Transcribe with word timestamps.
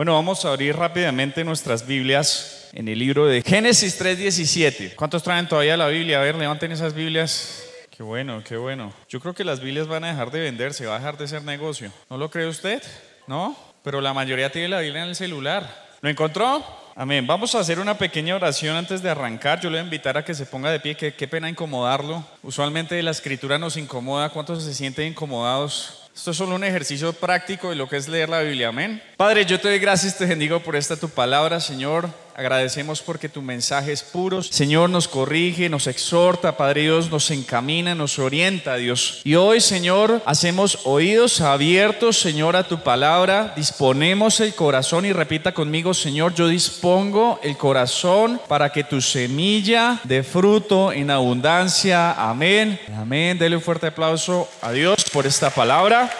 Bueno, 0.00 0.14
vamos 0.14 0.46
a 0.46 0.48
abrir 0.48 0.74
rápidamente 0.74 1.44
nuestras 1.44 1.86
Biblias 1.86 2.70
en 2.72 2.88
el 2.88 2.98
libro 2.98 3.26
de 3.26 3.42
Génesis 3.42 3.98
3:17. 3.98 4.94
¿Cuántos 4.96 5.22
traen 5.22 5.46
todavía 5.46 5.76
la 5.76 5.88
Biblia? 5.88 6.20
A 6.20 6.22
ver, 6.22 6.36
levanten 6.36 6.72
esas 6.72 6.94
Biblias. 6.94 7.62
Qué 7.94 8.02
bueno, 8.02 8.42
qué 8.42 8.56
bueno. 8.56 8.94
Yo 9.10 9.20
creo 9.20 9.34
que 9.34 9.44
las 9.44 9.60
Biblias 9.60 9.88
van 9.88 10.04
a 10.04 10.08
dejar 10.08 10.30
de 10.30 10.40
venderse, 10.40 10.86
va 10.86 10.96
a 10.96 10.98
dejar 11.00 11.18
de 11.18 11.28
ser 11.28 11.42
negocio. 11.42 11.92
¿No 12.08 12.16
lo 12.16 12.30
cree 12.30 12.46
usted? 12.46 12.82
¿No? 13.26 13.54
Pero 13.82 14.00
la 14.00 14.14
mayoría 14.14 14.50
tiene 14.50 14.68
la 14.68 14.80
Biblia 14.80 15.02
en 15.02 15.10
el 15.10 15.16
celular. 15.16 15.68
¿Lo 16.00 16.08
encontró? 16.08 16.64
Amén. 16.96 17.26
Vamos 17.26 17.54
a 17.54 17.58
hacer 17.58 17.78
una 17.78 17.98
pequeña 17.98 18.34
oración 18.34 18.76
antes 18.76 19.02
de 19.02 19.10
arrancar. 19.10 19.60
Yo 19.60 19.68
le 19.68 19.76
voy 19.76 19.82
a 19.82 19.84
invitar 19.84 20.16
a 20.16 20.24
que 20.24 20.32
se 20.32 20.46
ponga 20.46 20.70
de 20.70 20.80
pie, 20.80 20.96
que 20.96 21.12
qué 21.12 21.28
pena 21.28 21.50
incomodarlo. 21.50 22.24
Usualmente 22.42 23.02
la 23.02 23.10
escritura 23.10 23.58
nos 23.58 23.76
incomoda. 23.76 24.30
¿Cuántos 24.30 24.64
se 24.64 24.72
sienten 24.72 25.08
incomodados? 25.08 25.99
Esto 26.14 26.32
es 26.32 26.36
solo 26.36 26.54
un 26.54 26.64
ejercicio 26.64 27.12
práctico 27.12 27.70
de 27.70 27.76
lo 27.76 27.88
que 27.88 27.96
es 27.96 28.08
leer 28.08 28.28
la 28.28 28.40
Biblia. 28.40 28.68
Amén. 28.68 29.02
Padre, 29.16 29.46
yo 29.46 29.60
te 29.60 29.68
doy 29.68 29.78
gracias, 29.78 30.18
te 30.18 30.26
bendigo 30.26 30.60
por 30.60 30.76
esta 30.76 30.96
tu 30.96 31.08
palabra, 31.08 31.60
Señor. 31.60 32.10
Agradecemos 32.34 33.02
porque 33.02 33.28
tu 33.28 33.42
mensaje 33.42 33.92
es 33.92 34.02
puro. 34.02 34.42
Señor, 34.42 34.90
nos 34.90 35.08
corrige, 35.08 35.68
nos 35.68 35.86
exhorta, 35.86 36.56
Padre 36.56 36.82
Dios, 36.82 37.10
nos 37.10 37.30
encamina, 37.30 37.94
nos 37.94 38.18
orienta, 38.18 38.76
Dios. 38.76 39.20
Y 39.24 39.34
hoy, 39.34 39.60
Señor, 39.60 40.22
hacemos 40.24 40.80
oídos 40.84 41.40
abiertos, 41.40 42.18
Señor, 42.18 42.56
a 42.56 42.66
tu 42.66 42.82
palabra. 42.82 43.52
Disponemos 43.56 44.40
el 44.40 44.54
corazón 44.54 45.04
y 45.04 45.12
repita 45.12 45.52
conmigo, 45.52 45.94
Señor, 45.94 46.34
yo 46.34 46.48
dispongo 46.48 47.40
el 47.42 47.56
corazón 47.56 48.40
para 48.48 48.70
que 48.70 48.84
tu 48.84 49.00
semilla 49.00 50.00
de 50.04 50.22
fruto 50.22 50.92
en 50.92 51.10
abundancia. 51.10 52.12
Amén. 52.12 52.80
Amén. 52.96 53.38
Dele 53.38 53.56
un 53.56 53.62
fuerte 53.62 53.88
aplauso 53.88 54.48
a 54.62 54.72
Dios 54.72 55.04
por 55.12 55.26
esta 55.26 55.50
palabra. 55.50 56.10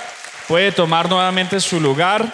Puede 0.48 0.73
tomar 0.73 1.09
nuevamente 1.09 1.60
su 1.60 1.80
lugar. 1.80 2.30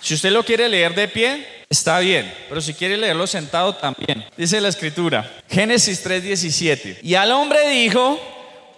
Si 0.00 0.14
usted 0.14 0.30
lo 0.30 0.42
quiere 0.42 0.68
leer 0.68 0.94
de 0.94 1.08
pie, 1.08 1.59
Está 1.72 2.00
bien, 2.00 2.34
pero 2.48 2.60
si 2.60 2.74
quiere 2.74 2.96
leerlo 2.96 3.28
sentado 3.28 3.72
también. 3.76 4.24
Dice 4.36 4.60
la 4.60 4.70
escritura, 4.70 5.40
Génesis 5.48 6.04
3:17. 6.04 6.98
Y 7.00 7.14
al 7.14 7.30
hombre 7.30 7.68
dijo, 7.68 8.20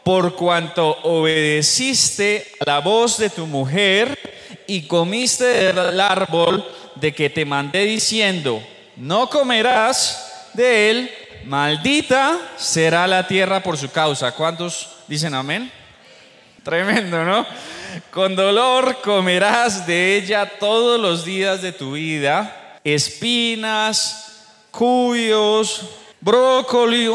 por 0.04 0.36
cuanto 0.36 0.98
obedeciste 1.02 2.52
a 2.60 2.64
la 2.66 2.80
voz 2.80 3.16
de 3.16 3.30
tu 3.30 3.46
mujer 3.46 4.18
y 4.66 4.82
comiste 4.82 5.72
del 5.72 5.98
árbol 6.00 6.62
de 6.96 7.14
que 7.14 7.30
te 7.30 7.46
mandé 7.46 7.84
diciendo, 7.84 8.62
no 8.96 9.30
comerás 9.30 10.50
de 10.52 10.90
él, 10.90 11.10
maldita 11.46 12.38
será 12.58 13.06
la 13.06 13.26
tierra 13.26 13.62
por 13.62 13.78
su 13.78 13.90
causa. 13.90 14.32
¿Cuántos 14.32 14.96
dicen 15.08 15.32
amén? 15.32 15.72
Tremendo, 16.62 17.24
¿no? 17.24 17.46
Con 18.10 18.36
dolor 18.36 18.98
comerás 19.02 19.86
de 19.86 20.16
ella 20.16 20.44
todos 20.60 21.00
los 21.00 21.24
días 21.24 21.62
de 21.62 21.72
tu 21.72 21.92
vida 21.92 22.58
espinas, 22.84 24.46
cuyos, 24.70 25.88
brócoli, 26.20 27.08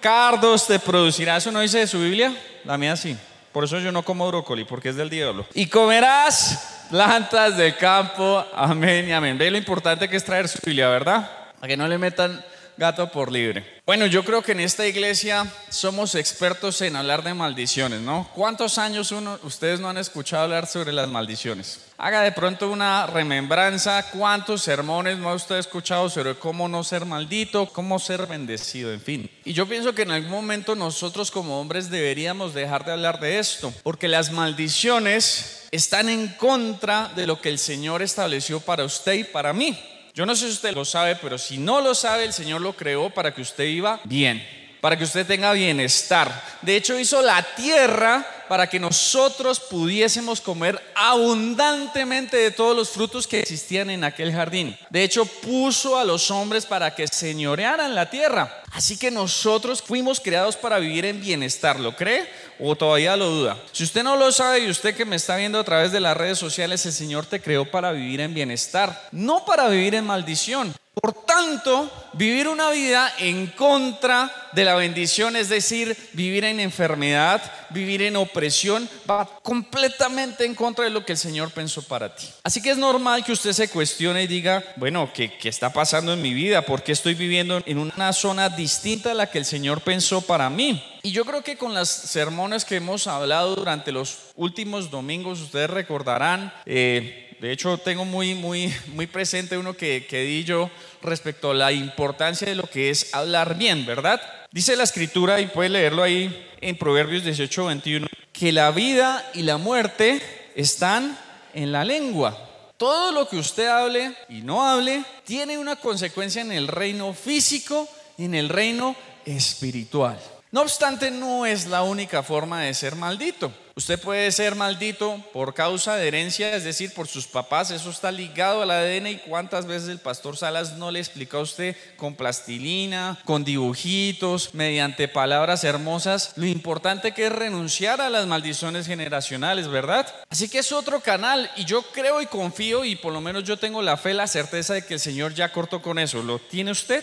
cardos 0.00 0.66
te 0.66 0.78
producirá. 0.78 1.36
¿Eso 1.36 1.52
no 1.52 1.60
dice 1.60 1.78
de 1.78 1.86
su 1.86 1.98
Biblia? 1.98 2.34
La 2.64 2.78
mía 2.78 2.96
sí. 2.96 3.16
Por 3.52 3.64
eso 3.64 3.78
yo 3.80 3.90
no 3.90 4.02
como 4.04 4.28
brócoli, 4.28 4.64
porque 4.64 4.90
es 4.90 4.96
del 4.96 5.10
diablo. 5.10 5.44
Y 5.54 5.66
comerás 5.66 6.86
plantas 6.90 7.56
del 7.56 7.76
campo. 7.76 8.44
Amén 8.54 9.08
y 9.08 9.12
amén. 9.12 9.36
Ve 9.36 9.50
lo 9.50 9.58
importante 9.58 10.08
que 10.08 10.16
es 10.16 10.24
traer 10.24 10.48
su 10.48 10.58
Biblia, 10.64 10.88
¿verdad? 10.88 11.30
Para 11.58 11.68
que 11.68 11.76
no 11.76 11.88
le 11.88 11.98
metan 11.98 12.44
gato 12.76 13.10
por 13.10 13.30
libre. 13.30 13.80
Bueno, 13.86 14.06
yo 14.06 14.24
creo 14.24 14.40
que 14.42 14.52
en 14.52 14.60
esta 14.60 14.86
iglesia 14.86 15.52
somos 15.68 16.14
expertos 16.14 16.80
en 16.80 16.94
hablar 16.94 17.24
de 17.24 17.34
maldiciones, 17.34 18.00
¿no? 18.00 18.30
¿Cuántos 18.34 18.78
años 18.78 19.10
uno, 19.10 19.38
ustedes 19.42 19.80
no 19.80 19.88
han 19.88 19.98
escuchado 19.98 20.44
hablar 20.44 20.66
sobre 20.66 20.92
las 20.92 21.08
maldiciones? 21.08 21.80
Haga 21.98 22.22
de 22.22 22.32
pronto 22.32 22.70
una 22.70 23.06
remembranza, 23.06 24.10
cuántos 24.10 24.62
sermones 24.62 25.18
no 25.18 25.28
ha 25.28 25.34
usted 25.34 25.56
escuchado 25.56 26.08
sobre 26.08 26.36
cómo 26.36 26.68
no 26.68 26.84
ser 26.84 27.04
maldito, 27.04 27.66
cómo 27.66 27.98
ser 27.98 28.26
bendecido, 28.26 28.92
en 28.92 29.00
fin. 29.00 29.30
Y 29.44 29.52
yo 29.52 29.66
pienso 29.66 29.94
que 29.94 30.02
en 30.02 30.12
algún 30.12 30.30
momento 30.30 30.74
nosotros 30.76 31.30
como 31.30 31.60
hombres 31.60 31.90
deberíamos 31.90 32.54
dejar 32.54 32.84
de 32.84 32.92
hablar 32.92 33.18
de 33.18 33.38
esto, 33.38 33.74
porque 33.82 34.08
las 34.08 34.30
maldiciones 34.30 35.66
están 35.72 36.08
en 36.08 36.28
contra 36.28 37.10
de 37.16 37.26
lo 37.26 37.40
que 37.40 37.48
el 37.48 37.58
Señor 37.58 38.02
estableció 38.02 38.60
para 38.60 38.84
usted 38.84 39.14
y 39.14 39.24
para 39.24 39.52
mí. 39.52 39.78
Yo 40.12 40.26
no 40.26 40.34
sé 40.34 40.46
si 40.46 40.52
usted 40.52 40.74
lo 40.74 40.84
sabe, 40.84 41.16
pero 41.16 41.38
si 41.38 41.58
no 41.58 41.80
lo 41.80 41.94
sabe, 41.94 42.24
el 42.24 42.32
Señor 42.32 42.60
lo 42.60 42.74
creó 42.74 43.10
para 43.10 43.32
que 43.32 43.42
usted 43.42 43.64
viva 43.64 44.00
bien, 44.04 44.44
para 44.80 44.96
que 44.96 45.04
usted 45.04 45.26
tenga 45.26 45.52
bienestar. 45.52 46.42
De 46.62 46.76
hecho, 46.76 46.98
hizo 46.98 47.22
la 47.22 47.42
tierra 47.54 48.26
para 48.50 48.68
que 48.68 48.80
nosotros 48.80 49.60
pudiésemos 49.60 50.40
comer 50.40 50.80
abundantemente 50.96 52.36
de 52.36 52.50
todos 52.50 52.76
los 52.76 52.90
frutos 52.90 53.28
que 53.28 53.38
existían 53.38 53.90
en 53.90 54.02
aquel 54.02 54.32
jardín. 54.32 54.76
De 54.90 55.04
hecho, 55.04 55.24
puso 55.24 55.96
a 55.96 56.04
los 56.04 56.32
hombres 56.32 56.66
para 56.66 56.92
que 56.92 57.06
señorearan 57.06 57.94
la 57.94 58.10
tierra. 58.10 58.62
Así 58.72 58.96
que 58.96 59.12
nosotros 59.12 59.80
fuimos 59.80 60.18
creados 60.18 60.56
para 60.56 60.80
vivir 60.80 61.04
en 61.04 61.20
bienestar, 61.20 61.78
¿lo 61.78 61.94
cree? 61.94 62.28
¿O 62.58 62.74
todavía 62.74 63.16
lo 63.16 63.28
duda? 63.28 63.56
Si 63.70 63.84
usted 63.84 64.02
no 64.02 64.16
lo 64.16 64.32
sabe 64.32 64.60
y 64.60 64.70
usted 64.70 64.96
que 64.96 65.04
me 65.04 65.16
está 65.16 65.36
viendo 65.36 65.60
a 65.60 65.64
través 65.64 65.92
de 65.92 66.00
las 66.00 66.16
redes 66.16 66.38
sociales, 66.38 66.84
el 66.86 66.92
Señor 66.92 67.26
te 67.26 67.40
creó 67.40 67.70
para 67.70 67.92
vivir 67.92 68.20
en 68.20 68.34
bienestar, 68.34 69.08
no 69.12 69.44
para 69.44 69.68
vivir 69.68 69.94
en 69.94 70.06
maldición. 70.06 70.74
Por 71.00 71.14
tanto, 71.14 71.90
vivir 72.12 72.46
una 72.48 72.70
vida 72.70 73.12
en 73.18 73.46
contra 73.46 74.30
de 74.52 74.64
la 74.64 74.74
bendición, 74.74 75.34
es 75.36 75.48
decir, 75.48 75.96
vivir 76.12 76.44
en 76.44 76.60
enfermedad, 76.60 77.40
vivir 77.70 78.02
en 78.02 78.16
opresión, 78.16 78.88
va 79.08 79.26
completamente 79.42 80.44
en 80.44 80.54
contra 80.54 80.84
de 80.84 80.90
lo 80.90 81.06
que 81.06 81.12
el 81.12 81.18
Señor 81.18 81.52
pensó 81.52 81.82
para 81.82 82.14
ti. 82.14 82.26
Así 82.42 82.60
que 82.60 82.70
es 82.70 82.76
normal 82.76 83.24
que 83.24 83.32
usted 83.32 83.52
se 83.52 83.70
cuestione 83.70 84.24
y 84.24 84.26
diga, 84.26 84.62
bueno, 84.76 85.10
¿qué, 85.14 85.38
qué 85.38 85.48
está 85.48 85.72
pasando 85.72 86.12
en 86.12 86.20
mi 86.20 86.34
vida? 86.34 86.62
¿Por 86.62 86.82
qué 86.82 86.92
estoy 86.92 87.14
viviendo 87.14 87.62
en 87.64 87.78
una 87.78 88.12
zona 88.12 88.50
distinta 88.50 89.12
a 89.12 89.14
la 89.14 89.30
que 89.30 89.38
el 89.38 89.44
Señor 89.46 89.80
pensó 89.80 90.20
para 90.20 90.50
mí? 90.50 90.82
Y 91.02 91.12
yo 91.12 91.24
creo 91.24 91.42
que 91.42 91.56
con 91.56 91.72
las 91.72 91.88
sermones 91.88 92.66
que 92.66 92.76
hemos 92.76 93.06
hablado 93.06 93.56
durante 93.56 93.90
los 93.90 94.18
últimos 94.34 94.90
domingos, 94.90 95.40
ustedes 95.40 95.70
recordarán, 95.70 96.52
eh, 96.66 97.29
de 97.40 97.52
hecho, 97.52 97.78
tengo 97.78 98.04
muy, 98.04 98.34
muy, 98.34 98.72
muy 98.88 99.06
presente 99.06 99.56
uno 99.56 99.74
que, 99.74 100.06
que 100.06 100.20
di 100.22 100.44
yo 100.44 100.70
respecto 101.00 101.52
a 101.52 101.54
la 101.54 101.72
importancia 101.72 102.46
de 102.46 102.54
lo 102.54 102.64
que 102.64 102.90
es 102.90 103.14
hablar 103.14 103.56
bien, 103.56 103.86
¿verdad? 103.86 104.20
Dice 104.52 104.76
la 104.76 104.84
escritura, 104.84 105.40
y 105.40 105.46
puede 105.46 105.70
leerlo 105.70 106.02
ahí 106.02 106.48
en 106.60 106.76
Proverbios 106.76 107.24
18, 107.24 107.64
21, 107.66 108.06
que 108.32 108.52
la 108.52 108.70
vida 108.72 109.30
y 109.32 109.42
la 109.42 109.56
muerte 109.56 110.20
están 110.54 111.18
en 111.54 111.72
la 111.72 111.84
lengua. 111.84 112.36
Todo 112.76 113.12
lo 113.12 113.26
que 113.28 113.36
usted 113.36 113.68
hable 113.68 114.14
y 114.28 114.42
no 114.42 114.66
hable 114.66 115.04
tiene 115.24 115.56
una 115.56 115.76
consecuencia 115.76 116.42
en 116.42 116.52
el 116.52 116.68
reino 116.68 117.14
físico 117.14 117.88
y 118.18 118.26
en 118.26 118.34
el 118.34 118.50
reino 118.50 118.94
espiritual. 119.24 120.18
No 120.50 120.62
obstante, 120.62 121.10
no 121.10 121.46
es 121.46 121.66
la 121.66 121.82
única 121.82 122.22
forma 122.22 122.62
de 122.62 122.74
ser 122.74 122.96
maldito. 122.96 123.52
Usted 123.80 123.98
puede 123.98 124.30
ser 124.30 124.56
maldito 124.56 125.24
por 125.32 125.54
causa 125.54 125.96
de 125.96 126.06
herencia, 126.06 126.54
es 126.54 126.64
decir, 126.64 126.92
por 126.92 127.08
sus 127.08 127.26
papás, 127.26 127.70
eso 127.70 127.88
está 127.88 128.12
ligado 128.12 128.60
al 128.60 128.70
ADN 128.70 129.06
y 129.06 129.16
cuántas 129.16 129.64
veces 129.64 129.88
el 129.88 129.98
pastor 129.98 130.36
Salas 130.36 130.76
no 130.76 130.90
le 130.90 130.98
explica 130.98 131.38
a 131.38 131.40
usted 131.40 131.74
con 131.96 132.14
plastilina, 132.14 133.18
con 133.24 133.42
dibujitos, 133.42 134.52
mediante 134.52 135.08
palabras 135.08 135.64
hermosas, 135.64 136.34
lo 136.36 136.44
importante 136.44 137.12
que 137.12 137.28
es 137.28 137.32
renunciar 137.32 138.02
a 138.02 138.10
las 138.10 138.26
maldiciones 138.26 138.86
generacionales, 138.86 139.66
¿verdad? 139.66 140.06
Así 140.28 140.50
que 140.50 140.58
es 140.58 140.72
otro 140.72 141.00
canal 141.00 141.50
y 141.56 141.64
yo 141.64 141.80
creo 141.80 142.20
y 142.20 142.26
confío 142.26 142.84
y 142.84 142.96
por 142.96 143.14
lo 143.14 143.22
menos 143.22 143.44
yo 143.44 143.56
tengo 143.56 143.80
la 143.80 143.96
fe, 143.96 144.12
la 144.12 144.26
certeza 144.26 144.74
de 144.74 144.84
que 144.84 144.92
el 144.92 145.00
Señor 145.00 145.32
ya 145.32 145.52
cortó 145.52 145.80
con 145.80 145.98
eso. 145.98 146.22
¿Lo 146.22 146.38
tiene 146.38 146.70
usted? 146.70 147.02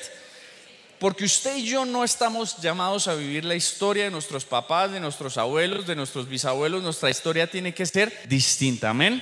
Porque 1.00 1.26
usted 1.26 1.58
y 1.58 1.66
yo 1.66 1.86
no 1.86 2.04
estamos 2.04 2.58
llamados 2.58 3.08
a 3.08 3.14
vivir 3.14 3.46
la 3.46 3.54
historia 3.54 4.06
de 4.06 4.12
nuestros 4.12 4.46
papás, 4.46 4.92
de 4.92 5.00
nuestros 5.00 5.38
abuelos, 5.38 5.86
de 5.86 5.96
nuestros 5.96 6.28
bisabuelos. 6.28 6.82
Nuestra 6.82 7.10
historia 7.10 7.46
tiene 7.46 7.74
que 7.74 7.86
ser 7.86 8.28
distinta. 8.28 8.90
Amén. 8.90 9.22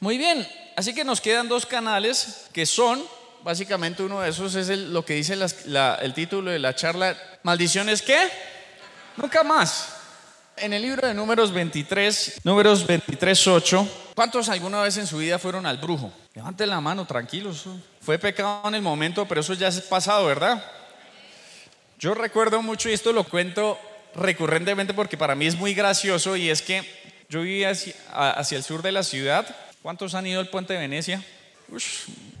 Muy 0.00 0.18
bien. 0.18 0.46
Así 0.76 0.92
que 0.92 1.04
nos 1.04 1.22
quedan 1.22 1.48
dos 1.48 1.64
canales 1.64 2.48
que 2.52 2.66
son, 2.66 3.02
básicamente 3.42 4.02
uno 4.02 4.20
de 4.20 4.28
esos 4.28 4.54
es 4.56 4.68
lo 4.68 5.06
que 5.06 5.14
dice 5.14 5.34
el 5.34 6.14
título 6.14 6.50
de 6.50 6.58
la 6.58 6.74
charla. 6.74 7.16
¿Maldiciones 7.42 8.02
qué? 8.02 8.18
Nunca 9.16 9.42
más. 9.42 9.94
En 10.58 10.74
el 10.74 10.82
libro 10.82 11.06
de 11.06 11.14
números 11.14 11.50
23, 11.50 12.40
números 12.44 12.86
23, 12.86 13.46
8, 13.46 13.88
¿cuántos 14.14 14.50
alguna 14.50 14.82
vez 14.82 14.98
en 14.98 15.06
su 15.06 15.18
vida 15.18 15.38
fueron 15.38 15.64
al 15.64 15.78
brujo? 15.78 16.12
Levanten 16.34 16.68
la 16.68 16.80
mano, 16.80 17.06
tranquilos. 17.06 17.64
Fue 18.02 18.18
pecado 18.18 18.62
en 18.66 18.74
el 18.74 18.82
momento, 18.82 19.26
pero 19.26 19.40
eso 19.40 19.54
ya 19.54 19.68
es 19.68 19.80
pasado, 19.80 20.26
¿verdad? 20.26 20.62
Yo 21.98 22.14
recuerdo 22.14 22.60
mucho, 22.62 22.90
y 22.90 22.92
esto 22.92 23.12
lo 23.12 23.24
cuento 23.24 23.78
recurrentemente 24.14 24.92
porque 24.92 25.16
para 25.16 25.34
mí 25.34 25.46
es 25.46 25.56
muy 25.56 25.74
gracioso, 25.74 26.36
y 26.36 26.50
es 26.50 26.60
que 26.60 26.84
yo 27.28 27.42
vivía 27.42 27.70
hacia, 27.70 28.58
el 28.58 28.64
sur 28.64 28.82
de 28.82 28.92
la 28.92 29.02
ciudad. 29.02 29.46
¿Cuántos 29.82 30.14
han 30.14 30.26
ido 30.26 30.40
al 30.40 30.48
puente 30.48 30.74
de 30.74 30.80
Venecia? 30.80 31.22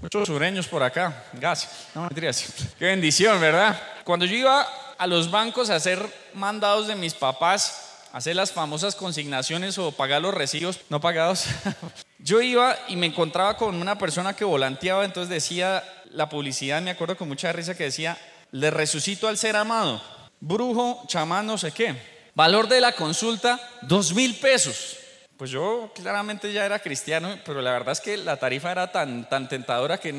muchos 0.00 0.28
sureños 0.28 0.68
por 0.68 0.82
acá. 0.82 1.24
Gas. 1.32 1.88
No, 1.94 2.02
mentiras. 2.02 2.46
Qué 2.78 2.84
bendición, 2.84 3.40
¿verdad? 3.40 3.80
Cuando 4.04 4.24
yo 4.24 4.36
iba 4.36 4.62
a 4.98 5.06
los 5.06 5.30
bancos 5.30 5.70
a 5.70 5.76
hacer 5.76 6.00
mandados 6.34 6.86
de 6.86 6.94
mis 6.94 7.14
papás, 7.14 8.04
hacer 8.12 8.36
las 8.36 8.52
famosas 8.52 8.94
consignaciones 8.94 9.78
o 9.78 9.90
pagar 9.90 10.22
los 10.22 10.34
recibos 10.34 10.80
no 10.90 11.00
pagados, 11.00 11.46
yo 12.18 12.40
iba 12.40 12.76
y 12.88 12.96
me 12.96 13.06
encontraba 13.06 13.56
con 13.56 13.74
una 13.74 13.98
persona 13.98 14.36
que 14.36 14.44
volanteaba, 14.44 15.04
entonces 15.04 15.30
decía 15.30 15.82
la 16.10 16.28
publicidad, 16.28 16.80
me 16.82 16.90
acuerdo 16.90 17.16
con 17.16 17.28
mucha 17.28 17.52
risa 17.52 17.74
que 17.74 17.84
decía, 17.84 18.16
le 18.56 18.70
resucito 18.70 19.28
al 19.28 19.36
ser 19.36 19.54
amado, 19.54 20.00
brujo, 20.40 21.04
chamán, 21.08 21.46
no 21.46 21.58
sé 21.58 21.72
qué. 21.72 21.94
Valor 22.34 22.68
de 22.68 22.80
la 22.80 22.92
consulta, 22.92 23.60
dos 23.82 24.14
mil 24.14 24.34
pesos. 24.36 24.96
Pues 25.36 25.50
yo 25.50 25.92
claramente 25.94 26.50
ya 26.50 26.64
era 26.64 26.78
cristiano, 26.78 27.38
pero 27.44 27.60
la 27.60 27.72
verdad 27.72 27.92
es 27.92 28.00
que 28.00 28.16
la 28.16 28.38
tarifa 28.38 28.72
era 28.72 28.90
tan, 28.90 29.28
tan 29.28 29.48
tentadora 29.48 29.98
que 29.98 30.12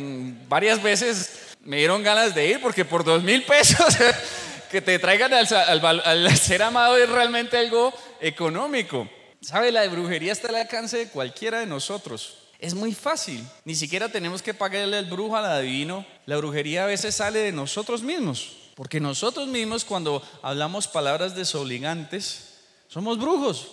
varias 0.47 0.81
veces 0.83 1.55
me 1.63 1.77
dieron 1.77 2.03
ganas 2.03 2.35
de 2.35 2.47
ir, 2.47 2.61
porque 2.61 2.85
por 2.85 3.03
dos 3.03 3.23
mil 3.23 3.43
pesos 3.43 3.97
que 4.71 4.81
te 4.81 4.99
traigan 4.99 5.33
al, 5.33 6.01
al, 6.05 6.37
ser 6.37 6.61
amado 6.61 6.95
es 6.95 7.09
realmente 7.09 7.57
algo 7.57 7.91
económico. 8.21 9.09
¿Sabe? 9.41 9.71
La 9.71 9.81
de 9.81 9.87
brujería 9.87 10.31
está 10.31 10.49
al 10.49 10.55
alcance 10.55 10.97
de 10.97 11.09
cualquiera 11.09 11.59
de 11.59 11.65
nosotros. 11.65 12.37
Es 12.59 12.75
muy 12.75 12.93
fácil. 12.93 13.43
Ni 13.65 13.73
siquiera 13.73 14.09
tenemos 14.09 14.43
que 14.43 14.53
pagarle 14.53 14.99
el 14.99 15.05
brujo 15.05 15.35
al 15.35 15.45
adivino. 15.45 16.05
La 16.27 16.35
brujería 16.35 16.83
a 16.83 16.87
veces 16.87 17.15
sale 17.15 17.39
de 17.39 17.53
nosotros 17.53 18.03
mismos. 18.03 18.51
Porque 18.75 18.99
nosotros 18.99 19.47
mismos 19.47 19.85
cuando 19.85 20.21
hablamos 20.43 20.87
palabras 20.87 21.35
desobligantes, 21.35 22.59
somos 22.89 23.17
brujos. 23.17 23.69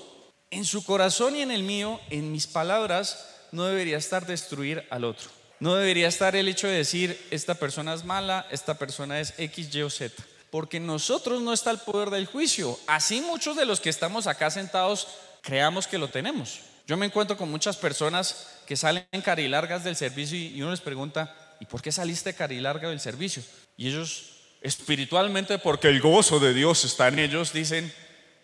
En 0.50 0.64
su 0.64 0.84
corazón 0.84 1.34
y 1.34 1.42
en 1.42 1.50
el 1.50 1.64
mío, 1.64 2.00
en 2.10 2.30
mis 2.30 2.46
palabras, 2.46 3.26
no 3.50 3.64
debería 3.64 3.98
estar 3.98 4.24
destruir 4.24 4.86
al 4.90 5.04
otro. 5.04 5.28
No 5.58 5.74
debería 5.74 6.06
estar 6.06 6.36
el 6.36 6.48
hecho 6.48 6.68
de 6.68 6.76
decir, 6.76 7.20
esta 7.32 7.56
persona 7.56 7.92
es 7.92 8.04
mala, 8.04 8.46
esta 8.52 8.78
persona 8.78 9.18
es 9.18 9.34
X, 9.36 9.74
Y 9.74 9.82
o 9.82 9.90
Z. 9.90 10.14
Porque 10.50 10.78
nosotros 10.78 11.42
no 11.42 11.52
está 11.52 11.72
el 11.72 11.78
poder 11.78 12.10
del 12.10 12.26
juicio. 12.26 12.78
Así 12.86 13.20
muchos 13.20 13.56
de 13.56 13.66
los 13.66 13.80
que 13.80 13.90
estamos 13.90 14.28
acá 14.28 14.48
sentados 14.52 15.08
creamos 15.42 15.88
que 15.88 15.98
lo 15.98 16.06
tenemos. 16.06 16.60
Yo 16.86 16.96
me 16.96 17.06
encuentro 17.06 17.36
con 17.36 17.50
muchas 17.50 17.76
personas 17.76 18.46
que 18.64 18.76
salen 18.76 19.06
carilargas 19.24 19.82
del 19.82 19.96
servicio 19.96 20.38
y 20.38 20.62
uno 20.62 20.70
les 20.70 20.80
pregunta, 20.80 21.34
¿y 21.60 21.66
por 21.66 21.82
qué 21.82 21.92
saliste 21.92 22.34
carilarga 22.34 22.88
del 22.88 23.00
servicio? 23.00 23.42
Y 23.76 23.88
ellos 23.88 24.30
espiritualmente, 24.60 25.58
porque 25.58 25.88
el 25.88 26.00
gozo 26.00 26.40
de 26.40 26.54
Dios 26.54 26.84
está 26.84 27.08
en 27.08 27.18
ellos, 27.18 27.52
dicen, 27.52 27.92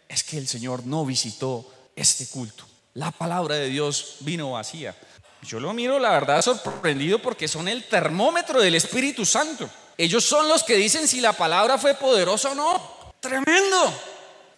es 0.08 0.22
que 0.22 0.36
el 0.36 0.46
Señor 0.46 0.84
no 0.86 1.06
visitó 1.06 1.72
este 1.96 2.26
culto. 2.26 2.66
La 2.94 3.10
palabra 3.10 3.54
de 3.54 3.68
Dios 3.68 4.16
vino 4.20 4.52
vacía. 4.52 4.94
Yo 5.42 5.58
lo 5.60 5.72
miro, 5.72 5.98
la 5.98 6.10
verdad, 6.10 6.42
sorprendido 6.42 7.20
porque 7.20 7.48
son 7.48 7.68
el 7.68 7.84
termómetro 7.84 8.60
del 8.60 8.74
Espíritu 8.74 9.24
Santo. 9.24 9.70
Ellos 9.96 10.24
son 10.24 10.48
los 10.48 10.62
que 10.62 10.76
dicen 10.76 11.08
si 11.08 11.20
la 11.20 11.32
palabra 11.32 11.78
fue 11.78 11.94
poderosa 11.94 12.52
o 12.52 12.54
no. 12.54 13.12
Tremendo. 13.20 13.92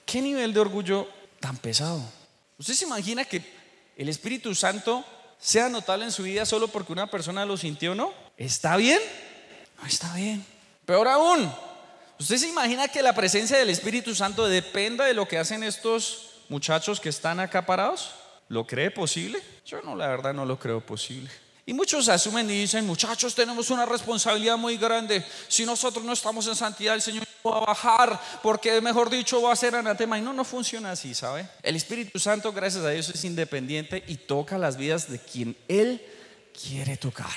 ¿Qué 0.04 0.20
nivel 0.20 0.52
de 0.52 0.60
orgullo 0.60 1.08
tan 1.38 1.56
pesado? 1.56 2.02
¿Usted 2.58 2.74
se 2.74 2.84
imagina 2.84 3.24
que 3.24 3.42
el 3.96 4.08
Espíritu 4.08 4.54
Santo 4.54 5.04
sea 5.38 5.68
notable 5.68 6.04
en 6.04 6.12
su 6.12 6.22
vida 6.22 6.46
solo 6.46 6.68
porque 6.68 6.92
una 6.92 7.10
persona 7.10 7.44
lo 7.44 7.56
sintió 7.56 7.92
o 7.92 7.94
no? 7.94 8.12
¿Está 8.36 8.76
bien? 8.76 9.00
No 9.80 9.86
está 9.86 10.14
bien. 10.14 10.44
Peor 10.84 11.08
aún, 11.08 11.52
¿usted 12.18 12.36
se 12.36 12.48
imagina 12.48 12.88
que 12.88 13.02
la 13.02 13.14
presencia 13.14 13.58
del 13.58 13.70
Espíritu 13.70 14.14
Santo 14.14 14.46
dependa 14.46 15.04
de 15.04 15.14
lo 15.14 15.28
que 15.28 15.38
hacen 15.38 15.62
estos 15.62 16.40
muchachos 16.48 17.00
que 17.00 17.08
están 17.08 17.40
acá 17.40 17.64
parados? 17.64 18.12
¿Lo 18.48 18.66
cree 18.66 18.90
posible? 18.90 19.40
Yo 19.64 19.80
no, 19.82 19.96
la 19.96 20.08
verdad 20.08 20.34
no 20.34 20.44
lo 20.44 20.58
creo 20.58 20.84
posible. 20.84 21.30
Y 21.64 21.72
muchos 21.72 22.08
asumen 22.08 22.50
y 22.50 22.62
dicen, 22.62 22.84
muchachos, 22.84 23.34
tenemos 23.34 23.70
una 23.70 23.86
responsabilidad 23.86 24.56
muy 24.56 24.76
grande. 24.76 25.24
Si 25.46 25.64
nosotros 25.64 26.04
no 26.04 26.12
estamos 26.12 26.46
en 26.48 26.56
santidad, 26.56 26.94
el 26.94 27.02
Señor 27.02 27.24
va 27.46 27.58
a 27.58 27.66
bajar, 27.66 28.20
porque 28.42 28.80
mejor 28.80 29.08
dicho 29.08 29.40
va 29.40 29.52
a 29.52 29.56
ser 29.56 29.76
anatema. 29.76 30.18
Y 30.18 30.22
no, 30.22 30.32
no 30.32 30.44
funciona 30.44 30.90
así, 30.90 31.14
¿sabe? 31.14 31.48
El 31.62 31.76
Espíritu 31.76 32.18
Santo, 32.18 32.52
gracias 32.52 32.84
a 32.84 32.90
Dios, 32.90 33.08
es 33.10 33.24
independiente 33.24 34.02
y 34.08 34.16
toca 34.16 34.58
las 34.58 34.76
vidas 34.76 35.08
de 35.08 35.20
quien 35.20 35.56
Él 35.68 36.04
quiere 36.52 36.96
tocar. 36.96 37.30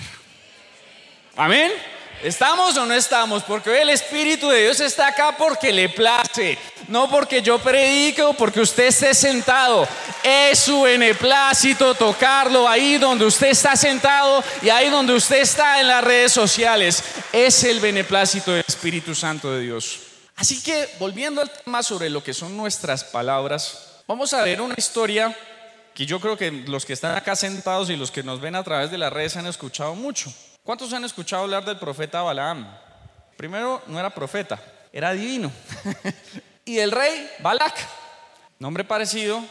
Amén. 1.37 1.69
¿Estamos 2.23 2.77
o 2.77 2.85
no 2.85 2.93
estamos? 2.93 3.43
Porque 3.43 3.69
hoy 3.69 3.79
el 3.79 3.89
Espíritu 3.89 4.47
de 4.47 4.63
Dios 4.63 4.79
está 4.79 5.07
acá 5.07 5.35
porque 5.37 5.73
le 5.73 5.89
place, 5.89 6.57
no 6.87 7.09
porque 7.09 7.41
yo 7.41 7.59
predique 7.59 8.23
o 8.23 8.33
porque 8.33 8.61
usted 8.61 8.85
esté 8.85 9.13
sentado. 9.13 9.85
Es 10.23 10.59
su 10.59 10.83
beneplácito 10.83 11.93
tocarlo 11.93 12.69
ahí 12.69 12.97
donde 12.97 13.25
usted 13.25 13.47
está 13.47 13.75
sentado 13.75 14.41
y 14.61 14.69
ahí 14.69 14.89
donde 14.89 15.13
usted 15.13 15.41
está 15.41 15.81
en 15.81 15.89
las 15.89 16.03
redes 16.05 16.31
sociales. 16.31 17.03
Es 17.33 17.65
el 17.65 17.81
beneplácito 17.81 18.53
del 18.53 18.63
Espíritu 18.65 19.13
Santo 19.13 19.51
de 19.51 19.59
Dios. 19.59 19.99
Así 20.37 20.63
que 20.63 20.87
volviendo 20.99 21.41
al 21.41 21.51
tema 21.51 21.83
sobre 21.83 22.09
lo 22.09 22.23
que 22.23 22.33
son 22.33 22.55
nuestras 22.55 23.03
palabras, 23.03 24.01
vamos 24.07 24.33
a 24.33 24.41
ver 24.41 24.61
una 24.61 24.75
historia 24.77 25.37
que 25.93 26.05
yo 26.05 26.21
creo 26.21 26.37
que 26.37 26.49
los 26.49 26.85
que 26.85 26.93
están 26.93 27.15
acá 27.17 27.35
sentados 27.35 27.89
y 27.89 27.97
los 27.97 28.09
que 28.09 28.23
nos 28.23 28.39
ven 28.39 28.55
a 28.55 28.63
través 28.63 28.89
de 28.89 28.97
las 28.97 29.11
redes 29.11 29.35
han 29.35 29.47
escuchado 29.47 29.95
mucho. 29.95 30.33
¿Cuántos 30.65 30.91
han 30.93 31.03
escuchado 31.03 31.43
hablar 31.43 31.63
del 31.63 31.77
profeta 31.77 32.23
Balaam? 32.23 32.67
Primero, 33.37 33.83
no 33.85 33.99
era 33.99 34.09
profeta, 34.09 34.59
era 34.91 35.11
divino. 35.11 35.51
y 36.65 36.79
el 36.79 36.91
rey 36.91 37.29
Balak, 37.37 37.75
nombre 38.57 38.83
parecido, 38.83 39.45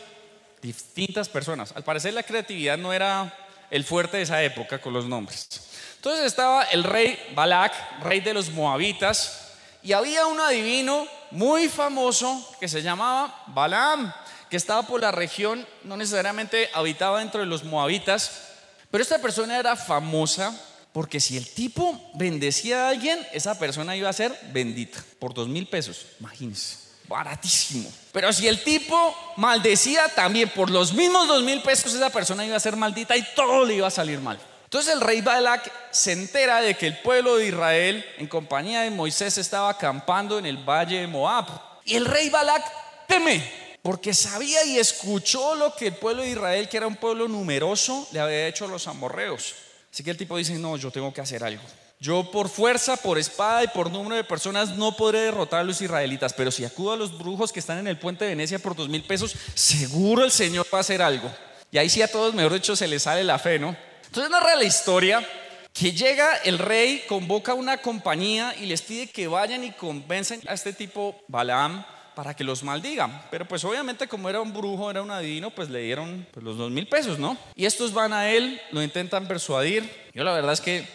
distintas 0.60 1.28
personas. 1.28 1.70
Al 1.76 1.84
parecer 1.84 2.14
la 2.14 2.24
creatividad 2.24 2.76
no 2.76 2.92
era 2.92 3.32
el 3.70 3.84
fuerte 3.84 4.16
de 4.16 4.24
esa 4.24 4.42
época 4.42 4.80
con 4.80 4.92
los 4.92 5.04
nombres. 5.04 5.48
Entonces 5.94 6.26
estaba 6.26 6.64
el 6.64 6.82
rey 6.82 7.16
Balak, 7.32 8.02
rey 8.02 8.18
de 8.18 8.34
los 8.34 8.50
moabitas, 8.50 9.52
y 9.84 9.92
había 9.92 10.26
un 10.26 10.40
adivino 10.40 11.06
muy 11.30 11.68
famoso 11.68 12.56
que 12.58 12.66
se 12.66 12.82
llamaba 12.82 13.44
Balaam, 13.46 14.12
que 14.50 14.56
estaba 14.56 14.82
por 14.82 15.00
la 15.00 15.12
región, 15.12 15.64
no 15.84 15.96
necesariamente 15.96 16.70
habitaba 16.74 17.20
dentro 17.20 17.38
de 17.38 17.46
los 17.46 17.62
moabitas, 17.62 18.48
pero 18.90 19.00
esta 19.00 19.18
persona 19.18 19.60
era 19.60 19.76
famosa 19.76 20.52
porque 20.94 21.18
si 21.18 21.36
el 21.36 21.44
tipo 21.48 22.00
bendecía 22.14 22.86
a 22.86 22.90
alguien, 22.90 23.18
esa 23.32 23.58
persona 23.58 23.96
iba 23.96 24.08
a 24.08 24.12
ser 24.12 24.32
bendita 24.52 25.02
por 25.18 25.34
dos 25.34 25.48
mil 25.48 25.66
pesos. 25.66 26.06
Imagínense, 26.20 26.76
baratísimo. 27.08 27.92
Pero 28.12 28.32
si 28.32 28.46
el 28.46 28.62
tipo 28.62 29.12
maldecía 29.36 30.08
también 30.14 30.50
por 30.50 30.70
los 30.70 30.92
mismos 30.92 31.26
dos 31.26 31.42
mil 31.42 31.60
pesos, 31.62 31.92
esa 31.92 32.10
persona 32.10 32.46
iba 32.46 32.56
a 32.56 32.60
ser 32.60 32.76
maldita 32.76 33.16
y 33.16 33.26
todo 33.34 33.64
le 33.64 33.74
iba 33.74 33.88
a 33.88 33.90
salir 33.90 34.20
mal. 34.20 34.38
Entonces 34.62 34.94
el 34.94 35.00
rey 35.00 35.20
Balak 35.20 35.68
se 35.90 36.12
entera 36.12 36.60
de 36.60 36.76
que 36.76 36.86
el 36.86 36.98
pueblo 36.98 37.38
de 37.38 37.48
Israel, 37.48 38.06
en 38.18 38.28
compañía 38.28 38.82
de 38.82 38.90
Moisés, 38.90 39.36
estaba 39.36 39.70
acampando 39.70 40.38
en 40.38 40.46
el 40.46 40.58
valle 40.58 41.00
de 41.00 41.08
Moab. 41.08 41.46
Y 41.84 41.96
el 41.96 42.04
rey 42.04 42.30
Balak 42.30 42.62
teme, 43.08 43.42
porque 43.82 44.14
sabía 44.14 44.64
y 44.64 44.78
escuchó 44.78 45.56
lo 45.56 45.74
que 45.74 45.88
el 45.88 45.94
pueblo 45.94 46.22
de 46.22 46.30
Israel, 46.30 46.68
que 46.68 46.76
era 46.76 46.86
un 46.86 46.94
pueblo 46.94 47.26
numeroso, 47.26 48.06
le 48.12 48.20
había 48.20 48.46
hecho 48.46 48.66
a 48.66 48.68
los 48.68 48.86
amorreos. 48.86 49.56
Así 49.94 50.02
que 50.02 50.10
el 50.10 50.16
tipo 50.16 50.36
dice, 50.36 50.58
no, 50.58 50.76
yo 50.76 50.90
tengo 50.90 51.14
que 51.14 51.20
hacer 51.20 51.44
algo. 51.44 51.62
Yo 52.00 52.28
por 52.32 52.48
fuerza, 52.48 52.96
por 52.96 53.16
espada 53.16 53.62
y 53.62 53.68
por 53.68 53.92
número 53.92 54.16
de 54.16 54.24
personas 54.24 54.70
no 54.70 54.96
podré 54.96 55.20
derrotar 55.20 55.60
a 55.60 55.62
los 55.62 55.80
israelitas, 55.80 56.32
pero 56.32 56.50
si 56.50 56.64
acudo 56.64 56.94
a 56.94 56.96
los 56.96 57.16
brujos 57.16 57.52
que 57.52 57.60
están 57.60 57.78
en 57.78 57.86
el 57.86 57.96
puente 57.96 58.24
de 58.24 58.30
Venecia 58.30 58.58
por 58.58 58.74
dos 58.74 58.88
mil 58.88 59.04
pesos, 59.04 59.36
seguro 59.54 60.24
el 60.24 60.32
Señor 60.32 60.66
va 60.74 60.78
a 60.78 60.80
hacer 60.80 61.00
algo. 61.00 61.32
Y 61.70 61.78
ahí 61.78 61.88
sí 61.88 62.02
a 62.02 62.08
todos, 62.08 62.34
mejor 62.34 62.54
dicho, 62.54 62.74
se 62.74 62.88
les 62.88 63.04
sale 63.04 63.22
la 63.22 63.38
fe, 63.38 63.60
¿no? 63.60 63.76
Entonces 64.06 64.32
narra 64.32 64.56
la 64.56 64.64
historia 64.64 65.24
que 65.72 65.92
llega 65.92 66.38
el 66.38 66.58
rey, 66.58 67.04
convoca 67.06 67.54
una 67.54 67.76
compañía 67.76 68.52
y 68.60 68.66
les 68.66 68.82
pide 68.82 69.06
que 69.06 69.28
vayan 69.28 69.62
y 69.62 69.70
convencen 69.70 70.42
a 70.48 70.54
este 70.54 70.72
tipo 70.72 71.22
Balaam 71.28 71.86
para 72.14 72.34
que 72.34 72.44
los 72.44 72.62
maldigan. 72.62 73.22
Pero 73.30 73.46
pues 73.46 73.64
obviamente 73.64 74.08
como 74.08 74.28
era 74.28 74.40
un 74.40 74.52
brujo, 74.52 74.90
era 74.90 75.02
un 75.02 75.10
adivino, 75.10 75.50
pues 75.50 75.68
le 75.68 75.80
dieron 75.80 76.26
pues, 76.32 76.44
los 76.44 76.56
dos 76.56 76.70
mil 76.70 76.86
pesos, 76.86 77.18
¿no? 77.18 77.36
Y 77.54 77.66
estos 77.66 77.92
van 77.92 78.12
a 78.12 78.30
él, 78.30 78.60
lo 78.70 78.82
intentan 78.82 79.26
persuadir. 79.26 79.90
Yo 80.12 80.24
la 80.24 80.32
verdad 80.32 80.52
es 80.52 80.60
que 80.60 80.86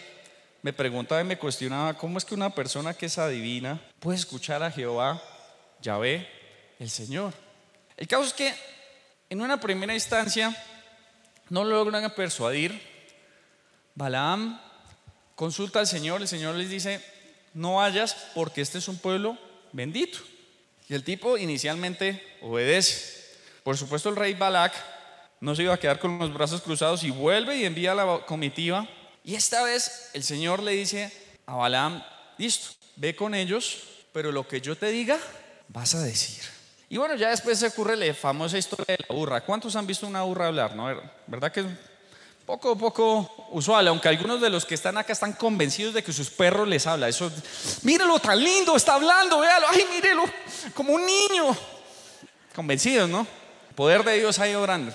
me 0.62 0.72
preguntaba 0.72 1.20
y 1.20 1.24
me 1.24 1.38
cuestionaba 1.38 1.94
cómo 1.94 2.18
es 2.18 2.24
que 2.24 2.34
una 2.34 2.50
persona 2.50 2.94
que 2.94 3.06
es 3.06 3.18
adivina 3.18 3.80
puede 3.98 4.18
escuchar 4.18 4.62
a 4.62 4.70
Jehová, 4.70 5.22
Yahvé, 5.80 6.28
el 6.78 6.90
Señor. 6.90 7.32
El 7.96 8.06
caso 8.06 8.24
es 8.24 8.32
que 8.32 8.52
en 9.28 9.40
una 9.40 9.60
primera 9.60 9.94
instancia 9.94 10.54
no 11.48 11.64
logran 11.64 12.10
persuadir. 12.14 12.80
Balaam 13.94 14.60
consulta 15.34 15.80
al 15.80 15.86
Señor, 15.86 16.20
el 16.20 16.28
Señor 16.28 16.54
les 16.54 16.70
dice, 16.70 17.04
no 17.54 17.76
vayas 17.76 18.14
porque 18.34 18.60
este 18.60 18.78
es 18.78 18.88
un 18.88 18.98
pueblo 18.98 19.36
bendito. 19.72 20.18
Y 20.90 20.94
el 20.94 21.04
tipo 21.04 21.38
inicialmente 21.38 22.20
obedece. 22.42 23.38
Por 23.62 23.78
supuesto 23.78 24.08
el 24.08 24.16
rey 24.16 24.34
Balak 24.34 24.74
no 25.38 25.54
se 25.54 25.62
iba 25.62 25.72
a 25.72 25.78
quedar 25.78 26.00
con 26.00 26.18
los 26.18 26.34
brazos 26.34 26.62
cruzados 26.62 27.04
y 27.04 27.10
vuelve 27.10 27.56
y 27.58 27.64
envía 27.64 27.92
a 27.92 27.94
la 27.94 28.26
comitiva. 28.26 28.88
Y 29.22 29.36
esta 29.36 29.62
vez 29.62 30.10
el 30.14 30.24
Señor 30.24 30.60
le 30.60 30.72
dice 30.72 31.12
a 31.46 31.54
Balaam, 31.54 32.02
listo, 32.38 32.74
ve 32.96 33.14
con 33.14 33.36
ellos, 33.36 33.84
pero 34.12 34.32
lo 34.32 34.48
que 34.48 34.60
yo 34.60 34.76
te 34.76 34.86
diga, 34.86 35.16
vas 35.68 35.94
a 35.94 36.02
decir. 36.02 36.42
Y 36.88 36.96
bueno, 36.96 37.14
ya 37.14 37.30
después 37.30 37.60
se 37.60 37.68
ocurre 37.68 37.94
la 37.94 38.12
famosa 38.12 38.58
historia 38.58 38.96
de 38.98 39.04
la 39.08 39.14
burra. 39.14 39.42
¿Cuántos 39.42 39.76
han 39.76 39.86
visto 39.86 40.08
una 40.08 40.22
burra 40.22 40.48
hablar? 40.48 40.74
¿No? 40.74 40.88
¿Verdad 41.28 41.52
que 41.52 41.66
poco, 42.50 42.76
poco 42.76 43.48
usual, 43.52 43.86
aunque 43.86 44.08
algunos 44.08 44.40
de 44.40 44.50
los 44.50 44.64
que 44.64 44.74
están 44.74 44.98
acá 44.98 45.12
están 45.12 45.34
convencidos 45.34 45.94
de 45.94 46.02
que 46.02 46.12
sus 46.12 46.30
perros 46.30 46.66
les 46.66 46.84
habla. 46.84 47.08
Eso, 47.08 47.30
mírelo 47.82 48.18
tan 48.18 48.42
lindo, 48.42 48.74
está 48.74 48.94
hablando, 48.94 49.38
véalo, 49.38 49.66
ay, 49.70 49.86
mírelo, 49.92 50.24
como 50.74 50.94
un 50.94 51.06
niño. 51.06 51.56
Convencidos, 52.54 53.08
¿no? 53.08 53.24
poder 53.76 54.02
de 54.02 54.18
Dios 54.18 54.38
ahí 54.40 54.54
orando. 54.54 54.92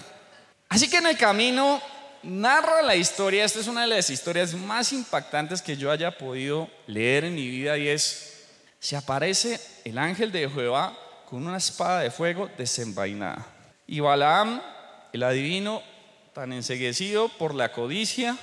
Así 0.68 0.90
que 0.90 0.98
en 0.98 1.08
el 1.08 1.18
camino 1.18 1.82
narra 2.24 2.82
la 2.82 2.98
historia, 2.98 3.46
esta 3.46 3.60
es 3.60 3.68
una 3.68 3.82
de 3.82 3.88
las 3.88 4.10
historias 4.10 4.54
más 4.54 4.92
impactantes 4.92 5.62
que 5.62 5.78
yo 5.78 5.92
haya 5.92 6.18
podido 6.18 6.70
leer 6.88 7.24
en 7.24 7.36
mi 7.36 7.48
vida 7.48 7.78
y 7.78 7.88
es, 7.88 8.48
se 8.80 8.98
aparece 8.98 9.62
el 9.86 9.98
ángel 9.98 10.32
de 10.32 10.50
Jehová 10.50 10.94
con 11.30 11.48
una 11.48 11.58
espada 11.58 12.02
de 12.02 12.12
fuego 12.12 12.50
desenvainada. 12.58 13.48
Y 13.88 14.02
Balaam, 14.02 14.62
el 15.14 15.24
adivino, 15.24 15.82
tan 16.36 16.52
enseguecido 16.52 17.30
por 17.30 17.56
la 17.56 17.72
codicia, 17.72 18.38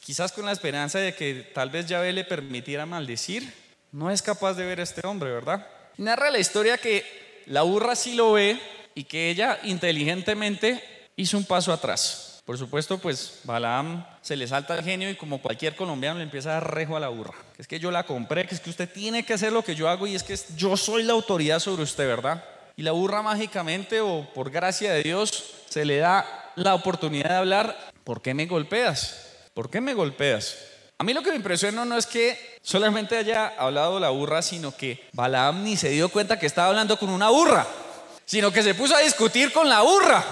quizás 0.00 0.32
con 0.32 0.44
la 0.44 0.52
esperanza 0.52 0.98
de 0.98 1.14
que 1.14 1.50
tal 1.54 1.70
vez 1.70 1.86
Yahvé 1.86 2.12
le 2.12 2.24
permitiera 2.24 2.84
maldecir, 2.84 3.50
no 3.90 4.10
es 4.10 4.20
capaz 4.20 4.52
de 4.52 4.66
ver 4.66 4.80
a 4.80 4.82
este 4.82 5.04
hombre, 5.06 5.32
¿verdad? 5.32 5.66
Narra 5.96 6.30
la 6.30 6.38
historia 6.38 6.76
que 6.76 7.42
la 7.46 7.62
burra 7.62 7.96
sí 7.96 8.14
lo 8.14 8.32
ve 8.32 8.60
y 8.94 9.04
que 9.04 9.30
ella 9.30 9.58
inteligentemente 9.62 10.84
hizo 11.16 11.38
un 11.38 11.44
paso 11.46 11.72
atrás. 11.72 12.42
Por 12.44 12.58
supuesto, 12.58 12.98
pues 12.98 13.40
Balaam 13.44 14.06
se 14.20 14.36
le 14.36 14.46
salta 14.46 14.76
el 14.76 14.84
genio 14.84 15.08
y 15.08 15.16
como 15.16 15.40
cualquier 15.40 15.74
colombiano 15.74 16.18
le 16.18 16.24
empieza 16.24 16.50
a 16.50 16.54
dar 16.54 16.74
rejo 16.74 16.98
a 16.98 17.00
la 17.00 17.08
burra. 17.08 17.34
Que 17.56 17.62
es 17.62 17.68
que 17.68 17.80
yo 17.80 17.90
la 17.90 18.04
compré, 18.04 18.46
que 18.46 18.56
es 18.56 18.60
que 18.60 18.70
usted 18.70 18.92
tiene 18.92 19.24
que 19.24 19.32
hacer 19.32 19.52
lo 19.52 19.64
que 19.64 19.74
yo 19.74 19.88
hago 19.88 20.06
y 20.06 20.14
es 20.14 20.22
que 20.22 20.38
yo 20.54 20.76
soy 20.76 21.02
la 21.02 21.14
autoridad 21.14 21.60
sobre 21.60 21.82
usted, 21.82 22.06
¿verdad? 22.06 22.44
Y 22.76 22.82
la 22.82 22.92
burra 22.92 23.22
mágicamente 23.22 24.02
o 24.02 24.28
por 24.34 24.50
gracia 24.50 24.92
de 24.92 25.02
Dios 25.02 25.54
se 25.70 25.86
le 25.86 25.96
da 25.96 26.47
la 26.58 26.74
oportunidad 26.74 27.30
de 27.30 27.36
hablar, 27.36 27.76
¿por 28.04 28.22
qué 28.22 28.34
me 28.34 28.46
golpeas? 28.46 29.28
¿por 29.58 29.70
qué 29.70 29.80
me 29.80 29.92
golpeas? 29.92 30.56
A 30.98 31.02
mí 31.02 31.12
lo 31.12 31.20
que 31.20 31.30
me 31.30 31.36
impresiona 31.36 31.84
no 31.84 31.98
es 31.98 32.06
que 32.06 32.58
solamente 32.62 33.16
haya 33.16 33.48
hablado 33.58 33.98
la 33.98 34.10
burra, 34.10 34.40
sino 34.40 34.70
que 34.70 35.08
Balaam 35.12 35.64
ni 35.64 35.76
se 35.76 35.88
dio 35.88 36.10
cuenta 36.10 36.38
que 36.38 36.46
estaba 36.46 36.68
hablando 36.68 36.96
con 36.96 37.08
una 37.08 37.28
burra, 37.28 37.66
sino 38.24 38.52
que 38.52 38.62
se 38.62 38.76
puso 38.76 38.94
a 38.94 39.00
discutir 39.00 39.52
con 39.52 39.68
la 39.68 39.80
burra 39.80 40.24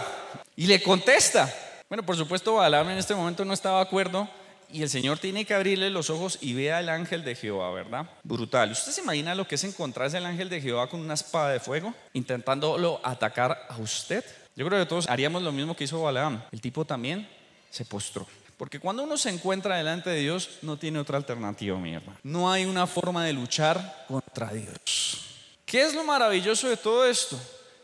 y 0.55 0.69
le 0.69 0.81
contesta. 0.81 1.53
Bueno, 1.89 2.07
por 2.07 2.17
supuesto, 2.17 2.55
Balaam 2.55 2.91
en 2.91 2.99
este 2.99 3.17
momento 3.17 3.45
no 3.45 3.53
estaba 3.53 3.79
de 3.79 3.87
acuerdo 3.87 4.29
y 4.73 4.83
el 4.83 4.91
Señor 4.91 5.19
tiene 5.19 5.45
que 5.45 5.55
abrirle 5.55 5.91
los 5.91 6.09
ojos 6.09 6.39
y 6.41 6.55
vea 6.55 6.79
al 6.79 6.89
ángel 6.89 7.25
de 7.25 7.35
Jehová, 7.35 7.73
¿verdad? 7.73 8.09
Brutal. 8.23 8.71
¿Usted 8.71 8.93
se 8.93 9.01
imagina 9.01 9.35
lo 9.35 9.49
que 9.49 9.57
es 9.57 9.65
encontrarse 9.65 10.19
el 10.19 10.27
ángel 10.27 10.49
de 10.49 10.61
Jehová 10.61 10.89
con 10.89 11.01
una 11.01 11.15
espada 11.15 11.51
de 11.51 11.59
fuego, 11.59 11.93
intentándolo 12.13 13.01
atacar 13.03 13.67
a 13.69 13.77
usted? 13.79 14.25
Yo 14.57 14.67
creo 14.67 14.81
que 14.81 14.89
todos 14.89 15.07
haríamos 15.09 15.43
lo 15.43 15.53
mismo 15.53 15.77
que 15.77 15.85
hizo 15.85 16.01
Balaam. 16.01 16.43
El 16.51 16.63
tipo 16.63 16.87
también 16.87 17.29
se 17.71 17.85
postró. 17.85 18.27
Porque 18.57 18.81
cuando 18.81 19.03
uno 19.03 19.19
se 19.19 19.29
encuentra 19.29 19.77
delante 19.77 20.09
de 20.09 20.21
Dios, 20.21 20.49
no 20.63 20.79
tiene 20.79 20.99
otra 20.99 21.19
alternativa, 21.19 21.79
mi 21.79 21.93
hermano. 21.93 22.19
No 22.23 22.51
hay 22.51 22.65
una 22.65 22.87
forma 22.87 23.23
de 23.27 23.35
luchar 23.35 24.07
contra 24.09 24.51
Dios. 24.51 25.27
¿Qué 25.67 25.83
es 25.83 25.95
lo 25.95 26.05
maravilloso 26.05 26.71
de 26.71 26.79
todo 26.79 27.07
esto? 27.07 27.39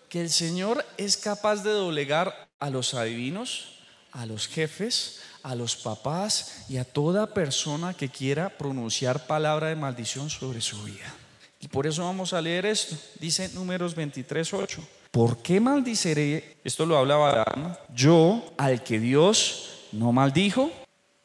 Que 0.08 0.22
el 0.22 0.30
Señor 0.30 0.82
es 0.96 1.18
capaz 1.18 1.62
de 1.62 1.72
doblegar 1.72 2.48
a 2.58 2.70
los 2.70 2.94
adivinos, 2.94 3.74
a 4.10 4.24
los 4.24 4.48
jefes, 4.48 5.20
a 5.42 5.54
los 5.54 5.76
papás 5.76 6.64
y 6.70 6.78
a 6.78 6.84
toda 6.84 7.34
persona 7.34 7.92
que 7.92 8.08
quiera 8.08 8.48
pronunciar 8.48 9.26
palabra 9.26 9.68
de 9.68 9.76
maldición 9.76 10.30
sobre 10.30 10.62
su 10.62 10.82
vida. 10.84 11.12
Y 11.60 11.68
por 11.68 11.86
eso 11.86 12.02
vamos 12.04 12.32
a 12.32 12.40
leer 12.40 12.64
esto. 12.64 12.96
Dice 13.20 13.50
números 13.50 13.94
23, 13.94 14.54
8. 14.54 14.82
¿Por 15.12 15.42
qué 15.42 15.60
maldiceré? 15.60 16.56
Esto 16.64 16.86
lo 16.86 16.96
hablaba 16.96 17.32
Adán. 17.32 17.78
Yo 17.94 18.42
al 18.56 18.82
que 18.82 18.98
Dios 18.98 19.88
no 19.92 20.10
maldijo. 20.10 20.72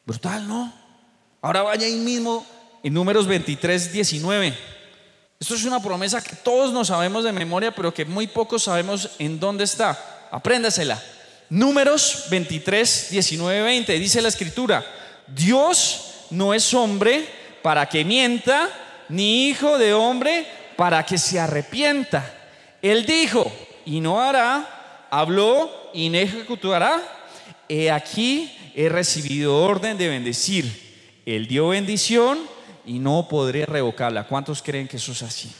Brutal, 0.04 0.46
¿no? 0.46 0.70
Ahora 1.40 1.62
vaya 1.62 1.86
ahí 1.86 1.96
mismo 1.96 2.44
en 2.82 2.92
números 2.92 3.26
23, 3.26 3.90
19. 3.90 4.54
Esto 5.40 5.54
es 5.54 5.64
una 5.64 5.80
promesa 5.80 6.22
que 6.22 6.36
todos 6.36 6.70
nos 6.70 6.88
sabemos 6.88 7.24
de 7.24 7.32
memoria, 7.32 7.74
pero 7.74 7.94
que 7.94 8.04
muy 8.04 8.26
pocos 8.26 8.64
sabemos 8.64 9.12
en 9.18 9.40
dónde 9.40 9.64
está. 9.64 10.28
Apréndasela. 10.30 11.02
Números 11.48 12.26
23, 12.28 13.08
19, 13.10 13.62
20. 13.62 13.98
Dice 13.98 14.20
la 14.20 14.28
escritura, 14.28 14.84
Dios 15.26 16.26
no 16.28 16.52
es 16.52 16.74
hombre 16.74 17.26
para 17.62 17.88
que 17.88 18.04
mienta, 18.04 18.68
ni 19.08 19.48
hijo 19.48 19.78
de 19.78 19.94
hombre 19.94 20.46
para 20.76 21.06
que 21.06 21.16
se 21.16 21.40
arrepienta. 21.40 22.34
Él 22.82 23.06
dijo, 23.06 23.50
y 23.88 24.00
no 24.00 24.20
hará, 24.20 25.08
habló 25.10 25.70
y 25.94 26.10
no 26.10 26.18
ejecutará. 26.18 27.02
He 27.70 27.90
aquí 27.90 28.54
he 28.74 28.90
recibido 28.90 29.56
orden 29.56 29.96
de 29.96 30.08
bendecir. 30.08 31.22
Él 31.24 31.48
dio 31.48 31.68
bendición 31.68 32.38
y 32.84 32.98
no 32.98 33.26
podré 33.30 33.64
revocarla. 33.64 34.24
¿Cuántos 34.24 34.60
creen 34.60 34.88
que 34.88 34.98
eso 34.98 35.12
es 35.12 35.22
así? 35.22 35.50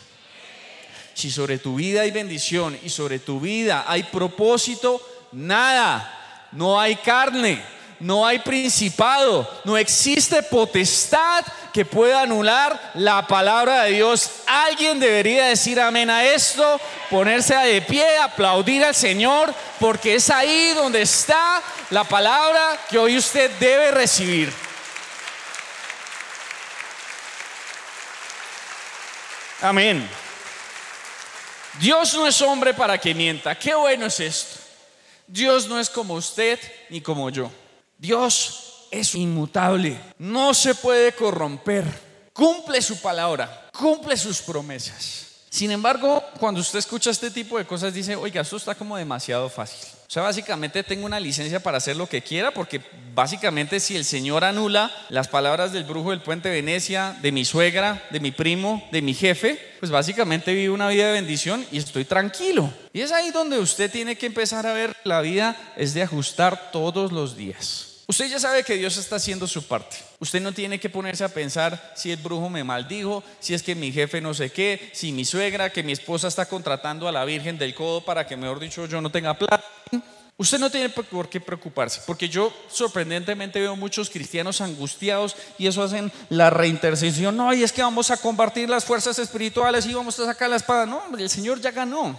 Si 1.15 1.31
sobre 1.31 1.57
tu 1.57 1.77
vida 1.77 2.03
hay 2.03 2.11
bendición 2.11 2.79
y 2.85 2.91
sobre 2.91 3.19
tu 3.19 3.41
vida 3.41 3.87
hay 3.89 4.03
propósito, 4.03 5.01
nada, 5.33 6.49
no 6.53 6.79
hay 6.79 6.97
carne, 6.97 7.63
no 7.99 8.27
hay 8.27 8.41
principado, 8.41 9.49
no 9.65 9.79
existe 9.79 10.43
potestad 10.43 11.47
que 11.73 11.85
pueda 11.85 12.23
anular 12.23 12.93
la 12.95 13.27
palabra 13.27 13.85
de 13.85 13.93
Dios. 13.93 14.31
Alguien 14.47 14.99
debería 14.99 15.47
decir 15.47 15.81
amén 15.81 16.11
a 16.11 16.25
esto, 16.25 16.81
ponerse 17.11 17.55
de 17.55 17.83
pie, 17.83 18.19
aplaudir 18.19 18.85
al 18.85 18.95
Señor, 18.95 19.55
porque 19.79 20.15
es 20.15 20.31
ahí 20.31 20.73
donde 20.75 21.03
está 21.03 21.63
la 21.91 22.05
palabra 22.05 22.79
que 22.89 22.99
hoy 22.99 23.17
usted 23.17 23.51
debe 23.59 23.91
recibir. 23.91 24.53
Amén. 29.61 30.09
Dios 31.81 32.15
no 32.15 32.27
es 32.27 32.41
hombre 32.43 32.75
para 32.75 32.99
que 32.99 33.15
mienta. 33.15 33.57
Qué 33.57 33.75
bueno 33.75 34.07
es 34.07 34.21
esto. 34.21 34.61
Dios 35.27 35.67
no 35.67 35.79
es 35.79 35.91
como 35.91 36.15
usted 36.15 36.59
ni 36.89 37.01
como 37.01 37.29
yo. 37.31 37.51
Dios 37.99 38.68
es 38.91 39.15
inmutable, 39.15 39.99
no 40.19 40.55
se 40.55 40.75
puede 40.75 41.13
corromper, 41.13 41.85
cumple 42.33 42.81
su 42.83 43.01
palabra, 43.01 43.69
cumple 43.73 44.17
sus 44.17 44.41
promesas. 44.41 45.27
Sin 45.51 45.71
embargo, 45.71 46.23
cuando 46.39 46.61
usted 46.61 46.79
escucha 46.79 47.11
este 47.11 47.31
tipo 47.31 47.59
de 47.59 47.65
cosas, 47.65 47.95
dice, 47.95 48.15
oiga, 48.15 48.43
esto 48.43 48.57
está 48.57 48.75
como 48.75 48.97
demasiado 48.97 49.49
fácil. 49.49 49.89
O 50.07 50.11
sea, 50.11 50.23
básicamente 50.23 50.83
tengo 50.83 51.05
una 51.05 51.21
licencia 51.21 51.61
para 51.61 51.79
hacer 51.79 51.97
lo 51.97 52.09
que 52.09 52.23
quiera, 52.23 52.51
porque 52.51 52.81
básicamente 53.15 53.81
si 53.81 53.97
el 53.97 54.05
Señor 54.05 54.45
anula 54.45 54.91
las 55.09 55.29
palabras 55.29 55.73
del 55.73 55.85
brujo 55.85 56.11
del 56.11 56.23
puente 56.23 56.49
Venecia, 56.49 57.17
de 57.21 57.33
mi 57.33 57.45
suegra, 57.45 58.07
de 58.11 58.21
mi 58.21 58.31
primo, 58.31 58.87
de 58.91 59.03
mi 59.03 59.15
jefe, 59.15 59.61
pues 59.81 59.91
básicamente 59.91 60.55
vivo 60.55 60.75
una 60.75 60.89
vida 60.89 61.09
de 61.09 61.13
bendición 61.13 61.67
y 61.73 61.79
estoy 61.79 62.05
tranquilo. 62.05 62.73
Y 62.93 63.01
es 63.01 63.13
ahí 63.13 63.31
donde 63.31 63.59
usted 63.59 63.91
tiene 63.91 64.17
que 64.17 64.27
empezar 64.27 64.67
a 64.67 64.73
ver 64.73 64.97
la 65.05 65.21
vida 65.21 65.57
es 65.77 65.93
de 65.93 66.03
ajustar 66.03 66.71
todos 66.73 67.13
los 67.13 67.37
días. 67.37 67.88
Usted 68.11 68.31
ya 68.31 68.41
sabe 68.41 68.65
que 68.65 68.79
Dios 68.79 68.97
está 68.97 69.17
haciendo 69.17 69.47
su 69.47 69.69
parte. 69.69 69.99
Usted 70.19 70.41
no 70.41 70.53
tiene 70.53 70.81
que 70.81 70.89
ponerse 70.89 71.25
a 71.25 71.29
pensar 71.29 71.93
si 71.95 72.11
el 72.11 72.17
brujo 72.17 72.49
me 72.49 72.65
maldijo, 72.65 73.23
si 73.39 73.53
es 73.53 73.63
que 73.63 73.75
mi 73.75 73.93
jefe 73.93 74.23
no 74.23 74.33
sé 74.33 74.51
qué, 74.51 74.91
si 74.95 75.13
mi 75.13 75.27
suegra, 75.27 75.71
que 75.71 75.83
mi 75.83 75.93
esposa 75.93 76.27
está 76.27 76.47
contratando 76.47 77.07
a 77.07 77.13
la 77.13 77.27
Virgen 77.27 77.59
del 77.59 77.75
Codo 77.75 78.03
para 78.03 78.27
que, 78.27 78.35
mejor 78.35 78.61
dicho, 78.61 78.87
yo 78.87 79.03
no 79.03 79.11
tenga 79.11 79.35
plata. 79.35 79.63
Usted 80.39 80.59
no 80.59 80.71
tiene 80.71 80.89
por 80.89 81.29
qué 81.29 81.39
preocuparse, 81.39 82.01
porque 82.07 82.31
yo 82.31 82.51
sorprendentemente 82.71 83.61
veo 83.61 83.77
muchos 83.77 84.09
cristianos 84.09 84.63
angustiados 84.63 85.37
y 85.59 85.67
eso 85.67 85.83
hacen 85.83 86.11
la 86.31 86.49
reintercesión. 86.49 87.37
No, 87.37 87.53
y 87.53 87.63
es 87.63 87.73
que 87.73 87.83
vamos 87.83 88.11
a 88.11 88.17
compartir 88.17 88.71
las 88.71 88.87
fuerzas 88.87 89.19
espirituales 89.19 89.85
y 89.85 89.93
vamos 89.93 90.19
a 90.19 90.25
sacar 90.25 90.49
la 90.49 90.57
espada. 90.57 90.87
No, 90.87 91.03
el 91.19 91.29
Señor 91.29 91.61
ya 91.61 91.73
ganó. 91.73 92.19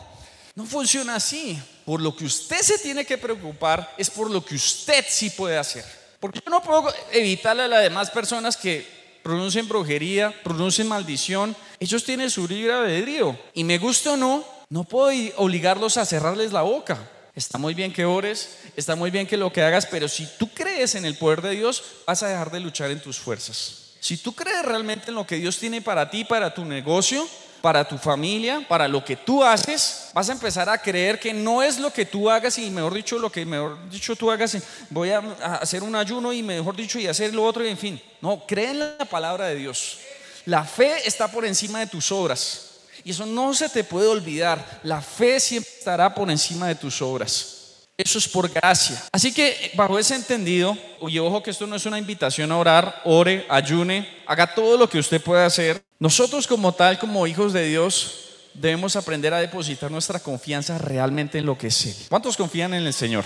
No 0.60 0.66
funciona 0.66 1.16
así. 1.16 1.58
Por 1.86 2.02
lo 2.02 2.14
que 2.14 2.26
usted 2.26 2.60
se 2.60 2.78
tiene 2.80 3.06
que 3.06 3.18
preocupar 3.18 3.96
es 3.98 4.10
por 4.10 4.30
lo 4.30 4.44
que 4.44 4.56
usted 4.56 5.06
sí 5.08 5.30
puede 5.30 5.58
hacer. 5.58 5.86
Porque 6.20 6.42
no 6.50 6.62
puedo 6.62 6.94
evitarle 7.14 7.64
a 7.64 7.68
las 7.70 7.82
demás 7.82 8.10
personas 8.10 8.58
que 8.58 8.86
pronuncien 9.24 9.70
brujería, 9.70 10.36
pronuncien 10.44 10.90
maldición. 10.90 11.56
Ellos 11.80 12.04
tienen 12.04 12.30
su 12.30 12.46
libre 12.46 12.74
albedrío. 12.74 13.40
Y 13.54 13.64
me 13.64 13.78
gusta 13.78 14.12
o 14.12 14.18
no, 14.18 14.44
no 14.68 14.84
puedo 14.84 15.10
obligarlos 15.38 15.96
a 15.96 16.06
cerrarles 16.06 16.52
la 16.52 16.64
boca. 16.64 17.10
Está 17.34 17.58
muy 17.58 17.74
bien 17.74 17.94
que 17.94 18.04
ores, 18.04 18.58
está 18.76 18.98
muy 18.98 19.12
bien 19.12 19.28
que 19.28 19.38
lo 19.38 19.54
que 19.54 19.64
hagas, 19.64 19.86
pero 19.86 20.10
si 20.10 20.28
tú 20.38 20.50
crees 20.50 20.94
en 20.96 21.06
el 21.06 21.18
poder 21.18 21.42
de 21.42 21.52
Dios, 21.52 21.82
vas 22.06 22.22
a 22.22 22.28
dejar 22.28 22.52
de 22.52 22.60
luchar 22.60 22.92
en 22.92 23.02
tus 23.02 23.18
fuerzas. 23.18 23.94
Si 24.02 24.18
tú 24.18 24.36
crees 24.36 24.66
realmente 24.66 25.06
en 25.08 25.16
lo 25.16 25.26
que 25.26 25.38
Dios 25.38 25.58
tiene 25.58 25.82
para 25.82 26.10
ti, 26.10 26.26
para 26.26 26.54
tu 26.54 26.66
negocio, 26.66 27.26
para 27.62 27.88
tu 27.88 27.98
familia, 27.98 28.66
para 28.68 28.88
lo 28.88 29.04
que 29.04 29.16
tú 29.16 29.44
haces, 29.44 30.10
vas 30.14 30.30
a 30.30 30.34
empezar 30.34 30.70
a 30.70 30.78
creer 30.78 31.20
que 31.20 31.34
no 31.34 31.62
es 31.62 31.80
lo 31.80 31.92
que 31.92 32.06
tú 32.06 32.30
hagas 32.30 32.58
y 32.58 32.70
mejor 32.70 32.94
dicho 32.94 33.20
lo 33.20 33.32
que 33.32 33.46
mejor 33.46 33.78
dicho 33.90 34.16
tú 34.16 34.32
hagas, 34.32 34.58
voy 34.90 35.12
a 35.12 35.20
hacer 35.62 35.84
un 35.84 35.96
ayuno 35.96 36.32
y 36.34 36.42
mejor 36.42 36.76
dicho 36.76 37.00
y 37.00 37.08
hacer 37.08 37.34
lo 37.34 37.44
otro 37.44 37.66
y 37.66 37.70
en 37.70 37.78
fin. 37.78 38.02
No, 38.22 38.46
cree 38.46 38.72
en 38.72 38.80
la 38.80 39.06
palabra 39.06 39.48
de 39.48 39.56
Dios. 39.56 40.00
La 40.46 40.64
fe 40.64 41.08
está 41.08 41.30
por 41.30 41.46
encima 41.46 41.80
de 41.80 41.88
tus 41.88 42.12
obras. 42.12 42.66
Y 43.04 43.12
eso 43.12 43.26
no 43.26 43.54
se 43.54 43.70
te 43.70 43.84
puede 43.84 44.08
olvidar. 44.08 44.82
La 44.84 45.02
fe 45.02 45.40
siempre 45.40 45.72
estará 45.78 46.14
por 46.14 46.30
encima 46.30 46.68
de 46.68 46.76
tus 46.76 47.02
obras. 47.02 47.59
Eso 48.00 48.18
es 48.18 48.30
por 48.30 48.48
gracia. 48.50 49.04
Así 49.12 49.34
que 49.34 49.72
bajo 49.74 50.00
ese 50.00 50.16
entendido, 50.16 50.78
y 51.06 51.20
ojo 51.20 51.44
que 51.44 51.52
esto 51.52 51.68
no 51.68 51.76
es 51.76 51.86
una 51.86 51.98
invitación 51.98 52.50
a 52.50 52.58
orar, 52.58 53.02
ore, 53.04 53.46
ayune, 53.50 54.08
haga 54.26 54.56
todo 54.56 54.78
lo 54.78 54.90
que 54.90 55.00
usted 55.00 55.22
pueda 55.22 55.46
hacer. 55.46 55.84
Nosotros 56.00 56.48
como 56.48 56.74
tal, 56.74 56.98
como 56.98 57.28
hijos 57.28 57.52
de 57.52 57.68
Dios, 57.68 58.30
debemos 58.54 58.96
aprender 58.96 59.34
a 59.34 59.42
depositar 59.42 59.92
nuestra 59.92 60.22
confianza 60.22 60.78
realmente 60.78 61.40
en 61.40 61.46
lo 61.46 61.58
que 61.58 61.68
es 61.68 61.86
Él. 61.88 61.96
¿Cuántos 62.08 62.38
confían 62.38 62.74
en 62.74 62.88
el 62.88 62.94
Señor? 62.94 63.26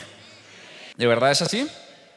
¿De 0.98 1.06
verdad 1.06 1.30
es 1.30 1.44
así? 1.44 1.68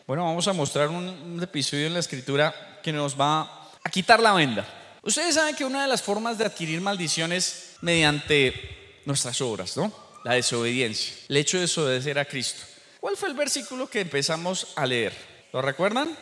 Bueno, 0.06 0.25
vamos 0.25 0.48
a 0.48 0.54
mostrar 0.54 0.88
un, 0.88 1.38
episodio 1.42 1.86
en 1.86 1.92
la 1.92 2.00
escritura 2.00 2.80
que 2.82 2.90
nos 2.90 3.20
va 3.20 3.68
a 3.84 3.90
quitar 3.90 4.18
la 4.18 4.32
venda. 4.32 4.66
Ustedes 5.02 5.34
saben 5.34 5.54
que 5.56 5.66
una 5.66 5.82
de 5.82 5.88
las 5.88 6.00
formas 6.00 6.38
de 6.38 6.46
adquirir 6.46 6.80
maldiciones 6.80 7.76
mediante 7.82 9.02
nuestras 9.04 9.42
obras, 9.42 9.76
¿no? 9.76 10.05
La 10.26 10.33
desobediencia, 10.33 11.14
el 11.28 11.37
hecho 11.37 11.56
de 11.56 11.61
desobedecer 11.61 12.18
a 12.18 12.25
Cristo. 12.25 12.61
¿Cuál 12.99 13.16
fue 13.16 13.28
el 13.28 13.37
versículo 13.37 13.88
que 13.88 14.00
empezamos 14.00 14.73
a 14.75 14.85
leer? 14.85 15.12
¿Lo 15.52 15.62
recuerdan? 15.62 16.16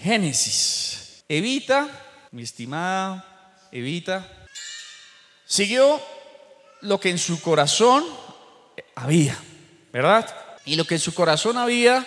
Génesis. 0.00 1.22
Evita, 1.28 1.86
mi 2.30 2.44
estimada 2.44 3.68
Evita, 3.70 4.26
siguió 5.44 6.00
lo 6.80 6.98
que 6.98 7.10
en 7.10 7.18
su 7.18 7.38
corazón 7.42 8.06
había, 8.94 9.36
¿verdad? 9.92 10.34
Y 10.64 10.76
lo 10.76 10.86
que 10.86 10.94
en 10.94 11.00
su 11.00 11.12
corazón 11.12 11.58
había 11.58 12.06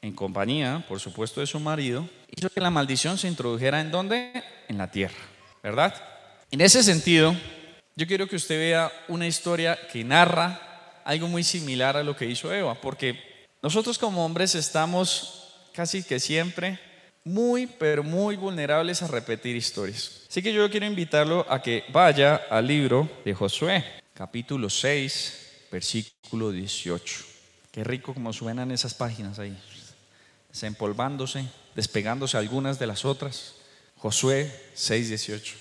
en 0.00 0.14
compañía, 0.14 0.82
por 0.88 0.98
supuesto, 0.98 1.42
de 1.42 1.46
su 1.46 1.60
marido, 1.60 2.08
hizo 2.34 2.48
que 2.48 2.62
la 2.62 2.70
maldición 2.70 3.18
se 3.18 3.28
introdujera 3.28 3.82
en 3.82 3.90
dónde? 3.90 4.42
En 4.66 4.78
la 4.78 4.90
tierra, 4.90 5.18
¿verdad? 5.62 5.94
En 6.50 6.62
ese 6.62 6.82
sentido, 6.82 7.36
yo 7.96 8.06
quiero 8.06 8.26
que 8.26 8.36
usted 8.36 8.58
vea 8.58 8.90
una 9.08 9.26
historia 9.26 9.78
que 9.92 10.02
narra 10.04 10.68
algo 11.04 11.28
muy 11.28 11.44
similar 11.44 11.96
a 11.96 12.02
lo 12.02 12.16
que 12.16 12.26
hizo 12.26 12.52
Eva, 12.52 12.74
porque 12.74 13.18
nosotros 13.62 13.98
como 13.98 14.24
hombres 14.24 14.54
estamos 14.54 15.54
casi 15.72 16.02
que 16.02 16.20
siempre 16.20 16.78
muy, 17.24 17.66
pero 17.66 18.02
muy 18.02 18.36
vulnerables 18.36 19.02
a 19.02 19.08
repetir 19.08 19.56
historias. 19.56 20.22
Así 20.28 20.42
que 20.42 20.52
yo 20.52 20.70
quiero 20.70 20.86
invitarlo 20.86 21.46
a 21.48 21.60
que 21.60 21.84
vaya 21.92 22.36
al 22.50 22.66
libro 22.66 23.08
de 23.24 23.34
Josué, 23.34 23.84
capítulo 24.14 24.70
6, 24.70 25.66
versículo 25.70 26.50
18. 26.50 27.24
Qué 27.72 27.84
rico 27.84 28.14
como 28.14 28.32
suenan 28.32 28.70
esas 28.70 28.94
páginas 28.94 29.38
ahí 29.38 29.56
desempolvándose, 30.50 31.44
despegándose 31.74 32.36
algunas 32.36 32.78
de 32.78 32.86
las 32.86 33.04
otras. 33.04 33.54
Josué 33.96 34.50
6:18. 34.74 35.54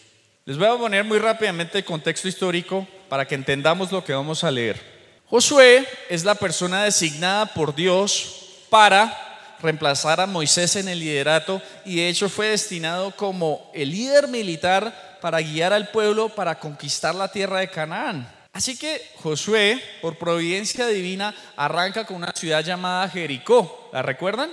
Les 0.46 0.58
voy 0.58 0.67
a 0.67 0.77
poner 0.77 1.03
muy 1.03 1.19
rápidamente 1.19 1.79
el 1.79 1.86
contexto 1.86 2.27
histórico 2.27 2.88
para 3.08 3.27
que 3.27 3.36
entendamos 3.36 3.91
lo 3.91 4.03
que 4.03 4.13
vamos 4.13 4.43
a 4.43 4.51
leer. 4.51 4.99
Josué 5.29 5.88
es 6.09 6.24
la 6.24 6.33
persona 6.33 6.83
designada 6.86 7.45
por 7.45 7.75
Dios 7.75 8.48
para 8.71 9.55
reemplazar 9.62 10.19
a 10.19 10.25
Moisés 10.25 10.75
en 10.75 10.88
el 10.88 11.00
liderato 11.00 11.62
y 11.86 11.98
de 11.98 12.09
hecho 12.09 12.29
fue 12.29 12.48
destinado 12.48 13.12
como 13.15 13.69
el 13.75 13.91
líder 13.91 14.27
militar 14.27 15.19
para 15.21 15.39
guiar 15.39 15.71
al 15.71 15.89
pueblo 15.89 16.29
para 16.29 16.57
conquistar 16.57 17.13
la 17.13 17.31
tierra 17.31 17.59
de 17.59 17.69
Canaán. 17.69 18.27
Así 18.53 18.75
que 18.75 19.12
Josué, 19.17 19.79
por 20.01 20.17
providencia 20.17 20.88
divina, 20.88 21.36
arranca 21.55 22.07
con 22.07 22.17
una 22.17 22.31
ciudad 22.31 22.63
llamada 22.63 23.07
Jericó. 23.07 23.91
¿La 23.93 24.01
recuerdan? 24.01 24.50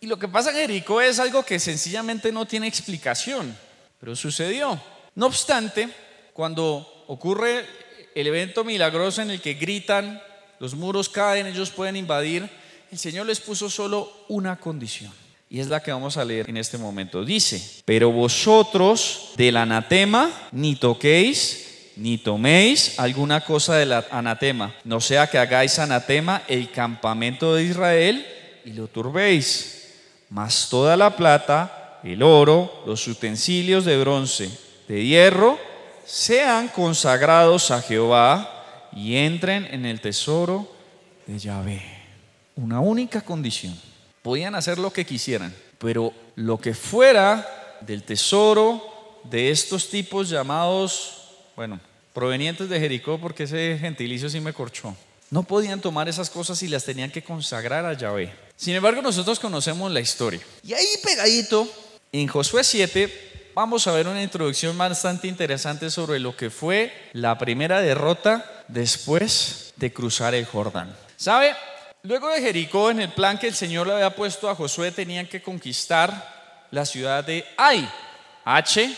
Y 0.00 0.06
lo 0.06 0.18
que 0.18 0.28
pasa 0.28 0.50
en 0.50 0.56
Jericó 0.56 1.00
es 1.00 1.18
algo 1.18 1.42
que 1.44 1.58
sencillamente 1.58 2.30
no 2.30 2.44
tiene 2.44 2.66
explicación, 2.66 3.56
pero 3.98 4.14
sucedió. 4.14 4.78
No 5.14 5.26
obstante, 5.26 5.88
cuando 6.34 7.04
ocurre 7.06 7.64
el 8.14 8.26
evento 8.26 8.64
milagroso 8.64 9.22
en 9.22 9.30
el 9.30 9.40
que 9.40 9.54
gritan, 9.54 10.22
los 10.58 10.74
muros 10.74 11.08
caen, 11.08 11.46
ellos 11.46 11.70
pueden 11.70 11.96
invadir, 11.96 12.48
el 12.90 12.98
Señor 12.98 13.26
les 13.26 13.40
puso 13.40 13.70
solo 13.70 14.12
una 14.28 14.56
condición. 14.56 15.12
Y 15.48 15.60
es 15.60 15.68
la 15.68 15.82
que 15.82 15.92
vamos 15.92 16.16
a 16.16 16.24
leer 16.24 16.48
en 16.48 16.56
este 16.56 16.78
momento. 16.78 17.24
Dice, 17.24 17.82
pero 17.84 18.12
vosotros 18.12 19.32
del 19.36 19.56
anatema 19.56 20.30
ni 20.52 20.76
toquéis 20.76 21.66
ni 21.96 22.18
toméis 22.18 22.98
alguna 22.98 23.40
cosa 23.42 23.76
del 23.76 23.92
anatema, 23.92 24.74
no 24.84 25.00
sea 25.00 25.28
que 25.28 25.38
hagáis 25.38 25.78
anatema 25.78 26.42
el 26.48 26.70
campamento 26.70 27.54
de 27.54 27.64
Israel 27.64 28.26
y 28.64 28.72
lo 28.72 28.86
turbéis 28.86 29.80
mas 30.30 30.68
toda 30.70 30.96
la 30.96 31.16
plata, 31.16 31.98
el 32.04 32.22
oro, 32.22 32.82
los 32.86 33.06
utensilios 33.08 33.84
de 33.84 33.98
bronce, 33.98 34.48
de 34.88 35.04
hierro, 35.04 35.58
sean 36.10 36.66
consagrados 36.66 37.70
a 37.70 37.80
Jehová 37.80 38.88
y 38.92 39.14
entren 39.14 39.64
en 39.70 39.86
el 39.86 40.00
tesoro 40.00 40.68
de 41.24 41.38
Yahvé. 41.38 41.80
Una 42.56 42.80
única 42.80 43.20
condición. 43.20 43.80
Podían 44.20 44.56
hacer 44.56 44.78
lo 44.78 44.92
que 44.92 45.06
quisieran, 45.06 45.54
pero 45.78 46.12
lo 46.34 46.58
que 46.58 46.74
fuera 46.74 47.78
del 47.82 48.02
tesoro 48.02 48.84
de 49.22 49.52
estos 49.52 49.88
tipos 49.88 50.28
llamados, 50.28 51.28
bueno, 51.54 51.78
provenientes 52.12 52.68
de 52.68 52.80
Jericó, 52.80 53.20
porque 53.20 53.44
ese 53.44 53.78
gentilicio 53.80 54.28
sí 54.28 54.40
me 54.40 54.52
corchó. 54.52 54.96
No 55.30 55.44
podían 55.44 55.80
tomar 55.80 56.08
esas 56.08 56.28
cosas 56.28 56.60
y 56.64 56.68
las 56.68 56.84
tenían 56.84 57.12
que 57.12 57.22
consagrar 57.22 57.86
a 57.86 57.92
Yahvé. 57.92 58.32
Sin 58.56 58.74
embargo, 58.74 59.00
nosotros 59.00 59.38
conocemos 59.38 59.92
la 59.92 60.00
historia. 60.00 60.40
Y 60.64 60.72
ahí 60.72 60.86
pegadito, 61.04 61.68
en 62.10 62.26
Josué 62.26 62.64
7, 62.64 63.29
vamos 63.60 63.86
a 63.86 63.92
ver 63.92 64.08
una 64.08 64.22
introducción 64.22 64.78
bastante 64.78 65.28
interesante 65.28 65.90
sobre 65.90 66.18
lo 66.18 66.34
que 66.34 66.48
fue 66.48 67.10
la 67.12 67.36
primera 67.36 67.82
derrota 67.82 68.64
después 68.68 69.74
de 69.76 69.92
cruzar 69.92 70.34
el 70.34 70.46
Jordán. 70.46 70.96
¿Sabe? 71.14 71.54
Luego 72.04 72.30
de 72.30 72.40
Jericó, 72.40 72.90
en 72.90 73.00
el 73.00 73.12
plan 73.12 73.38
que 73.38 73.48
el 73.48 73.54
Señor 73.54 73.86
le 73.86 73.92
había 73.92 74.16
puesto 74.16 74.48
a 74.48 74.54
Josué, 74.54 74.92
tenían 74.92 75.26
que 75.26 75.42
conquistar 75.42 76.66
la 76.70 76.86
ciudad 76.86 77.22
de 77.22 77.44
Ai. 77.58 77.86
H, 78.46 78.96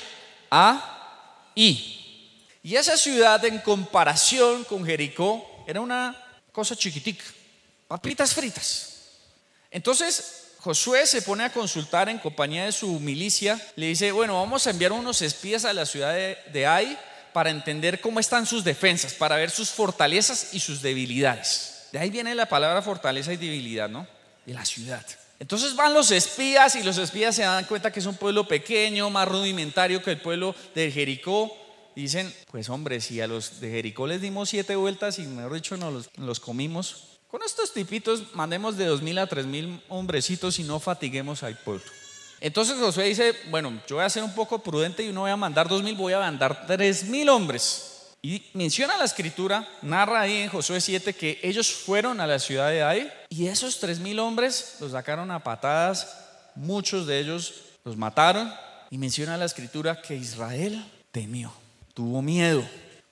A, 0.48 1.50
I. 1.56 2.60
Y 2.62 2.76
esa 2.76 2.96
ciudad, 2.96 3.44
en 3.44 3.58
comparación 3.58 4.62
con 4.62 4.86
Jericó, 4.86 5.64
era 5.66 5.80
una 5.80 6.16
cosa 6.52 6.76
chiquitica, 6.76 7.24
papitas 7.88 8.32
fritas. 8.32 9.08
Entonces 9.72 10.41
Josué 10.62 11.06
se 11.08 11.22
pone 11.22 11.42
a 11.42 11.52
consultar 11.52 12.08
en 12.08 12.20
compañía 12.20 12.66
de 12.66 12.72
su 12.72 13.00
milicia, 13.00 13.60
le 13.74 13.86
dice, 13.86 14.12
bueno, 14.12 14.34
vamos 14.34 14.64
a 14.66 14.70
enviar 14.70 14.92
unos 14.92 15.20
espías 15.20 15.64
a 15.64 15.72
la 15.72 15.84
ciudad 15.84 16.14
de, 16.14 16.38
de 16.52 16.66
Ai 16.66 16.96
para 17.32 17.50
entender 17.50 18.00
cómo 18.00 18.20
están 18.20 18.46
sus 18.46 18.62
defensas, 18.62 19.12
para 19.12 19.34
ver 19.34 19.50
sus 19.50 19.70
fortalezas 19.70 20.54
y 20.54 20.60
sus 20.60 20.80
debilidades. 20.80 21.88
De 21.90 21.98
ahí 21.98 22.10
viene 22.10 22.32
la 22.36 22.46
palabra 22.46 22.80
fortaleza 22.80 23.32
y 23.32 23.38
debilidad, 23.38 23.88
¿no? 23.88 24.06
De 24.46 24.54
la 24.54 24.64
ciudad. 24.64 25.04
Entonces 25.40 25.74
van 25.74 25.94
los 25.94 26.12
espías 26.12 26.76
y 26.76 26.84
los 26.84 26.96
espías 26.96 27.34
se 27.34 27.42
dan 27.42 27.64
cuenta 27.64 27.90
que 27.90 27.98
es 27.98 28.06
un 28.06 28.14
pueblo 28.14 28.46
pequeño, 28.46 29.10
más 29.10 29.26
rudimentario 29.26 30.00
que 30.00 30.12
el 30.12 30.20
pueblo 30.20 30.54
de 30.76 30.92
Jericó. 30.92 31.52
Dicen, 31.96 32.32
pues 32.52 32.68
hombre, 32.68 33.00
si 33.00 33.20
a 33.20 33.26
los 33.26 33.58
de 33.60 33.68
Jericó 33.68 34.06
les 34.06 34.20
dimos 34.20 34.48
siete 34.48 34.76
vueltas 34.76 35.18
y 35.18 35.22
mejor 35.22 35.54
dicho 35.54 35.76
nos 35.76 35.92
los, 35.92 36.10
los 36.16 36.38
comimos, 36.38 37.11
con 37.32 37.42
estos 37.42 37.72
tipitos 37.72 38.34
mandemos 38.34 38.76
de 38.76 38.84
dos 38.84 39.00
mil 39.00 39.16
a 39.16 39.26
tres 39.26 39.46
mil 39.46 39.82
hombrecitos 39.88 40.58
y 40.58 40.64
no 40.64 40.78
fatiguemos 40.78 41.42
al 41.42 41.56
pueblo. 41.56 41.82
Entonces 42.42 42.76
Josué 42.78 43.04
dice, 43.04 43.34
bueno, 43.48 43.80
yo 43.88 43.96
voy 43.96 44.04
a 44.04 44.10
ser 44.10 44.22
un 44.22 44.34
poco 44.34 44.58
prudente 44.58 45.02
y 45.02 45.12
no 45.12 45.22
voy 45.22 45.30
a 45.30 45.36
mandar 45.36 45.66
dos 45.66 45.82
mil, 45.82 45.96
voy 45.96 46.12
a 46.12 46.18
mandar 46.18 46.66
tres 46.66 47.04
mil 47.04 47.30
hombres. 47.30 48.10
Y 48.20 48.42
menciona 48.52 48.98
la 48.98 49.06
escritura, 49.06 49.66
narra 49.80 50.20
ahí 50.20 50.42
en 50.42 50.50
Josué 50.50 50.78
7 50.82 51.14
que 51.14 51.40
ellos 51.42 51.72
fueron 51.72 52.20
a 52.20 52.26
la 52.26 52.38
ciudad 52.38 52.68
de 52.68 52.82
Ai 52.82 53.10
y 53.30 53.46
esos 53.46 53.80
tres 53.80 53.98
mil 53.98 54.18
hombres 54.18 54.76
los 54.78 54.92
sacaron 54.92 55.30
a 55.30 55.42
patadas, 55.42 56.14
muchos 56.54 57.06
de 57.06 57.18
ellos 57.18 57.54
los 57.82 57.96
mataron 57.96 58.52
y 58.90 58.98
menciona 58.98 59.38
la 59.38 59.46
escritura 59.46 60.02
que 60.02 60.16
Israel 60.16 60.84
temió, 61.10 61.50
tuvo 61.94 62.20
miedo. 62.20 62.62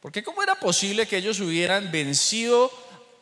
Porque 0.03 0.23
¿cómo 0.23 0.43
era 0.43 0.61
posible 0.61 1.07
que 1.07 1.17
ellos 1.17 1.41
hubieran 1.41 1.91
vencido 1.91 2.71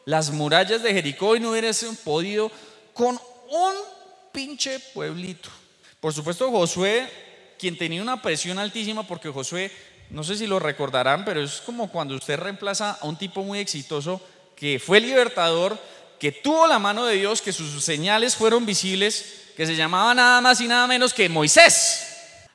las 0.08 0.30
murallas 0.30 0.82
de 0.82 0.94
Jericó 0.94 1.36
y 1.36 1.40
no 1.40 1.50
hubiesen 1.50 1.94
podido 1.96 2.50
con 2.94 3.20
un 3.50 3.74
pinche 4.32 4.80
pueblito. 4.94 5.50
Por 6.00 6.14
supuesto, 6.14 6.50
Josué, 6.50 7.06
quien 7.58 7.76
tenía 7.76 8.00
una 8.00 8.22
presión 8.22 8.58
altísima, 8.58 9.06
porque 9.06 9.28
Josué, 9.28 9.70
no 10.08 10.24
sé 10.24 10.36
si 10.36 10.46
lo 10.46 10.58
recordarán, 10.58 11.26
pero 11.26 11.42
es 11.42 11.60
como 11.60 11.90
cuando 11.90 12.14
usted 12.14 12.38
reemplaza 12.38 12.92
a 12.92 13.04
un 13.04 13.18
tipo 13.18 13.44
muy 13.44 13.58
exitoso 13.58 14.18
que 14.56 14.78
fue 14.78 14.98
libertador, 14.98 15.78
que 16.18 16.32
tuvo 16.32 16.66
la 16.66 16.78
mano 16.78 17.04
de 17.04 17.16
Dios, 17.16 17.42
que 17.42 17.52
sus 17.52 17.84
señales 17.84 18.34
fueron 18.34 18.64
visibles, 18.64 19.50
que 19.58 19.66
se 19.66 19.76
llamaba 19.76 20.14
nada 20.14 20.40
más 20.40 20.58
y 20.62 20.68
nada 20.68 20.86
menos 20.86 21.12
que 21.12 21.28
Moisés. 21.28 22.06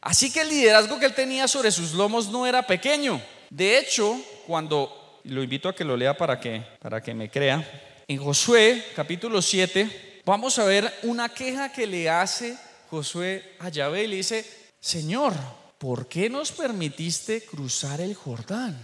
Así 0.01 0.33
que 0.33 0.41
el 0.41 0.49
liderazgo 0.49 0.97
que 0.97 1.05
él 1.05 1.13
tenía 1.13 1.47
sobre 1.47 1.69
sus 1.69 1.93
lomos 1.93 2.29
no 2.29 2.47
era 2.47 2.65
pequeño. 2.65 3.21
De 3.51 3.77
hecho, 3.77 4.19
cuando 4.47 5.02
lo 5.25 5.43
invito 5.43 5.69
a 5.69 5.75
que 5.75 5.83
lo 5.83 5.97
lea 5.97 6.15
para 6.15 6.39
que, 6.39 6.63
para 6.79 7.01
que 7.01 7.13
me 7.13 7.29
crea. 7.29 8.03
En 8.07 8.17
Josué 8.17 8.83
capítulo 8.95 9.41
7 9.41 10.21
vamos 10.25 10.59
a 10.59 10.65
ver 10.65 10.91
una 11.03 11.29
queja 11.29 11.71
que 11.71 11.87
le 11.87 12.09
hace 12.09 12.57
Josué 12.89 13.55
a 13.59 13.69
Yahvé 13.69 14.03
y 14.03 14.07
le 14.07 14.15
dice, 14.17 14.45
Señor, 14.79 15.33
¿por 15.77 16.07
qué 16.07 16.29
nos 16.29 16.51
permitiste 16.51 17.41
cruzar 17.41 18.01
el 18.01 18.13
Jordán? 18.13 18.77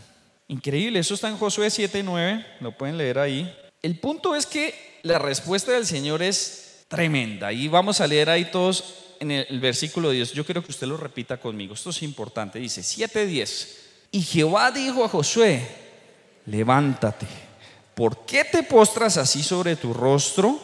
Increíble, 0.48 1.00
eso 1.00 1.14
está 1.14 1.30
en 1.30 1.38
Josué 1.38 1.68
7.9, 1.68 2.46
lo 2.62 2.76
pueden 2.76 2.98
leer 2.98 3.20
ahí. 3.20 3.56
El 3.82 4.00
punto 4.00 4.36
es 4.36 4.46
que 4.46 5.00
la 5.04 5.20
respuesta 5.20 5.72
del 5.72 5.86
Señor 5.86 6.24
es 6.24 6.86
tremenda 6.88 7.54
y 7.54 7.68
vamos 7.68 8.02
a 8.02 8.08
leer 8.08 8.30
ahí 8.30 8.46
todos 8.46 8.96
en 9.20 9.32
el, 9.32 9.60
versículo 9.60 10.10
10. 10.10 10.34
Yo 10.34 10.46
quiero 10.46 10.64
que 10.64 10.72
usted 10.72 10.88
lo 10.88 10.98
repita 10.98 11.38
conmigo, 11.38 11.74
esto 11.74 11.92
es 11.92 12.02
importante. 12.02 12.60
Dice 12.60 12.82
7.10. 12.82 13.68
Y 14.12 14.22
Jehová 14.22 14.72
dijo 14.72 15.06
a 15.06 15.10
Josué, 15.10 15.62
levántate. 16.50 17.28
¿Por 17.94 18.26
qué 18.26 18.44
te 18.46 18.64
postras 18.64 19.18
así 19.18 19.44
sobre 19.44 19.76
tu 19.76 19.94
rostro? 19.94 20.60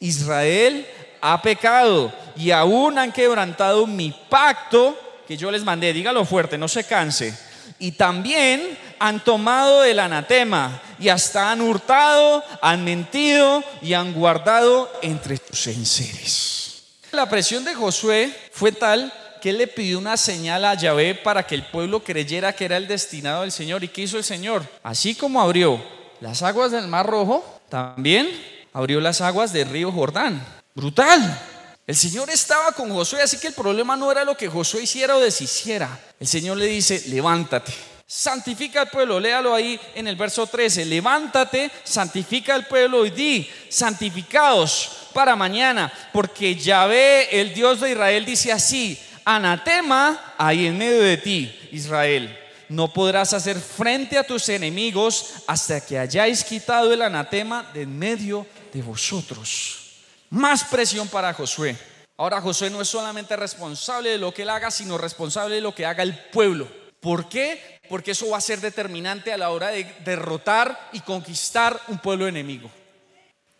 Israel 0.00 0.86
ha 1.20 1.40
pecado 1.42 2.12
y 2.36 2.50
aún 2.50 2.98
han 2.98 3.12
quebrantado 3.12 3.86
mi 3.86 4.14
pacto 4.28 4.96
que 5.26 5.36
yo 5.36 5.50
les 5.50 5.64
mandé. 5.64 5.92
Dígalo 5.92 6.24
fuerte, 6.24 6.56
no 6.56 6.68
se 6.68 6.84
canse. 6.84 7.36
Y 7.78 7.92
también 7.92 8.78
han 8.98 9.22
tomado 9.22 9.84
el 9.84 9.98
anatema 9.98 10.80
y 10.98 11.08
hasta 11.08 11.50
han 11.50 11.60
hurtado, 11.60 12.42
han 12.62 12.84
mentido 12.84 13.62
y 13.82 13.92
han 13.92 14.14
guardado 14.14 14.90
entre 15.02 15.36
sus 15.36 15.66
enseres. 15.66 16.82
La 17.12 17.28
presión 17.28 17.64
de 17.64 17.74
Josué 17.74 18.34
fue 18.52 18.72
tal 18.72 19.12
que 19.46 19.50
él 19.50 19.58
le 19.58 19.68
pidió 19.68 20.00
una 20.00 20.16
señal 20.16 20.64
a 20.64 20.74
Yahvé 20.74 21.14
para 21.14 21.46
que 21.46 21.54
el 21.54 21.62
pueblo 21.62 22.02
creyera 22.02 22.52
que 22.52 22.64
era 22.64 22.78
el 22.78 22.88
destinado 22.88 23.42
del 23.42 23.52
Señor. 23.52 23.84
¿Y 23.84 23.86
qué 23.86 24.02
hizo 24.02 24.18
el 24.18 24.24
Señor? 24.24 24.68
Así 24.82 25.14
como 25.14 25.40
abrió 25.40 25.80
las 26.20 26.42
aguas 26.42 26.72
del 26.72 26.88
Mar 26.88 27.06
Rojo, 27.06 27.44
también 27.68 28.28
abrió 28.72 29.00
las 29.00 29.20
aguas 29.20 29.52
del 29.52 29.68
río 29.68 29.92
Jordán. 29.92 30.44
Brutal. 30.74 31.40
El 31.86 31.94
Señor 31.94 32.28
estaba 32.28 32.72
con 32.72 32.90
Josué, 32.90 33.22
así 33.22 33.38
que 33.38 33.46
el 33.46 33.54
problema 33.54 33.94
no 33.94 34.10
era 34.10 34.24
lo 34.24 34.36
que 34.36 34.48
Josué 34.48 34.82
hiciera 34.82 35.16
o 35.16 35.20
deshiciera. 35.20 35.96
El 36.18 36.26
Señor 36.26 36.56
le 36.56 36.66
dice, 36.66 37.04
levántate, 37.06 37.72
santifica 38.04 38.80
al 38.80 38.90
pueblo. 38.90 39.20
Léalo 39.20 39.54
ahí 39.54 39.78
en 39.94 40.08
el 40.08 40.16
verso 40.16 40.48
13. 40.48 40.86
Levántate, 40.86 41.70
santifica 41.84 42.52
al 42.52 42.66
pueblo 42.66 43.06
y 43.06 43.10
di, 43.10 43.48
santificados 43.68 45.06
para 45.14 45.36
mañana, 45.36 45.92
porque 46.12 46.56
Yahvé, 46.56 47.40
el 47.40 47.54
Dios 47.54 47.78
de 47.78 47.92
Israel, 47.92 48.24
dice 48.24 48.50
así, 48.50 49.00
anatema 49.26 50.34
hay 50.38 50.66
en 50.66 50.78
medio 50.78 51.02
de 51.02 51.18
ti, 51.18 51.68
Israel. 51.72 52.38
No 52.68 52.92
podrás 52.92 53.32
hacer 53.32 53.58
frente 53.58 54.16
a 54.16 54.24
tus 54.24 54.48
enemigos 54.48 55.34
hasta 55.46 55.84
que 55.84 55.98
hayáis 55.98 56.42
quitado 56.42 56.92
el 56.92 57.02
anatema 57.02 57.68
de 57.74 57.82
en 57.82 57.98
medio 57.98 58.46
de 58.72 58.82
vosotros. 58.82 59.96
Más 60.30 60.64
presión 60.64 61.08
para 61.08 61.34
Josué. 61.34 61.76
Ahora 62.16 62.40
Josué 62.40 62.70
no 62.70 62.80
es 62.80 62.88
solamente 62.88 63.36
responsable 63.36 64.10
de 64.10 64.18
lo 64.18 64.32
que 64.32 64.42
él 64.42 64.50
haga, 64.50 64.70
sino 64.70 64.96
responsable 64.96 65.56
de 65.56 65.60
lo 65.60 65.74
que 65.74 65.84
haga 65.84 66.02
el 66.02 66.18
pueblo. 66.30 66.66
¿Por 67.00 67.28
qué? 67.28 67.78
Porque 67.88 68.12
eso 68.12 68.30
va 68.30 68.38
a 68.38 68.40
ser 68.40 68.60
determinante 68.60 69.32
a 69.32 69.38
la 69.38 69.50
hora 69.50 69.68
de 69.68 69.84
derrotar 70.04 70.88
y 70.92 71.00
conquistar 71.00 71.80
un 71.88 71.98
pueblo 71.98 72.26
enemigo. 72.26 72.70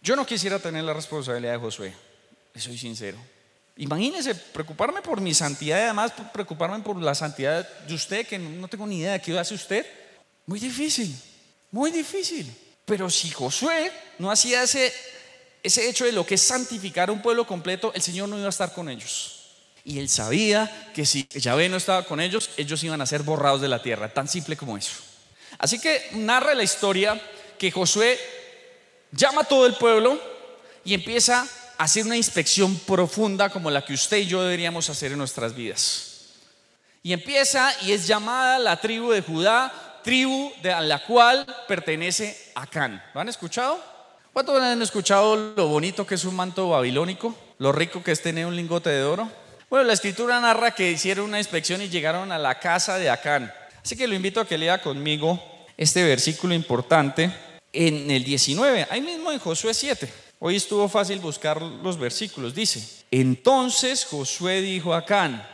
Yo 0.02 0.16
no 0.16 0.26
quisiera 0.26 0.58
tener 0.58 0.84
la 0.84 0.94
responsabilidad 0.94 1.52
de 1.52 1.58
Josué, 1.58 1.94
soy 2.54 2.78
sincero. 2.78 3.18
Imagínense 3.76 4.34
preocuparme 4.34 5.02
por 5.02 5.20
mi 5.20 5.34
santidad 5.34 5.78
y 5.78 5.82
además 5.82 6.12
preocuparme 6.32 6.78
por 6.80 6.96
la 7.00 7.14
santidad 7.14 7.68
de 7.86 7.94
usted, 7.94 8.26
que 8.26 8.38
no 8.38 8.68
tengo 8.68 8.86
ni 8.86 9.00
idea 9.00 9.12
de 9.12 9.20
qué 9.20 9.38
hace 9.38 9.54
usted. 9.54 9.86
Muy 10.46 10.58
difícil, 10.58 11.14
muy 11.70 11.90
difícil. 11.90 12.50
Pero 12.84 13.10
si 13.10 13.30
Josué 13.30 13.92
no 14.18 14.30
hacía 14.30 14.62
ese 14.62 14.92
ese 15.66 15.88
hecho 15.88 16.04
de 16.04 16.12
lo 16.12 16.24
que 16.24 16.36
es 16.36 16.42
santificar 16.42 17.10
un 17.10 17.20
pueblo 17.20 17.44
completo, 17.44 17.92
el 17.92 18.00
Señor 18.00 18.28
no 18.28 18.38
iba 18.38 18.46
a 18.46 18.50
estar 18.50 18.72
con 18.72 18.88
ellos. 18.88 19.32
Y 19.84 19.98
él 19.98 20.08
sabía 20.08 20.90
que 20.94 21.04
si 21.04 21.26
Yahvé 21.28 21.68
no 21.68 21.76
estaba 21.76 22.04
con 22.04 22.20
ellos, 22.20 22.50
ellos 22.56 22.82
iban 22.84 23.00
a 23.00 23.06
ser 23.06 23.24
borrados 23.24 23.60
de 23.60 23.68
la 23.68 23.82
tierra, 23.82 24.12
tan 24.12 24.28
simple 24.28 24.56
como 24.56 24.76
eso. 24.76 24.92
Así 25.58 25.80
que 25.80 26.10
narra 26.12 26.54
la 26.54 26.62
historia 26.62 27.20
que 27.58 27.72
Josué 27.72 28.18
llama 29.10 29.42
a 29.42 29.44
todo 29.44 29.66
el 29.66 29.74
pueblo 29.74 30.20
y 30.84 30.94
empieza 30.94 31.48
hacer 31.78 32.04
una 32.04 32.16
inspección 32.16 32.76
profunda 32.80 33.48
como 33.50 33.70
la 33.70 33.84
que 33.84 33.94
usted 33.94 34.18
y 34.18 34.26
yo 34.26 34.42
deberíamos 34.42 34.88
hacer 34.90 35.12
en 35.12 35.18
nuestras 35.18 35.54
vidas. 35.54 36.12
Y 37.02 37.12
empieza 37.12 37.72
y 37.82 37.92
es 37.92 38.06
llamada 38.06 38.58
la 38.58 38.80
tribu 38.80 39.12
de 39.12 39.22
Judá, 39.22 40.00
tribu 40.02 40.52
de 40.62 40.72
a 40.72 40.80
la 40.80 41.04
cual 41.04 41.46
pertenece 41.68 42.36
Acán. 42.54 43.02
¿Lo 43.14 43.20
han 43.20 43.28
escuchado? 43.28 43.78
¿Cuántos 44.32 44.60
han 44.60 44.82
escuchado 44.82 45.54
lo 45.56 45.68
bonito 45.68 46.06
que 46.06 46.16
es 46.16 46.24
un 46.24 46.34
manto 46.34 46.70
babilónico? 46.70 47.34
Lo 47.58 47.72
rico 47.72 48.02
que 48.02 48.12
es 48.12 48.20
tener 48.20 48.46
un 48.46 48.56
lingote 48.56 48.90
de 48.90 49.04
oro. 49.04 49.30
Bueno, 49.70 49.84
la 49.84 49.92
escritura 49.92 50.40
narra 50.40 50.72
que 50.72 50.90
hicieron 50.90 51.26
una 51.26 51.38
inspección 51.38 51.80
y 51.80 51.88
llegaron 51.88 52.30
a 52.32 52.38
la 52.38 52.58
casa 52.58 52.98
de 52.98 53.08
Acán. 53.08 53.52
Así 53.82 53.96
que 53.96 54.06
lo 54.06 54.14
invito 54.14 54.40
a 54.40 54.46
que 54.46 54.58
lea 54.58 54.82
conmigo 54.82 55.42
este 55.76 56.04
versículo 56.04 56.54
importante 56.54 57.32
en 57.72 58.10
el 58.10 58.24
19, 58.24 58.88
ahí 58.90 59.00
mismo 59.00 59.30
en 59.30 59.38
Josué 59.38 59.74
7. 59.74 60.25
Hoy 60.38 60.56
estuvo 60.56 60.88
fácil 60.88 61.18
buscar 61.18 61.60
los 61.60 61.98
versículos. 61.98 62.54
Dice, 62.54 63.04
entonces 63.10 64.04
Josué 64.04 64.60
dijo 64.60 64.92
a 64.92 64.98
Acán, 64.98 65.46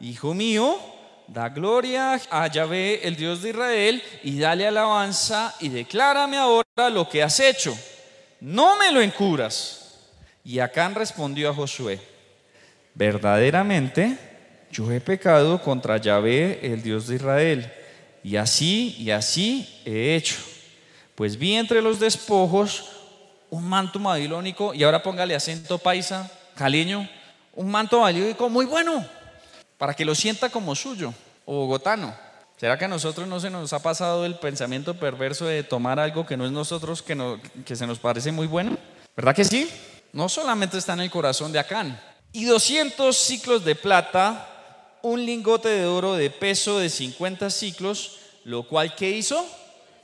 hijo 0.00 0.34
mío, 0.34 0.78
da 1.26 1.48
gloria 1.48 2.20
a 2.30 2.46
Yahvé, 2.46 3.06
el 3.06 3.16
Dios 3.16 3.42
de 3.42 3.50
Israel, 3.50 4.02
y 4.22 4.38
dale 4.38 4.66
alabanza 4.66 5.54
y 5.60 5.68
declárame 5.68 6.36
ahora 6.36 6.90
lo 6.90 7.08
que 7.08 7.22
has 7.22 7.40
hecho 7.40 7.76
no 8.40 8.76
me 8.76 8.92
lo 8.92 9.00
encubras. 9.00 9.82
Y 10.44 10.60
Acán 10.60 10.94
respondió 10.94 11.50
a 11.50 11.54
Josué, 11.54 11.98
verdaderamente 12.94 14.16
yo 14.70 14.90
he 14.92 15.00
pecado 15.00 15.60
contra 15.60 15.96
Yahvé, 15.96 16.60
el 16.62 16.82
Dios 16.82 17.08
de 17.08 17.16
Israel, 17.16 17.72
y 18.22 18.36
así 18.36 18.94
y 18.98 19.10
así 19.10 19.80
he 19.84 20.14
hecho. 20.14 20.36
Pues 21.14 21.36
vi 21.36 21.54
entre 21.54 21.82
los 21.82 21.98
despojos 21.98 22.92
un 23.50 23.68
manto 23.68 23.98
babilónico, 23.98 24.74
y 24.74 24.82
ahora 24.82 25.02
póngale 25.02 25.34
acento 25.34 25.78
paisa, 25.78 26.30
caleño, 26.54 27.08
un 27.54 27.70
manto 27.70 28.00
babilónico 28.00 28.48
muy 28.48 28.66
bueno, 28.66 29.04
para 29.78 29.94
que 29.94 30.04
lo 30.04 30.14
sienta 30.14 30.48
como 30.48 30.74
suyo, 30.74 31.12
o 31.44 31.54
bogotano. 31.54 32.14
¿Será 32.56 32.78
que 32.78 32.86
a 32.86 32.88
nosotros 32.88 33.28
no 33.28 33.38
se 33.38 33.50
nos 33.50 33.72
ha 33.74 33.82
pasado 33.82 34.24
el 34.24 34.36
pensamiento 34.36 34.94
perverso 34.94 35.44
de 35.44 35.62
tomar 35.62 36.00
algo 36.00 36.24
que 36.24 36.38
no 36.38 36.46
es 36.46 36.52
nosotros, 36.52 37.02
que, 37.02 37.14
no, 37.14 37.38
que 37.66 37.76
se 37.76 37.86
nos 37.86 37.98
parece 37.98 38.32
muy 38.32 38.46
bueno? 38.46 38.78
¿Verdad 39.14 39.34
que 39.34 39.44
sí? 39.44 39.70
No 40.12 40.30
solamente 40.30 40.78
está 40.78 40.94
en 40.94 41.00
el 41.00 41.10
corazón 41.10 41.52
de 41.52 41.58
Acán. 41.58 42.00
Y 42.32 42.44
200 42.44 43.14
ciclos 43.14 43.64
de 43.64 43.74
plata, 43.74 44.98
un 45.02 45.24
lingote 45.24 45.68
de 45.68 45.86
oro 45.86 46.14
de 46.14 46.30
peso 46.30 46.78
de 46.78 46.88
50 46.88 47.50
ciclos, 47.50 48.18
lo 48.44 48.62
cual 48.66 48.94
¿qué 48.94 49.10
hizo? 49.10 49.46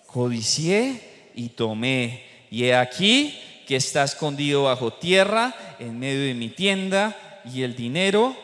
Codicié 0.06 1.30
y 1.34 1.50
tomé. 1.50 2.31
Y 2.52 2.64
he 2.64 2.76
aquí 2.76 3.40
que 3.66 3.76
está 3.76 4.02
escondido 4.02 4.64
bajo 4.64 4.92
tierra, 4.92 5.54
en 5.78 5.98
medio 5.98 6.26
de 6.26 6.34
mi 6.34 6.50
tienda, 6.50 7.16
y 7.46 7.62
el 7.62 7.74
dinero 7.74 8.36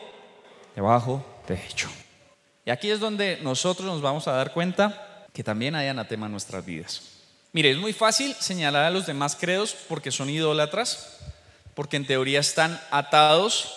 debajo 0.75 1.23
de 1.47 1.53
hecho. 1.53 1.89
Y 2.65 2.71
aquí 2.71 2.89
es 2.89 2.99
donde 2.99 3.37
nosotros 3.43 3.87
nos 3.87 4.01
vamos 4.01 4.27
a 4.27 4.31
dar 4.31 4.51
cuenta 4.51 5.27
que 5.31 5.43
también 5.43 5.75
hay 5.75 5.89
anatema 5.89 6.25
en 6.25 6.31
nuestras 6.31 6.65
vidas. 6.65 7.03
Mire, 7.53 7.69
es 7.69 7.77
muy 7.77 7.93
fácil 7.93 8.33
señalar 8.39 8.85
a 8.85 8.89
los 8.89 9.05
demás 9.05 9.37
credos 9.39 9.75
porque 9.87 10.09
son 10.09 10.31
idólatras, 10.31 11.19
porque 11.75 11.97
en 11.97 12.07
teoría 12.07 12.39
están 12.39 12.81
atados 12.89 13.75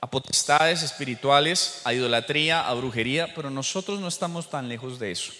a 0.00 0.08
potestades 0.08 0.82
espirituales, 0.82 1.82
a 1.84 1.92
idolatría, 1.92 2.66
a 2.66 2.72
brujería, 2.72 3.34
pero 3.34 3.50
nosotros 3.50 4.00
no 4.00 4.08
estamos 4.08 4.48
tan 4.48 4.66
lejos 4.66 4.98
de 4.98 5.10
eso. 5.10 5.34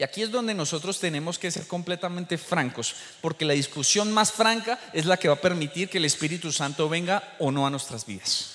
Y 0.00 0.02
aquí 0.02 0.22
es 0.22 0.30
donde 0.30 0.54
nosotros 0.54 0.98
tenemos 0.98 1.38
que 1.38 1.50
ser 1.50 1.66
completamente 1.66 2.38
francos, 2.38 2.94
porque 3.20 3.44
la 3.44 3.52
discusión 3.52 4.10
más 4.10 4.32
franca 4.32 4.78
es 4.94 5.04
la 5.04 5.18
que 5.18 5.28
va 5.28 5.34
a 5.34 5.40
permitir 5.42 5.90
que 5.90 5.98
el 5.98 6.06
Espíritu 6.06 6.50
Santo 6.52 6.88
venga 6.88 7.34
o 7.38 7.52
no 7.52 7.66
a 7.66 7.70
nuestras 7.70 8.06
vidas. 8.06 8.52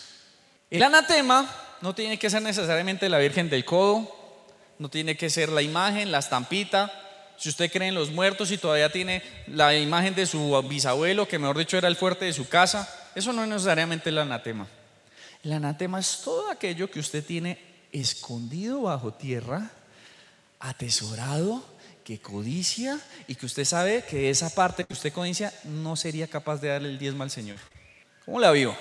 El 0.72 0.82
anatema 0.82 1.48
no 1.82 1.94
tiene 1.94 2.18
que 2.18 2.32
ser 2.32 2.42
necesariamente 2.42 3.10
la 3.10 3.20
Virgen 3.20 3.48
del 3.48 3.64
Codo, 3.64 4.12
no 4.80 4.90
tiene 4.90 5.16
que 5.16 5.30
ser 5.30 5.50
la 5.50 5.62
imagen, 5.62 6.12
la 6.12 6.18
estampita. 6.18 6.92
Si 7.38 7.50
usted 7.50 7.72
cree 7.72 7.90
en 7.90 7.94
los 7.94 8.10
muertos 8.10 8.50
y 8.50 8.58
todavía 8.58 8.92
tiene 8.92 9.22
la 9.46 9.78
imagen 9.78 10.16
de 10.16 10.26
su 10.26 10.60
bisabuelo, 10.68 11.28
que 11.28 11.38
mejor 11.38 11.60
dicho 11.60 11.78
era 11.78 11.88
el 11.88 11.96
fuerte 11.96 12.26
de 12.26 12.34
su 12.34 12.50
casa, 12.50 12.90
eso 13.14 13.32
no 13.34 13.44
es 13.44 13.50
necesariamente 13.50 14.10
el 14.10 14.18
anatema. 14.18 14.66
El 15.44 15.54
anatema 15.54 16.00
es 16.00 16.22
todo 16.24 16.50
aquello 16.50 16.90
que 16.90 17.02
usted 17.02 17.24
tiene 17.24 17.60
escondido 17.92 18.82
bajo 18.82 19.14
tierra, 19.14 19.70
atesorado, 20.70 21.64
que 22.04 22.20
codicia 22.20 23.00
y 23.28 23.36
que 23.36 23.48
usted 23.48 23.66
sabe 23.66 24.04
que 24.04 24.30
esa 24.30 24.50
parte 24.52 24.84
que 24.86 24.94
usted 24.94 25.12
codicia 25.12 25.52
no 25.64 25.96
sería 25.96 26.28
capaz 26.28 26.62
de 26.62 26.70
darle 26.70 26.90
el 26.90 27.00
diezmo 27.00 27.24
al 27.24 27.32
Señor. 27.32 27.58
¿Cómo 28.26 28.40
la 28.40 28.52
vio? 28.52 28.76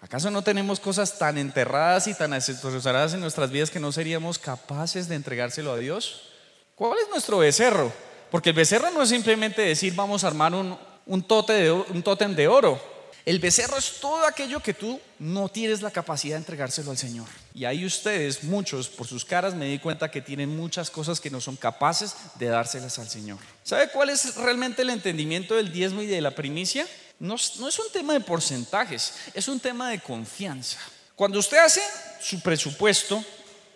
¿Acaso 0.00 0.30
no 0.30 0.42
tenemos 0.42 0.78
cosas 0.78 1.18
tan 1.18 1.38
enterradas 1.38 2.06
y 2.06 2.14
tan 2.14 2.32
atesoradas 2.32 3.14
en 3.14 3.20
nuestras 3.20 3.50
vidas 3.50 3.70
que 3.70 3.80
no 3.80 3.90
seríamos 3.90 4.38
capaces 4.38 5.08
de 5.08 5.16
entregárselo 5.16 5.72
a 5.72 5.78
Dios? 5.78 6.30
¿Cuál 6.74 6.98
es 7.02 7.08
nuestro 7.10 7.38
becerro? 7.38 7.92
Porque 8.30 8.50
el 8.50 8.56
becerro 8.56 8.90
no 8.90 9.02
es 9.02 9.08
simplemente 9.08 9.62
decir 9.62 9.94
vamos 9.94 10.22
a 10.22 10.28
armar 10.28 10.54
un, 10.54 10.78
un, 11.06 11.22
tótem 11.22 12.34
de 12.34 12.48
oro. 12.48 12.80
El 13.28 13.40
becerro 13.40 13.76
es 13.76 14.00
todo 14.00 14.26
aquello 14.26 14.60
que 14.60 14.72
tú 14.72 14.98
no 15.18 15.50
tienes 15.50 15.82
la 15.82 15.90
capacidad 15.90 16.36
de 16.36 16.38
entregárselo 16.38 16.92
al 16.92 16.96
Señor. 16.96 17.26
Y 17.52 17.66
ahí 17.66 17.84
ustedes, 17.84 18.42
muchos, 18.42 18.88
por 18.88 19.06
sus 19.06 19.22
caras 19.22 19.54
me 19.54 19.66
di 19.66 19.78
cuenta 19.78 20.10
que 20.10 20.22
tienen 20.22 20.56
muchas 20.56 20.88
cosas 20.88 21.20
que 21.20 21.28
no 21.28 21.38
son 21.38 21.56
capaces 21.56 22.14
de 22.36 22.46
dárselas 22.46 22.98
al 22.98 23.10
Señor. 23.10 23.36
¿Sabe 23.64 23.90
cuál 23.90 24.08
es 24.08 24.34
realmente 24.36 24.80
el 24.80 24.88
entendimiento 24.88 25.56
del 25.56 25.70
diezmo 25.70 26.00
y 26.00 26.06
de 26.06 26.22
la 26.22 26.30
primicia? 26.30 26.86
no, 27.18 27.34
es 27.34 27.58
un 27.58 27.92
tema 27.92 28.14
de 28.14 28.20
porcentajes, 28.20 29.12
es 29.34 29.46
un 29.46 29.60
tema 29.60 29.90
de 29.90 30.00
confianza. 30.00 30.78
Cuando 31.14 31.38
usted 31.38 31.58
hace 31.58 31.82
su 32.22 32.40
presupuesto, 32.40 33.22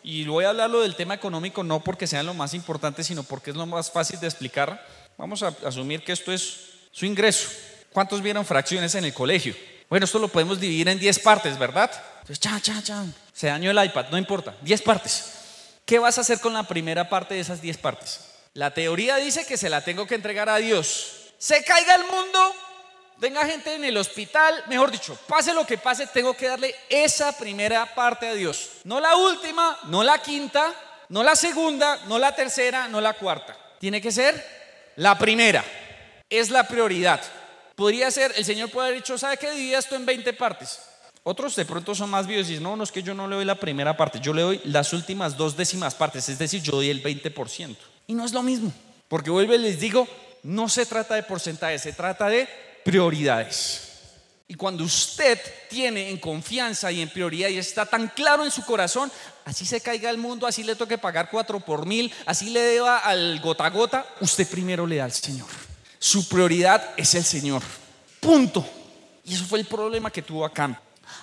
y 0.03 0.25
voy 0.25 0.47
a 0.47 0.49
hablarlo 0.49 0.81
del 0.81 0.97
tema 0.97 1.13
económico 1.13 1.63
no 1.63 1.85
porque 1.85 2.07
sea 2.07 2.23
lo 2.23 2.33
más 2.33 2.55
importante, 2.55 3.05
sino 3.05 3.23
porque 3.23 3.51
es 3.51 3.57
lo 3.57 3.67
más 3.67 3.91
fácil 3.91 4.19
de 4.19 4.29
explicar, 4.29 4.83
vamos 5.19 5.43
a 5.43 5.55
asumir 5.67 6.03
que 6.03 6.13
esto 6.13 6.33
es 6.33 6.57
su 6.91 7.05
ingreso. 7.05 7.51
¿Cuántos 7.93 8.23
vieron 8.23 8.45
fracciones 8.45 8.95
en 8.95 9.05
el 9.05 9.15
colegio? 9.15 9.55
Bueno, 9.89 10.05
esto 10.05 10.19
lo 10.19 10.29
podemos 10.29 10.59
dividir 10.59 10.89
en 10.89 10.99
10 10.99 11.19
partes, 11.19 11.59
¿verdad? 11.59 11.91
Entonces, 12.21 12.41
chan, 12.41 12.61
chan, 12.61 12.83
chan. 12.83 13.15
Se 13.33 13.49
dañó 13.49 13.71
el 13.71 13.85
iPad, 13.85 14.07
no 14.11 14.17
importa. 14.17 14.57
10 14.63 14.83
partes. 14.83 15.25
¿Qué 15.85 15.99
vas 15.99 16.17
a 16.17 16.23
hacer 16.23 16.41
con 16.41 16.55
la 16.55 16.63
primera 16.63 17.09
parte 17.09 17.35
de 17.35 17.41
esas 17.41 17.61
10 17.61 17.77
partes? 17.79 18.21
La 18.55 18.73
teoría 18.73 19.17
dice 19.17 19.45
que 19.45 19.57
se 19.57 19.69
la 19.69 19.83
tengo 19.83 20.07
que 20.07 20.15
entregar 20.15 20.49
a 20.49 20.57
Dios. 20.57 21.33
Se 21.39 21.63
caiga 21.65 21.95
el 21.97 22.05
mundo, 22.05 22.55
tenga 23.21 23.45
gente 23.45 23.75
en 23.75 23.85
el 23.85 23.97
hospital, 23.97 24.65
mejor 24.69 24.91
dicho, 24.91 25.19
pase 25.27 25.53
lo 25.53 25.67
que 25.67 25.77
pase, 25.79 26.07
tengo 26.07 26.35
que 26.35 26.49
darle 26.49 26.75
esa 26.89 27.37
primera 27.37 27.95
parte 27.95 28.29
a 28.29 28.35
Dios. 28.35 28.71
No 28.85 29.01
la 29.01 29.17
última, 29.17 29.79
no 29.85 30.03
la 30.03 30.23
quinta, 30.23 30.73
no 31.09 31.23
la 31.23 31.37
segunda, 31.37 32.01
no 32.07 32.19
la 32.19 32.35
tercera, 32.35 32.89
no 32.89 33.01
la 33.01 33.15
cuarta. 33.15 33.57
Tiene 33.79 34.01
que 34.01 34.13
ser 34.13 34.93
la 34.97 35.19
primera. 35.19 35.65
Es 36.31 36.49
la 36.51 36.67
prioridad. 36.67 37.21
Podría 37.75 38.11
ser, 38.11 38.33
el 38.37 38.45
Señor 38.45 38.71
puede 38.71 38.89
haber 38.89 39.01
dicho, 39.01 39.17
¿sabe 39.17 39.37
qué? 39.37 39.51
Divide 39.51 39.77
esto 39.77 39.97
en 39.97 40.07
20 40.07 40.33
partes. 40.35 40.81
Otros 41.25 41.55
de 41.55 41.65
pronto 41.65 41.95
son 41.95 42.11
más 42.11 42.27
vivos 42.27 42.47
y 42.47 42.51
dicen, 42.51 42.65
no, 42.65 42.77
no 42.77 42.83
es 42.83 42.91
que 42.91 43.03
yo 43.03 43.15
no 43.15 43.29
le 43.29 43.37
doy 43.37 43.45
la 43.45 43.55
primera 43.55 43.97
parte, 43.97 44.19
yo 44.21 44.35
le 44.35 44.43
doy 44.43 44.61
las 44.65 44.93
últimas 44.93 45.37
dos 45.37 45.57
décimas 45.57 45.95
partes, 45.95 46.29
es 46.29 46.39
decir, 46.39 46.61
yo 46.63 46.73
doy 46.73 46.91
el 46.91 47.03
20%. 47.03 47.77
Y 48.09 48.15
no 48.15 48.25
es 48.25 48.33
lo 48.33 48.43
mismo, 48.43 48.73
porque 49.09 49.31
vuelvo 49.31 49.55
y 49.55 49.59
les 49.59 49.79
digo, 49.79 50.09
no 50.43 50.69
se 50.69 50.85
trata 50.85 51.15
de 51.15 51.23
porcentaje, 51.23 51.79
se 51.79 51.93
trata 51.93 52.29
de 52.29 52.49
prioridades. 52.85 53.89
Y 54.49 54.55
cuando 54.55 54.83
usted 54.83 55.41
tiene 55.71 56.11
en 56.11 56.19
confianza 56.19 56.91
y 56.91 57.01
en 57.01 57.09
prioridad 57.09 57.49
y 57.49 57.57
está 57.57 57.87
tan 57.87 58.09
claro 58.09 58.45
en 58.45 58.51
su 58.51 58.65
corazón, 58.65 59.11
así 59.45 59.65
se 59.65 59.81
caiga 59.81 60.11
el 60.11 60.19
mundo, 60.19 60.47
así 60.47 60.65
le 60.65 60.75
toque 60.75 60.99
pagar 60.99 61.31
cuatro 61.31 61.61
por 61.61 61.87
mil, 61.87 62.13
así 62.27 62.51
le 62.51 62.61
deba 62.61 62.99
al 62.99 63.41
gota 63.41 63.65
a 63.65 63.71
gota, 63.71 64.07
usted 64.21 64.47
primero 64.49 64.87
le 64.87 64.97
da 64.97 65.05
al 65.05 65.13
Señor. 65.13 65.49
Su 66.03 66.27
prioridad 66.27 66.95
es 66.97 67.15
el 67.15 67.25
Señor. 67.25 67.63
Punto. 68.19 68.69
Y 69.25 69.35
eso 69.35 69.45
fue 69.45 69.61
el 69.61 69.67
problema 69.67 70.11
que 70.11 70.21
tuvo 70.21 70.45
Acán. 70.45 70.77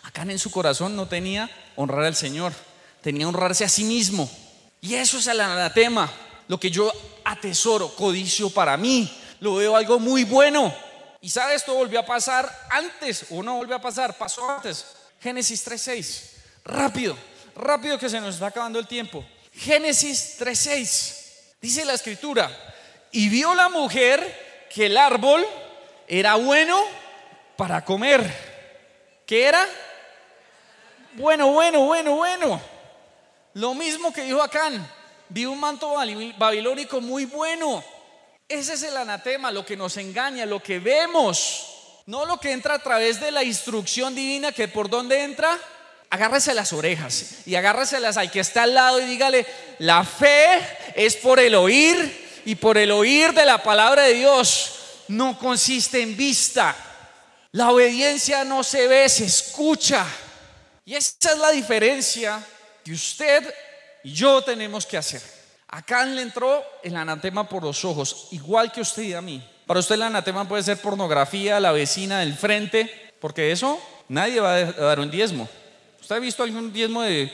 Acán 0.04 0.32
en 0.32 0.40
su 0.40 0.50
corazón 0.50 0.96
no 0.96 1.06
tenía 1.06 1.52
honrar 1.76 2.06
al 2.06 2.16
Señor, 2.16 2.54
tenía 3.02 3.28
honrarse 3.28 3.66
a 3.66 3.70
sí 3.70 3.84
mismo. 3.84 4.32
Y 4.80 4.96
eso 4.96 5.18
es 5.18 5.28
el 5.28 5.42
anatema, 5.42 6.10
lo 6.48 6.58
que 6.58 6.72
yo 6.72 6.90
atesoro, 7.26 7.94
codicio 7.94 8.50
para 8.52 8.78
mí. 8.78 9.14
Lo 9.42 9.56
veo 9.56 9.76
algo 9.76 10.00
muy 10.00 10.24
bueno. 10.24 10.74
Y 11.20 11.30
sabe, 11.30 11.56
esto 11.56 11.74
volvió 11.74 12.00
a 12.00 12.06
pasar 12.06 12.50
antes, 12.70 13.26
o 13.32 13.44
no 13.44 13.58
volvió 13.58 13.76
a 13.76 13.82
pasar, 13.82 14.18
pasó 14.18 14.50
antes. 14.50 14.86
Génesis 15.20 15.68
3.6. 15.68 16.22
Rápido, 16.64 17.18
rápido 17.54 18.00
que 18.00 18.10
se 18.10 18.22
nos 18.22 18.36
está 18.36 18.48
acabando 18.48 18.80
el 18.80 18.88
tiempo. 18.88 19.26
Génesis 19.52 20.38
3.6. 20.40 21.16
Dice 21.62 21.84
la 21.84 21.96
escritura, 21.96 22.50
y 23.12 23.28
vio 23.28 23.54
la 23.56 23.68
mujer 23.68 24.48
que 24.74 24.86
el 24.86 24.98
árbol 24.98 25.46
era 26.08 26.36
bueno 26.36 26.82
para 27.56 27.84
comer. 27.84 28.32
¿Qué 29.26 29.46
era? 29.46 29.66
Bueno, 31.14 31.52
bueno, 31.52 31.82
bueno, 31.82 32.16
bueno. 32.16 32.62
Lo 33.54 33.74
mismo 33.74 34.14
que 34.14 34.24
dijo 34.24 34.42
Acán. 34.42 34.90
Vi 35.30 35.46
un 35.46 35.60
manto 35.60 35.94
babilónico 36.38 37.02
muy 37.02 37.26
bueno. 37.26 37.84
Ese 38.48 38.74
es 38.74 38.84
el 38.84 38.98
anatema, 38.98 39.52
lo 39.52 39.64
que 39.64 39.78
nos 39.78 39.98
engaña, 39.98 40.46
lo 40.46 40.62
que 40.62 40.80
vemos. 40.80 42.02
No 42.08 42.26
lo 42.26 42.40
que 42.40 42.52
entra 42.52 42.76
a 42.76 42.80
través 42.80 43.20
de 43.20 43.30
la 43.30 43.44
instrucción 43.44 44.16
divina, 44.16 44.52
que 44.52 44.68
por 44.68 44.90
dónde 44.90 45.24
entra, 45.24 45.56
agárrese 46.10 46.56
las 46.56 46.74
orejas 46.74 47.46
y 47.46 47.54
agárreselas 47.54 48.18
al 48.18 48.32
que 48.32 48.40
está 48.40 48.64
al 48.64 48.74
lado 48.74 49.00
y 49.00 49.06
dígale, 49.06 49.46
la 49.78 50.04
fe 50.04 50.60
es 50.96 51.16
por 51.18 51.40
el 51.40 51.54
oír 51.54 52.29
y 52.50 52.56
por 52.56 52.80
el 52.80 52.90
oír 52.90 53.32
de 53.32 53.46
la 53.46 53.62
palabra 53.62 54.06
de 54.06 54.16
Dios. 54.16 55.04
No 55.10 55.38
consiste 55.38 56.02
en 56.02 56.18
vista. 56.18 56.76
La 57.52 57.70
obediencia 57.70 58.44
no 58.44 58.64
se 58.64 58.88
ve, 58.88 59.08
se 59.08 59.26
escucha. 59.26 60.04
Y 60.84 60.96
esa 60.96 61.34
es 61.34 61.38
la 61.38 61.52
diferencia 61.52 62.44
que 62.84 62.94
usted 62.94 63.54
y 64.04 64.14
yo 64.14 64.42
tenemos 64.42 64.88
que 64.88 64.98
hacer. 64.98 65.22
Acá 65.68 66.04
le 66.06 66.24
entró 66.24 66.64
el 66.82 66.96
anatema 66.96 67.48
por 67.48 67.62
los 67.62 67.86
ojos, 67.86 68.30
igual 68.32 68.72
que 68.72 68.82
usted 68.82 69.04
y 69.04 69.14
a 69.14 69.22
mí. 69.22 69.48
Para 69.68 69.80
usted 69.80 69.94
el 69.94 70.02
anatema 70.02 70.48
puede 70.48 70.64
ser 70.64 70.82
pornografía, 70.82 71.60
la 71.60 71.72
vecina 71.72 72.22
del 72.22 72.34
frente, 72.34 73.14
porque 73.22 73.52
eso 73.52 73.80
nadie 74.08 74.40
va 74.40 74.56
a 74.56 74.72
dar 74.72 75.00
un 75.00 75.12
diezmo. 75.12 75.48
¿Usted 76.02 76.16
ha 76.16 76.20
visto 76.20 76.42
algún 76.42 76.74
diezmo 76.74 77.04
de 77.04 77.32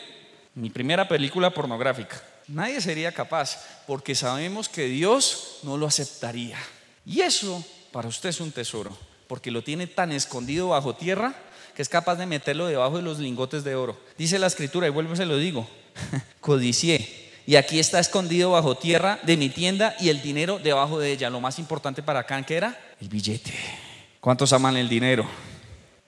mi 0.55 0.69
primera 0.69 1.07
película 1.07 1.51
pornográfica? 1.51 2.21
Nadie 2.47 2.79
sería 2.81 3.11
capaz, 3.11 3.59
porque 3.87 4.13
sabemos 4.13 4.69
que 4.69 4.85
Dios 4.85 5.59
no 5.63 5.77
lo 5.77 5.87
aceptaría. 5.87 6.57
Y 7.05 7.21
eso 7.21 7.63
para 7.91 8.07
usted 8.07 8.29
es 8.29 8.39
un 8.39 8.51
tesoro, 8.51 8.95
porque 9.27 9.51
lo 9.51 9.63
tiene 9.63 9.87
tan 9.87 10.11
escondido 10.11 10.69
bajo 10.69 10.95
tierra 10.95 11.35
que 11.75 11.81
es 11.81 11.89
capaz 11.89 12.15
de 12.15 12.25
meterlo 12.25 12.67
debajo 12.67 12.97
de 12.97 13.03
los 13.03 13.19
lingotes 13.19 13.63
de 13.63 13.75
oro. 13.75 13.99
Dice 14.17 14.39
la 14.39 14.47
escritura, 14.47 14.87
y 14.87 14.91
vuelvo 14.91 15.15
se 15.15 15.25
lo 15.25 15.37
digo, 15.37 15.67
codicié. 16.39 17.25
Y 17.45 17.57
aquí 17.57 17.79
está 17.79 17.99
escondido 17.99 18.51
bajo 18.51 18.75
tierra 18.75 19.19
de 19.23 19.37
mi 19.37 19.49
tienda 19.49 19.95
y 19.99 20.09
el 20.09 20.21
dinero 20.21 20.57
debajo 20.57 20.99
de 20.99 21.11
ella. 21.11 21.29
Lo 21.29 21.41
más 21.41 21.59
importante 21.59 22.01
para 22.01 22.21
acá, 22.21 22.41
¿qué 22.43 22.55
era? 22.55 22.79
El 22.99 23.09
billete. 23.09 23.53
¿Cuántos 24.19 24.53
aman 24.53 24.77
el 24.77 24.89
dinero? 24.89 25.27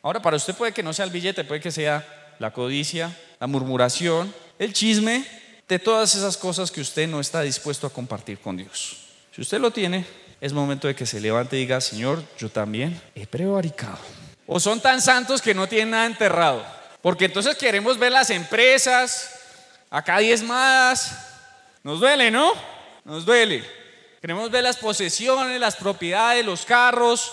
Ahora, 0.02 0.22
para 0.22 0.38
usted 0.38 0.56
puede 0.56 0.72
que 0.72 0.82
no 0.82 0.94
sea 0.94 1.06
el 1.06 1.12
billete, 1.12 1.44
puede 1.44 1.62
que 1.62 1.70
sea 1.70 2.36
la 2.40 2.52
codicia, 2.52 3.16
la 3.40 3.48
murmuración, 3.48 4.34
el 4.58 4.74
chisme, 4.74 5.26
de 5.68 5.80
todas 5.80 6.16
esas 6.16 6.38
cosas 6.38 6.72
que 6.72 6.82
usted 6.82 7.08
no 7.08 7.20
está 7.20 7.42
dispuesto 7.42 7.88
a 7.88 7.90
compartir 7.90 8.40
con 8.40 8.58
Dios. 8.58 8.98
Si 9.36 9.42
usted 9.42 9.60
lo 9.60 9.72
tiene, 9.72 10.06
es 10.40 10.54
momento 10.54 10.88
de 10.88 10.96
que 10.96 11.06
se 11.06 11.20
levante 11.20 11.58
y 11.58 11.62
diga, 11.62 11.82
Señor, 11.82 12.24
yo 12.38 12.50
también 12.50 13.00
he 13.16 13.28
prevaricado. 13.28 14.00
O 14.46 14.60
son 14.60 14.80
tan 14.80 15.02
santos 15.02 15.42
que 15.42 15.54
no 15.54 15.68
tienen 15.68 15.92
nada 15.92 16.06
enterrado. 16.06 16.66
Porque 17.02 17.26
entonces 17.26 17.56
queremos 17.56 17.98
ver 17.98 18.12
las 18.12 18.30
empresas, 18.30 19.40
acá 19.90 20.20
más 20.46 21.18
Nos 21.84 22.00
duele, 22.00 22.32
¿no? 22.32 22.54
Nos 23.04 23.26
duele. 23.26 23.64
Queremos 24.22 24.50
ver 24.50 24.64
las 24.64 24.78
posesiones, 24.78 25.60
las 25.60 25.76
propiedades, 25.76 26.46
los 26.46 26.66
carros. 26.66 27.32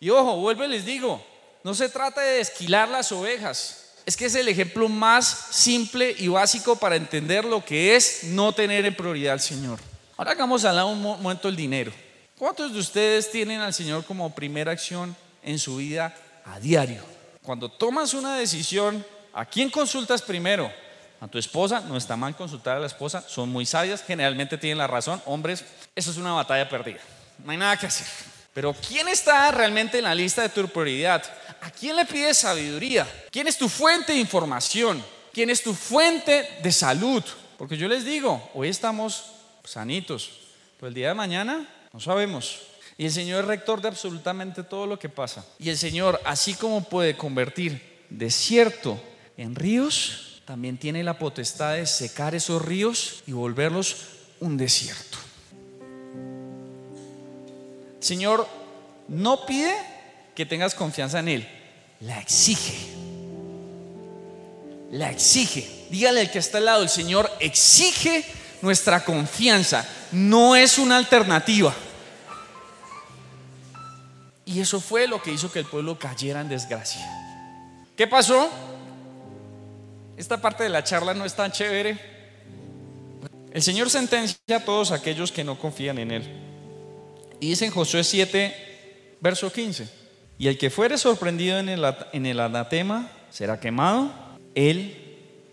Y 0.00 0.10
ojo, 0.10 0.36
vuelvo 0.36 0.64
y 0.64 0.68
les 0.68 0.84
digo, 0.84 1.24
no 1.62 1.74
se 1.74 1.88
trata 1.88 2.20
de 2.20 2.40
esquilar 2.40 2.88
las 2.88 3.12
ovejas. 3.12 3.83
Es 4.06 4.16
que 4.16 4.26
es 4.26 4.34
el 4.34 4.48
ejemplo 4.48 4.88
más 4.88 5.46
simple 5.50 6.14
y 6.18 6.28
básico 6.28 6.76
para 6.76 6.96
entender 6.96 7.44
lo 7.44 7.64
que 7.64 7.96
es 7.96 8.24
no 8.24 8.52
tener 8.52 8.84
en 8.84 8.94
prioridad 8.94 9.34
al 9.34 9.40
Señor. 9.40 9.78
Ahora 10.16 10.32
hagamos 10.32 10.64
hablar 10.64 10.84
un 10.84 11.00
momento 11.00 11.48
el 11.48 11.56
dinero. 11.56 11.92
¿Cuántos 12.38 12.72
de 12.72 12.78
ustedes 12.78 13.30
tienen 13.30 13.60
al 13.60 13.72
Señor 13.72 14.04
como 14.04 14.34
primera 14.34 14.72
acción 14.72 15.16
en 15.44 15.58
su 15.58 15.76
vida 15.76 16.14
a 16.44 16.58
diario. 16.58 17.02
Cuando 17.42 17.68
tomas 17.68 18.14
una 18.14 18.36
decisión, 18.36 19.04
¿a 19.32 19.44
quién 19.44 19.70
consultas 19.70 20.22
primero? 20.22 20.70
A 21.20 21.28
tu 21.28 21.38
esposa, 21.38 21.80
no 21.80 21.96
está 21.96 22.16
mal 22.16 22.36
consultar 22.36 22.76
a 22.76 22.80
la 22.80 22.86
esposa, 22.86 23.24
son 23.28 23.48
muy 23.50 23.66
sabias, 23.66 24.02
generalmente 24.02 24.58
tienen 24.58 24.78
la 24.78 24.86
razón. 24.86 25.22
Hombres, 25.26 25.64
eso 25.94 26.10
es 26.10 26.16
una 26.16 26.32
batalla 26.32 26.68
perdida, 26.68 27.00
no 27.44 27.52
hay 27.52 27.58
nada 27.58 27.76
que 27.76 27.86
hacer. 27.86 28.06
Pero 28.54 28.72
¿quién 28.72 29.08
está 29.08 29.50
realmente 29.50 29.98
en 29.98 30.04
la 30.04 30.14
lista 30.14 30.42
de 30.42 30.48
tu 30.48 30.66
prioridad? 30.68 31.22
¿A 31.60 31.70
quién 31.70 31.96
le 31.96 32.06
pides 32.06 32.38
sabiduría? 32.38 33.06
¿Quién 33.30 33.48
es 33.48 33.58
tu 33.58 33.68
fuente 33.68 34.12
de 34.12 34.20
información? 34.20 35.04
¿Quién 35.32 35.50
es 35.50 35.62
tu 35.62 35.74
fuente 35.74 36.48
de 36.62 36.70
salud? 36.72 37.22
Porque 37.58 37.76
yo 37.76 37.88
les 37.88 38.04
digo, 38.04 38.50
hoy 38.54 38.68
estamos 38.68 39.24
sanitos, 39.64 40.30
pero 40.76 40.88
el 40.88 40.94
día 40.94 41.08
de 41.08 41.14
mañana 41.14 41.68
no 41.92 41.98
sabemos. 41.98 42.60
Y 42.96 43.06
el 43.06 43.12
Señor 43.12 43.42
es 43.42 43.48
rector 43.48 43.80
de 43.80 43.88
absolutamente 43.88 44.62
todo 44.62 44.86
lo 44.86 45.00
que 45.00 45.08
pasa. 45.08 45.44
Y 45.58 45.70
el 45.70 45.76
Señor, 45.76 46.20
así 46.24 46.54
como 46.54 46.84
puede 46.84 47.16
convertir 47.16 48.04
desierto 48.08 49.02
en 49.36 49.56
ríos, 49.56 50.42
también 50.44 50.78
tiene 50.78 51.02
la 51.02 51.18
potestad 51.18 51.74
de 51.74 51.86
secar 51.86 52.36
esos 52.36 52.62
ríos 52.62 53.24
y 53.26 53.32
volverlos 53.32 53.96
un 54.38 54.56
desierto. 54.56 55.23
Señor 58.04 58.46
no 59.08 59.46
pide 59.46 59.74
que 60.34 60.44
tengas 60.44 60.74
confianza 60.74 61.20
en 61.20 61.28
Él, 61.28 61.48
la 62.00 62.20
exige. 62.20 62.74
La 64.90 65.10
exige. 65.10 65.86
Dígale 65.88 66.20
al 66.20 66.30
que 66.30 66.38
está 66.38 66.58
al 66.58 66.66
lado, 66.66 66.82
el 66.82 66.90
Señor 66.90 67.30
exige 67.40 68.22
nuestra 68.60 69.04
confianza, 69.04 69.88
no 70.12 70.54
es 70.54 70.76
una 70.76 70.98
alternativa. 70.98 71.74
Y 74.44 74.60
eso 74.60 74.80
fue 74.80 75.08
lo 75.08 75.22
que 75.22 75.32
hizo 75.32 75.50
que 75.50 75.60
el 75.60 75.64
pueblo 75.64 75.98
cayera 75.98 76.42
en 76.42 76.50
desgracia. 76.50 77.02
¿Qué 77.96 78.06
pasó? 78.06 78.50
Esta 80.18 80.42
parte 80.42 80.64
de 80.64 80.68
la 80.68 80.84
charla 80.84 81.14
no 81.14 81.24
es 81.24 81.34
tan 81.34 81.50
chévere. 81.50 81.98
El 83.50 83.62
Señor 83.62 83.88
sentencia 83.88 84.56
a 84.56 84.60
todos 84.60 84.90
aquellos 84.90 85.32
que 85.32 85.42
no 85.42 85.58
confían 85.58 85.98
en 85.98 86.10
Él. 86.10 86.53
Y 87.40 87.50
dice 87.50 87.66
en 87.66 87.70
Josué 87.70 88.04
7, 88.04 89.16
verso 89.20 89.52
15, 89.52 89.88
y 90.38 90.48
el 90.48 90.58
que 90.58 90.70
fuere 90.70 90.98
sorprendido 90.98 91.58
en 91.58 91.68
el, 91.68 91.84
en 92.12 92.26
el 92.26 92.40
anatema 92.40 93.10
será 93.30 93.60
quemado, 93.60 94.10
él 94.54 94.96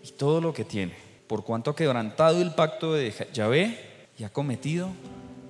y 0.02 0.10
todo 0.12 0.40
lo 0.40 0.52
que 0.52 0.64
tiene, 0.64 0.94
por 1.26 1.44
cuanto 1.44 1.70
ha 1.70 1.76
quebrantado 1.76 2.40
el 2.40 2.52
pacto 2.52 2.94
de 2.94 3.12
Yahvé 3.32 3.78
y 4.18 4.24
ha 4.24 4.30
cometido 4.30 4.90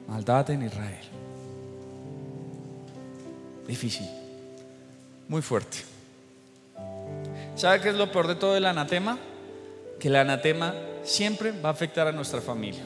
maldad 0.09 0.51
en 0.51 0.65
Israel 0.65 1.13
difícil, 3.67 4.07
muy 5.29 5.43
fuerte. 5.43 5.79
¿Sabe 7.57 7.81
qué 7.81 7.89
es 7.91 7.95
lo 7.95 8.11
peor 8.11 8.27
de 8.27 8.35
todo 8.35 8.57
el 8.57 8.67
anatema? 8.67 9.19
Que 9.99 10.09
el 10.09 10.17
anatema 10.17 10.75
siempre 11.05 11.53
va 11.53 11.71
a 11.71 11.73
afectar 11.73 12.07
a 12.07 12.13
nuestra 12.13 12.41
familia. 12.41 12.85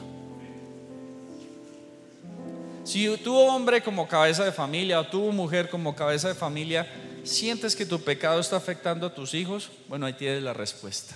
Si 2.87 3.17
tú 3.17 3.35
hombre 3.35 3.83
como 3.83 4.07
cabeza 4.07 4.45
de 4.45 4.53
familia 4.53 5.01
o 5.01 5.07
tú 5.07 5.33
mujer 5.33 5.69
como 5.69 5.93
cabeza 5.93 6.29
de 6.29 6.35
familia 6.35 6.87
sientes 7.25 7.75
que 7.75 7.85
tu 7.85 8.01
pecado 8.01 8.39
está 8.39 8.55
afectando 8.55 9.07
a 9.07 9.13
tus 9.13 9.33
hijos, 9.33 9.69
bueno, 9.89 10.05
ahí 10.05 10.13
tienes 10.13 10.41
la 10.41 10.53
respuesta. 10.53 11.13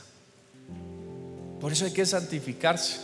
Por 1.61 1.71
eso 1.71 1.85
hay 1.85 1.93
que 1.93 2.05
santificarse. 2.05 2.99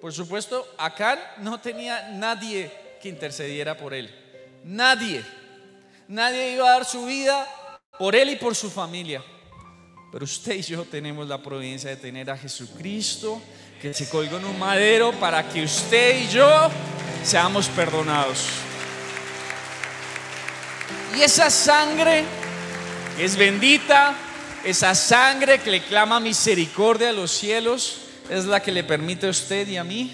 Por 0.00 0.10
supuesto, 0.10 0.66
Acán 0.78 1.18
no 1.42 1.60
tenía 1.60 2.12
nadie 2.12 2.72
que 3.02 3.10
intercediera 3.10 3.76
por 3.76 3.92
él. 3.92 4.10
Nadie. 4.64 5.22
Nadie 6.08 6.54
iba 6.54 6.66
a 6.66 6.78
dar 6.78 6.86
su 6.86 7.04
vida 7.04 7.46
por 7.98 8.16
él 8.16 8.30
y 8.30 8.36
por 8.36 8.54
su 8.54 8.70
familia. 8.70 9.22
Pero 10.10 10.24
usted 10.24 10.54
y 10.54 10.62
yo 10.62 10.84
tenemos 10.84 11.28
la 11.28 11.42
providencia 11.42 11.90
de 11.90 11.96
tener 11.96 12.30
a 12.30 12.38
Jesucristo 12.38 13.38
que 13.82 13.92
se 13.92 14.08
colgó 14.08 14.38
en 14.38 14.46
un 14.46 14.58
madero 14.58 15.12
para 15.20 15.46
que 15.46 15.62
usted 15.62 16.22
y 16.22 16.28
yo 16.28 16.70
seamos 17.26 17.68
perdonados. 17.68 18.46
Y 21.16 21.22
esa 21.22 21.50
sangre 21.50 22.22
es 23.18 23.36
bendita, 23.36 24.14
esa 24.64 24.94
sangre 24.94 25.58
que 25.58 25.72
le 25.72 25.82
clama 25.82 26.20
misericordia 26.20 27.10
a 27.10 27.12
los 27.12 27.32
cielos, 27.32 28.02
es 28.30 28.44
la 28.44 28.62
que 28.62 28.70
le 28.70 28.84
permite 28.84 29.26
a 29.26 29.30
usted 29.30 29.66
y 29.66 29.76
a 29.76 29.82
mí 29.82 30.12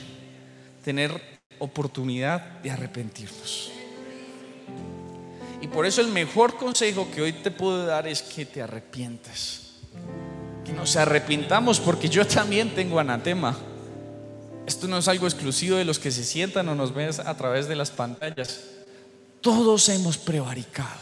tener 0.83 1.40
oportunidad 1.59 2.40
de 2.62 2.70
arrepentirnos. 2.70 3.70
Y 5.61 5.68
por 5.68 5.85
eso 5.85 6.01
el 6.01 6.09
mejor 6.09 6.57
consejo 6.57 7.09
que 7.14 7.20
hoy 7.20 7.33
te 7.35 7.51
puedo 7.51 7.85
dar 7.85 8.09
es 8.09 8.22
que 8.22 8.46
te 8.46 8.62
arrepientas. 8.62 9.75
Que 10.64 10.72
nos 10.72 10.96
arrepintamos 10.96 11.79
porque 11.79 12.09
yo 12.09 12.27
también 12.27 12.75
tengo 12.75 12.98
anatema. 12.98 13.57
Esto 14.66 14.87
no 14.87 14.98
es 14.98 15.09
algo 15.09 15.27
exclusivo 15.27 15.77
de 15.77 15.85
los 15.85 15.98
que 15.98 16.11
se 16.11 16.25
sientan 16.25 16.68
o 16.68 16.75
nos 16.75 16.94
ven 16.94 17.11
a 17.25 17.37
través 17.37 17.68
de 17.68 17.77
las 17.77 17.90
pantallas. 17.90 18.61
Todos 19.40 19.88
hemos 19.88 20.16
prevaricado. 20.18 21.01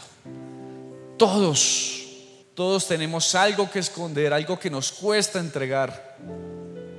Todos. 1.17 2.01
Todos 2.55 2.87
tenemos 2.87 3.35
algo 3.35 3.69
que 3.69 3.79
esconder, 3.79 4.33
algo 4.33 4.57
que 4.59 4.69
nos 4.69 4.91
cuesta 4.91 5.39
entregar. 5.39 6.17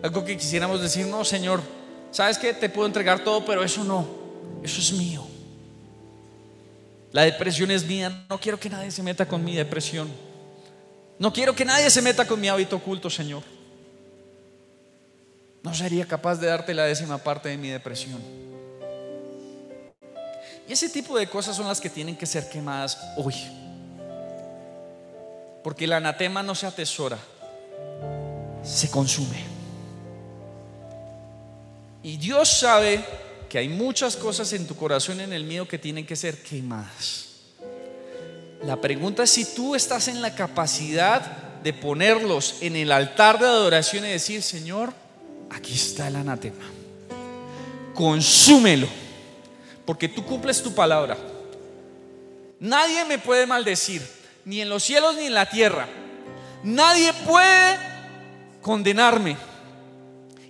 Algo 0.03 0.25
que 0.25 0.37
quisiéramos 0.37 0.81
decir, 0.81 1.07
no, 1.07 1.25
Señor, 1.25 1.61
¿sabes 2.11 2.39
qué? 2.39 2.55
Te 2.55 2.69
puedo 2.69 2.87
entregar 2.87 3.23
todo, 3.25 3.45
pero 3.45 3.63
eso 3.63 3.85
no. 3.85 4.07
Eso 4.63 4.81
es 4.81 4.93
mío. 4.93 5.27
La 7.13 7.23
depresión 7.23 7.71
es 7.71 7.85
mía. 7.85 8.25
No 8.29 8.39
quiero 8.39 8.59
que 8.59 8.71
nadie 8.71 8.91
se 8.91 9.03
meta 9.03 9.27
con 9.27 9.45
mi 9.45 9.55
depresión. 9.55 10.09
No 11.19 11.33
quiero 11.33 11.55
que 11.55 11.65
nadie 11.65 11.91
se 11.91 12.03
meta 12.03 12.27
con 12.27 12.41
mi 12.41 12.49
hábito 12.49 12.77
oculto, 12.77 13.11
Señor. 13.11 13.43
No 15.63 15.75
sería 15.75 16.07
capaz 16.07 16.37
de 16.37 16.49
darte 16.49 16.75
la 16.75 16.85
décima 16.85 17.19
parte 17.19 17.49
de 17.49 17.57
mi 17.57 17.69
depresión. 17.69 18.21
Y 20.69 20.73
ese 20.73 20.89
tipo 20.89 21.17
de 21.19 21.29
cosas 21.29 21.57
son 21.57 21.69
las 21.69 21.81
que 21.81 21.91
tienen 21.91 22.17
que 22.17 22.27
ser 22.27 22.49
quemadas 22.49 22.99
hoy. 23.17 23.35
Porque 25.63 25.85
el 25.85 25.93
anatema 25.93 26.43
no 26.43 26.55
se 26.55 26.67
atesora, 26.67 27.19
se 28.63 28.91
consume. 28.91 29.45
Y 32.03 32.17
Dios 32.17 32.49
sabe 32.49 33.05
que 33.49 33.59
hay 33.59 33.69
muchas 33.69 34.17
cosas 34.17 34.53
en 34.55 34.67
tu 34.67 34.75
corazón 34.75 35.21
en 35.21 35.33
el 35.33 35.45
mío 35.45 35.69
que 35.69 35.79
tienen 35.79 36.07
que 36.07 36.17
ser 36.17 36.43
quemadas. 36.43 37.29
La 38.65 38.81
pregunta 38.81 39.25
es 39.25 39.31
si 39.31 39.55
tú 39.55 39.75
estás 39.75 40.09
en 40.09 40.23
la 40.23 40.35
capacidad 40.35 41.21
de 41.63 41.73
ponerlos 41.73 42.57
en 42.61 42.77
el 42.77 42.91
altar 42.91 43.39
de 43.39 43.47
adoración 43.47 44.05
y 44.05 44.09
decir, 44.09 44.43
Señor, 44.43 44.93
aquí 45.55 45.75
está 45.75 46.09
el 46.09 46.17
anatema. 46.17 46.65
Consúmelo, 47.95 48.89
porque 49.85 50.09
tú 50.09 50.25
cumples 50.25 50.63
tu 50.63 50.75
palabra. 50.75 51.17
Nadie 52.59 53.05
me 53.05 53.19
puede 53.19 53.47
maldecir, 53.47 54.03
ni 54.45 54.61
en 54.61 54.69
los 54.69 54.83
cielos 54.83 55.17
ni 55.17 55.27
en 55.27 55.35
la 55.35 55.49
tierra. 55.49 55.89
Nadie 56.63 57.13
puede 57.27 57.79
condenarme. 58.61 59.37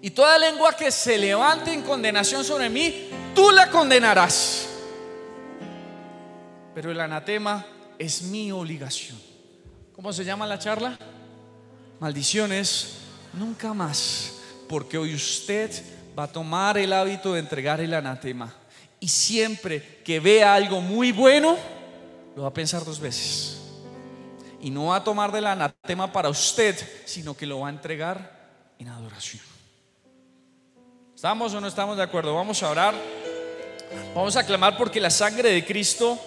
Y 0.01 0.11
toda 0.11 0.39
lengua 0.39 0.77
que 0.77 0.91
se 0.91 1.17
levante 1.17 1.73
en 1.73 1.83
condenación 1.83 2.45
sobre 2.45 2.69
mí, 2.69 3.09
tú 3.35 3.51
la 3.51 3.71
condenarás. 3.71 4.69
Pero 6.75 6.91
el 6.91 7.01
anatema 7.01 7.65
es 7.99 8.23
mi 8.23 8.53
obligación. 8.53 9.19
¿Cómo 9.95 10.13
se 10.13 10.25
llama 10.25 10.47
la 10.47 10.59
charla? 10.59 10.99
Maldiciones, 12.01 12.99
nunca 13.35 13.73
más 13.75 14.42
porque 14.73 14.97
hoy 14.97 15.15
usted 15.15 15.71
va 16.19 16.23
a 16.23 16.33
tomar 16.33 16.79
el 16.79 16.95
hábito 16.95 17.35
de 17.35 17.41
entregar 17.41 17.79
el 17.83 17.93
anatema. 17.93 18.55
Y 19.01 19.07
siempre 19.07 20.01
que 20.03 20.19
vea 20.19 20.55
algo 20.55 20.81
muy 20.81 21.13
bueno, 21.13 21.59
lo 22.35 22.45
va 22.45 22.49
a 22.49 22.55
pensar 22.55 22.83
dos 22.83 22.99
veces. 22.99 23.59
Y 24.63 24.71
no 24.71 24.87
va 24.87 24.97
a 24.97 25.05
tomar 25.05 25.31
del 25.31 25.47
anatema 25.47 26.11
para 26.11 26.31
usted, 26.31 26.75
sino 27.05 27.37
que 27.37 27.45
lo 27.45 27.61
va 27.61 27.67
a 27.67 27.71
entregar 27.71 28.49
en 28.79 28.89
adoración. 28.89 29.43
¿Estamos 31.15 31.53
o 31.53 31.61
no 31.61 31.67
estamos 31.67 31.99
de 31.99 32.05
acuerdo? 32.05 32.35
Vamos 32.35 32.63
a 32.63 32.71
orar. 32.71 32.95
Vamos 34.15 34.37
a 34.37 34.47
clamar 34.47 34.79
porque 34.79 35.03
la 35.03 35.11
sangre 35.11 35.51
de 35.51 35.67
Cristo 35.67 36.19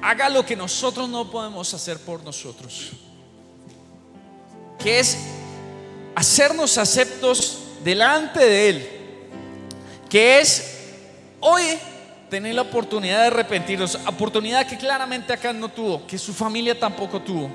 haga 0.00 0.28
lo 0.28 0.46
que 0.46 0.54
nosotros 0.54 1.08
no 1.08 1.28
podemos 1.28 1.74
hacer 1.74 1.98
por 1.98 2.22
nosotros. 2.22 2.92
Que 4.78 5.00
es 5.00 5.18
hacernos 6.14 6.78
aceptos 6.78 7.62
delante 7.84 8.40
de 8.40 8.68
Él, 8.68 8.88
que 10.08 10.40
es 10.40 10.78
hoy 11.40 11.62
tener 12.30 12.54
la 12.54 12.62
oportunidad 12.62 13.20
de 13.20 13.26
arrepentirnos, 13.26 13.96
oportunidad 14.06 14.66
que 14.66 14.78
claramente 14.78 15.32
acá 15.32 15.52
no 15.52 15.68
tuvo, 15.68 16.06
que 16.06 16.18
su 16.18 16.32
familia 16.32 16.78
tampoco 16.78 17.20
tuvo. 17.20 17.50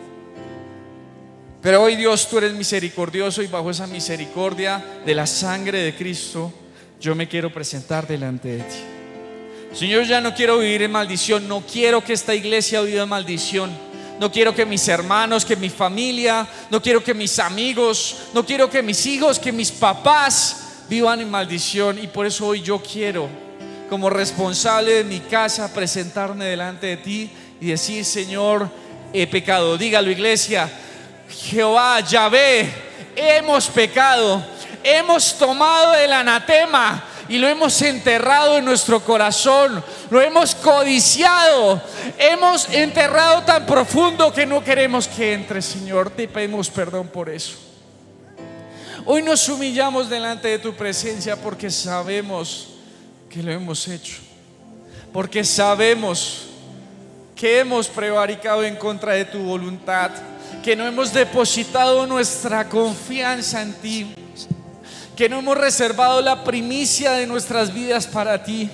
Pero 1.62 1.82
hoy 1.82 1.98
Dios, 1.98 2.30
tú 2.30 2.38
eres 2.38 2.54
misericordioso 2.54 3.42
y 3.42 3.48
bajo 3.48 3.70
esa 3.72 3.88
misericordia 3.88 4.82
de 5.06 5.16
la 5.16 5.28
sangre 5.28 5.80
de 5.80 5.94
Cristo, 5.94 6.54
yo 7.02 7.16
me 7.16 7.28
quiero 7.28 7.52
presentar 7.52 8.08
delante 8.08 8.58
de 8.58 8.64
ti. 8.64 8.78
Señor, 9.74 10.06
ya 10.06 10.22
no 10.22 10.34
quiero 10.34 10.60
vivir 10.60 10.84
en 10.84 10.92
maldición, 10.92 11.48
no 11.48 11.62
quiero 11.62 12.04
que 12.04 12.14
esta 12.14 12.34
iglesia 12.34 12.82
viva 12.82 13.04
en 13.04 13.10
maldición 13.10 13.89
no 14.20 14.30
quiero 14.30 14.54
que 14.54 14.66
mis 14.66 14.86
hermanos, 14.90 15.46
que 15.46 15.56
mi 15.56 15.70
familia, 15.70 16.46
no 16.70 16.82
quiero 16.82 17.02
que 17.02 17.14
mis 17.14 17.40
amigos, 17.40 18.18
no 18.34 18.46
quiero 18.46 18.70
que 18.70 18.84
mis 18.84 19.06
hijos, 19.06 19.40
que 19.40 19.54
mis 19.54 19.72
papás 19.72 20.84
vivan 20.90 21.22
en 21.22 21.32
maldición. 21.32 21.98
Y 21.98 22.08
por 22.08 22.26
eso 22.26 22.48
hoy 22.48 22.62
yo 22.62 22.84
quiero, 22.84 23.30
como 23.90 24.10
responsable 24.10 24.92
de 24.92 25.04
mi 25.06 25.22
casa, 25.22 25.74
presentarme 25.74 26.46
delante 26.46 26.88
de 26.88 26.98
ti 26.98 27.32
y 27.62 27.68
decir, 27.68 28.04
Señor, 28.04 28.70
he 29.14 29.26
pecado. 29.26 29.78
Dígalo, 29.78 30.12
iglesia, 30.12 30.70
Jehová, 31.30 32.02
Yahvé, 32.02 32.70
hemos 33.16 33.68
pecado, 33.68 34.46
hemos 34.84 35.38
tomado 35.38 35.96
el 35.96 36.12
anatema 36.12 37.06
y 37.30 37.38
lo 37.38 37.48
hemos 37.48 37.80
enterrado 37.84 38.58
en 38.58 38.66
nuestro 38.66 39.00
corazón, 39.02 39.84
lo 40.10 40.20
hemos 40.20 40.56
codiciado, 40.56 41.80
hemos 42.18 42.68
enterrado 42.70 43.44
tan 43.44 43.68
profundo 43.68 44.34
que 44.34 44.48
no 44.48 44.64
queremos 44.64 45.08
que 45.08 45.34
entre, 45.34 45.62
Señor. 45.62 46.10
Te 46.10 46.28
pedimos 46.28 46.72
perdón 46.72 47.08
por 47.08 47.30
eso. 47.30 47.56
Hoy 49.06 49.22
nos 49.22 49.48
humillamos 49.48 50.10
delante 50.10 50.48
de 50.48 50.60
tu 50.60 50.74
presencia 50.74 51.36
porque 51.36 51.70
sabemos 51.70 52.70
que 53.30 53.44
lo 53.44 53.52
hemos 53.52 53.88
hecho, 53.88 54.18
porque 55.14 55.44
sabemos 55.44 56.48
que 57.36 57.60
hemos 57.60 57.88
prevaricado 57.88 58.64
en 58.64 58.76
contra 58.76 59.14
de 59.14 59.26
tu 59.26 59.38
voluntad, 59.38 60.10
que 60.64 60.76
no 60.76 60.86
hemos 60.88 61.14
depositado 61.14 62.08
nuestra 62.08 62.68
confianza 62.68 63.62
en 63.62 63.74
ti 63.74 64.16
que 65.20 65.28
no 65.28 65.40
hemos 65.40 65.58
reservado 65.58 66.22
la 66.22 66.46
primicia 66.46 67.12
de 67.12 67.28
nuestras 67.28 67.74
vidas 67.74 68.08
para 68.08 68.42
ti, 68.42 68.70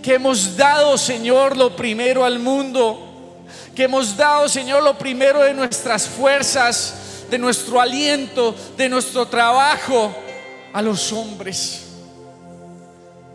que 0.00 0.14
hemos 0.14 0.56
dado, 0.56 0.96
Señor, 0.96 1.56
lo 1.56 1.74
primero 1.74 2.24
al 2.24 2.38
mundo, 2.38 3.44
que 3.74 3.82
hemos 3.82 4.16
dado, 4.16 4.48
Señor, 4.48 4.84
lo 4.84 4.96
primero 4.96 5.42
de 5.42 5.52
nuestras 5.52 6.06
fuerzas, 6.06 7.24
de 7.28 7.36
nuestro 7.36 7.80
aliento, 7.80 8.54
de 8.76 8.88
nuestro 8.88 9.26
trabajo 9.26 10.14
a 10.72 10.80
los 10.80 11.12
hombres, 11.12 11.86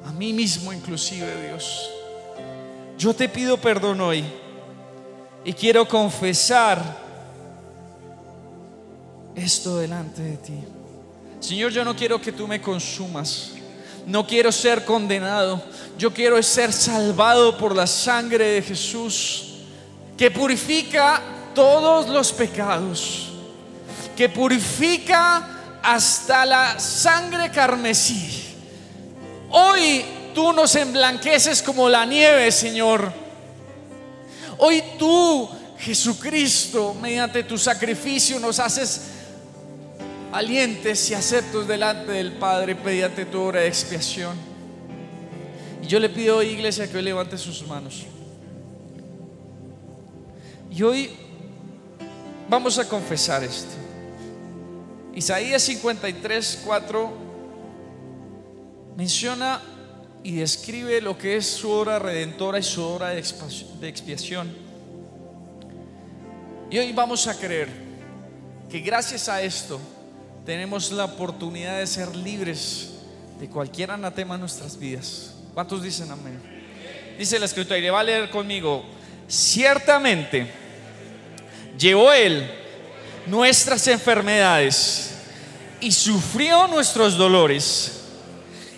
a 0.06 0.14
mí 0.14 0.32
mismo 0.32 0.72
inclusive, 0.72 1.46
Dios. 1.46 1.90
Yo 2.98 3.14
te 3.14 3.28
pido 3.28 3.58
perdón 3.58 4.00
hoy 4.00 4.24
y 5.44 5.52
quiero 5.52 5.86
confesar 5.86 6.82
esto 9.36 9.80
delante 9.80 10.22
de 10.22 10.38
ti. 10.38 10.64
Señor, 11.40 11.72
yo 11.72 11.86
no 11.86 11.96
quiero 11.96 12.22
que 12.22 12.32
tú 12.32 12.48
me 12.48 12.62
consumas. 12.62 13.52
No 14.06 14.26
quiero 14.26 14.52
ser 14.52 14.86
condenado. 14.86 15.64
Yo 15.98 16.14
quiero 16.14 16.42
ser 16.42 16.74
salvado 16.74 17.58
por 17.58 17.76
la 17.76 17.88
sangre 17.88 18.46
de 18.46 18.62
Jesús, 18.62 19.54
que 20.18 20.32
purifica 20.32 21.22
todos 21.54 22.08
los 22.08 22.32
pecados, 22.32 23.30
que 24.16 24.30
purifica 24.30 25.80
hasta 25.82 26.46
la 26.46 26.80
sangre 26.80 27.52
carmesí. 27.52 28.56
Hoy 29.50 30.06
tú 30.34 30.54
nos 30.54 30.76
emblanqueces 30.76 31.62
como 31.62 31.90
la 31.90 32.06
nieve, 32.06 32.52
Señor. 32.52 33.12
Hoy 34.58 34.84
tú, 34.98 35.50
Jesucristo, 35.78 36.96
mediante 37.02 37.44
tu 37.44 37.58
sacrificio 37.58 38.40
nos 38.40 38.60
haces 38.60 39.19
valientes 40.32 41.10
y 41.10 41.14
aceptos 41.14 41.68
delante 41.68 42.12
del 42.12 42.34
Padre 42.34 42.76
mediante 42.76 43.26
tu 43.26 43.42
obra 43.42 43.62
de 43.62 43.68
expiación. 43.68 44.38
Y 45.82 45.88
yo 45.88 46.00
le 46.00 46.10
pido 46.10 46.38
hoy, 46.38 46.48
iglesia, 46.48 46.90
que 46.90 46.98
hoy 46.98 47.04
levante 47.04 47.38
sus 47.38 47.66
manos. 47.66 48.06
Y 50.72 50.84
hoy 50.84 51.10
vamos 52.48 52.78
a 52.78 52.88
confesar 52.88 53.44
esto. 53.44 53.74
Isaías 55.16 55.64
53, 55.64 56.62
4 56.66 57.30
menciona 58.96 59.62
y 60.24 60.36
describe 60.36 61.02
lo 61.02 61.18
que 61.18 61.38
es 61.38 61.48
su 61.48 61.70
obra 61.72 61.98
redentora 61.98 62.60
y 62.60 62.64
su 62.64 62.84
obra 62.84 63.10
de 63.10 63.88
expiación. 63.88 64.54
Y 66.70 66.78
hoy 66.78 66.92
vamos 66.92 67.26
a 67.28 67.36
creer 67.36 67.68
que 68.70 68.80
gracias 68.80 69.28
a 69.28 69.42
esto 69.42 69.80
tenemos 70.46 70.92
la 70.92 71.06
oportunidad 71.06 71.80
de 71.80 71.88
ser 71.88 72.16
libres 72.16 72.92
de 73.40 73.50
cualquier 73.50 73.92
anatema 73.92 74.36
en 74.36 74.42
nuestras 74.42 74.78
vidas. 74.78 75.36
¿Cuántos 75.54 75.82
dicen 75.82 76.12
amén? 76.12 76.40
Dice 77.18 77.40
la 77.40 77.46
escritura 77.46 77.78
y 77.78 77.82
le 77.82 77.92
va 77.92 78.00
a 78.00 78.04
leer 78.04 78.30
conmigo, 78.30 78.84
ciertamente 79.28 80.50
llevó 81.78 82.12
él 82.12 82.50
nuestras 83.26 83.88
enfermedades 83.88 85.16
y 85.82 85.92
sufrió 85.92 86.68
nuestros 86.68 87.18
dolores 87.18 88.02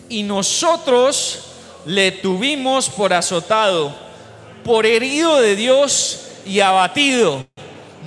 y 0.10 0.24
nosotros 0.24 1.46
le 1.86 2.12
tuvimos 2.12 2.90
por 2.90 3.14
azotado, 3.14 3.96
por 4.64 4.86
herido 4.86 5.40
de 5.40 5.56
Dios 5.56 6.28
y 6.46 6.60
abatido, 6.60 7.46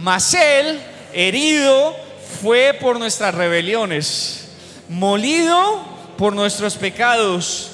mas 0.01 0.35
él 0.35 0.81
herido 1.13 2.04
fue 2.43 2.77
por 2.81 2.99
nuestras 2.99 3.35
rebeliones, 3.35 4.49
molido 4.89 5.85
por 6.17 6.35
nuestros 6.35 6.77
pecados. 6.77 7.71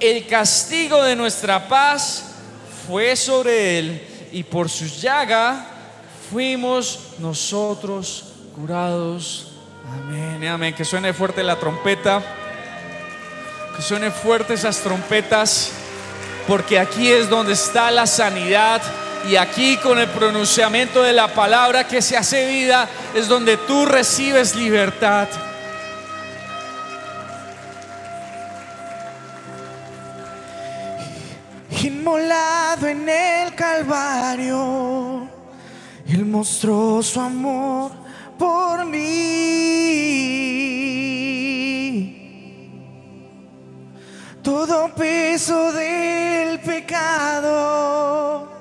El 0.00 0.26
castigo 0.26 1.02
de 1.02 1.16
nuestra 1.16 1.68
paz 1.68 2.24
fue 2.86 3.14
sobre 3.16 3.78
él 3.78 4.08
y 4.32 4.42
por 4.42 4.68
su 4.68 4.86
llaga 4.86 5.66
fuimos 6.30 6.98
nosotros 7.18 8.24
curados. 8.54 9.52
Amén, 9.92 10.46
amén. 10.46 10.74
Que 10.74 10.84
suene 10.84 11.12
fuerte 11.12 11.42
la 11.42 11.58
trompeta. 11.58 12.22
Que 13.76 13.82
suene 13.82 14.10
fuerte 14.10 14.54
esas 14.54 14.78
trompetas. 14.78 15.72
Porque 16.46 16.78
aquí 16.78 17.08
es 17.08 17.28
donde 17.28 17.52
está 17.52 17.90
la 17.90 18.06
sanidad 18.06 18.82
y 19.28 19.36
aquí 19.36 19.76
con 19.76 19.98
el 19.98 20.08
pronunciamiento 20.08 21.02
de 21.02 21.12
la 21.12 21.28
palabra 21.28 21.86
que 21.86 22.02
se 22.02 22.16
hace 22.16 22.46
vida 22.46 22.88
es 23.14 23.28
donde 23.28 23.56
tú 23.56 23.86
recibes 23.86 24.56
libertad. 24.56 25.28
Inmolado 31.82 32.86
en 32.88 33.08
el 33.08 33.54
Calvario, 33.54 35.28
Él 36.06 36.24
mostró 36.26 37.02
su 37.02 37.20
amor 37.20 37.92
por 38.38 38.84
mí. 38.84 39.02
Todo 44.42 44.92
peso 44.94 45.72
del 45.72 46.58
pecado 46.60 48.51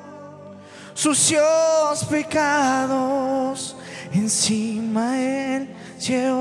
sucios 1.01 2.05
pecados 2.11 3.75
encima 4.13 5.19
él 5.19 5.67
llevó. 5.99 6.37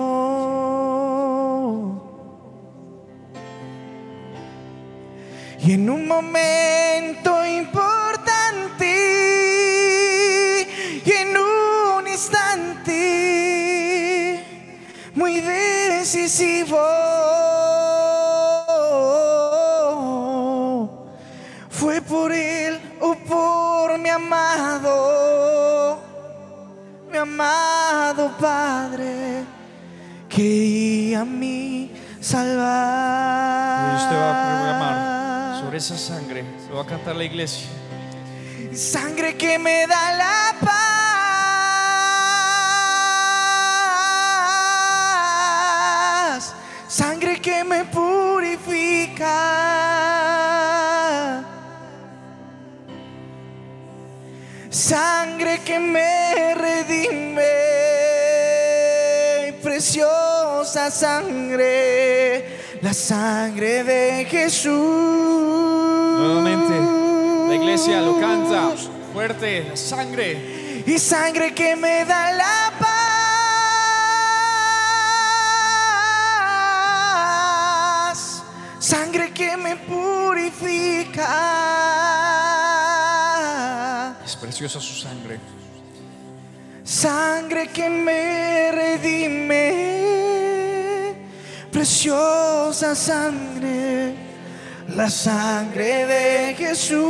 Y 5.65 5.73
en 5.73 5.89
un 5.89 6.07
momento 6.07 7.47
importante, 7.47 8.87
y 11.07 11.11
en 11.11 11.37
un 11.39 12.07
instante 12.07 12.95
muy 15.15 15.41
decisivo, 15.41 16.79
amado, 24.61 26.03
mi 27.11 27.17
amado 27.17 28.31
Padre, 28.39 29.45
que 30.29 31.17
a 31.17 31.25
mí 31.25 31.91
salvar. 32.21 33.93
Y 33.93 33.97
usted 34.03 34.17
va 34.17 34.31
a 34.31 34.35
programar 34.47 35.61
sobre 35.63 35.79
esa 35.79 35.97
sangre, 35.97 36.45
se 36.67 36.73
va 36.73 36.83
a 36.83 36.87
cantar 36.87 37.17
la 37.17 37.25
iglesia. 37.25 37.67
Sangre 38.73 39.37
que 39.37 39.59
me 39.59 39.87
da 39.87 40.13
la 40.13 40.55
paz, 46.37 46.55
sangre 46.89 47.41
que 47.41 47.65
me 47.65 47.85
purifica. 47.87 49.70
Sangre 55.41 55.61
que 55.65 55.79
me 55.79 56.55
redime, 56.55 57.43
preciosa 59.63 60.91
sangre, 60.91 62.45
la 62.83 62.93
sangre 62.93 63.83
de 63.83 64.27
Jesús. 64.27 64.75
Nuevamente, 66.19 66.75
la 67.49 67.55
iglesia 67.55 68.03
lo 68.03 68.21
canta 68.21 68.75
fuerte, 69.15 69.65
la 69.71 69.77
sangre. 69.77 70.83
Y 70.87 70.99
sangre 70.99 71.55
que 71.55 71.75
me 71.75 72.05
da 72.05 72.33
la 72.33 72.73
paz, 78.11 78.43
sangre 78.79 79.33
que 79.33 79.57
me 79.57 79.77
purifica. 79.77 81.80
Preciosa 84.61 84.87
su 84.87 84.95
sangre. 84.95 85.41
Sangre 86.85 87.69
que 87.69 87.89
me 87.89 88.71
redime, 88.71 89.65
preciosa 91.73 92.95
sangre, 92.95 94.15
la 94.89 95.09
sangre 95.09 96.05
de 96.05 96.55
Jesús. 96.57 97.01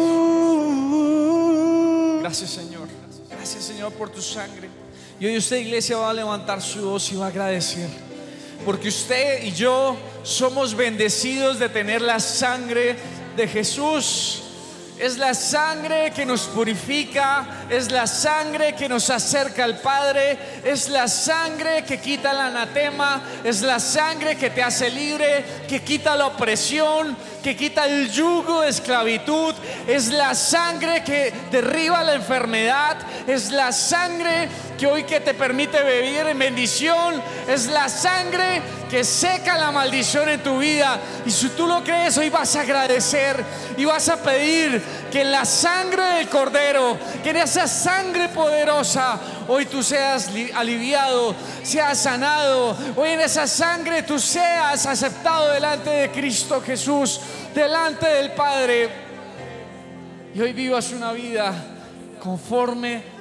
Gracias 2.21 2.51
Señor. 2.51 2.87
Gracias 3.29 3.65
Señor 3.65 3.93
por 3.95 4.11
tu 4.11 4.23
sangre. 4.23 4.69
Y 5.19 5.27
hoy 5.27 5.37
usted 5.37 5.57
iglesia 5.57 5.97
va 5.97 6.11
a 6.11 6.15
levantar 6.15 6.63
su 6.63 6.89
voz 6.89 7.11
y 7.11 7.17
va 7.17 7.25
a 7.25 7.31
agradecer. 7.31 7.89
Porque 8.65 8.87
usted 8.91 9.43
y 9.43 9.51
yo 9.51 9.97
somos 10.23 10.77
bendecidos 10.77 11.59
de 11.59 11.69
tener 11.69 12.01
la 12.01 12.21
sangre 12.21 12.95
de 13.37 13.49
Jesús. 13.49 14.50
Es 15.01 15.17
la 15.17 15.33
sangre 15.33 16.11
que 16.11 16.27
nos 16.27 16.43
purifica, 16.43 17.67
es 17.71 17.91
la 17.91 18.07
sangre 18.07 18.75
que 18.75 18.87
nos 18.87 19.09
acerca 19.09 19.65
al 19.65 19.79
Padre, 19.79 20.37
es 20.63 20.91
la 20.91 21.09
sangre 21.09 21.85
que 21.87 21.99
quita 21.99 22.33
el 22.33 22.39
anatema, 22.39 23.23
es 23.43 23.63
la 23.63 23.81
sangre 23.81 24.37
que 24.37 24.51
te 24.51 24.63
hace 24.63 24.91
libre, 24.91 25.65
que 25.67 25.81
quita 25.81 26.15
la 26.17 26.27
opresión, 26.27 27.17
que 27.43 27.57
quita 27.57 27.87
el 27.87 28.11
yugo 28.11 28.61
de 28.63 28.69
esclavitud, 28.69 29.55
es 29.87 30.09
la 30.09 30.35
sangre 30.35 31.03
que 31.03 31.33
derriba 31.51 32.03
la 32.03 32.15
enfermedad, 32.15 32.97
es 33.27 33.51
la 33.51 33.73
sangre 33.73 34.49
que 34.79 34.87
hoy 34.87 35.05
que 35.05 35.21
te 35.21 35.35
permite 35.35 35.83
vivir 35.83 36.27
en 36.27 36.39
bendición, 36.39 37.23
es 37.49 37.67
la 37.67 37.89
sangre 37.89 38.63
que 38.91 39.05
seca 39.05 39.57
la 39.57 39.71
maldición 39.71 40.29
en 40.29 40.43
tu 40.43 40.59
vida. 40.59 40.99
Y 41.25 41.31
si 41.31 41.49
tú 41.51 41.67
lo 41.67 41.85
crees, 41.85 42.17
hoy 42.19 42.29
vas 42.29 42.57
a 42.57 42.63
agradecer 42.63 43.43
y 43.77 43.85
vas 43.85 44.09
a 44.09 44.23
pedir 44.23 44.83
que 45.11 45.25
la 45.25 45.45
sangre 45.45 46.03
del 46.17 46.29
Cordero, 46.29 46.97
que 47.23 47.31
en 47.31 47.37
esa 47.39 47.67
sangre 47.67 48.29
poderosa, 48.29 49.19
hoy 49.49 49.67
tú 49.67 49.83
seas 49.83 50.31
aliviado, 50.55 51.35
seas 51.63 51.99
sanado. 51.99 52.77
Hoy 52.97 53.11
en 53.11 53.21
esa 53.21 53.47
sangre 53.47 54.03
tú 54.03 54.19
seas 54.19 54.87
aceptado 54.87 55.53
delante 55.53 55.91
de 55.91 56.11
Cristo 56.11 56.61
Jesús, 56.61 57.21
delante 57.55 58.07
del 58.07 58.33
Padre. 58.33 58.89
Y 60.35 60.41
hoy 60.41 60.53
vivas 60.53 60.93
una 60.93 61.13
vida 61.13 61.53
conforme 62.21 63.20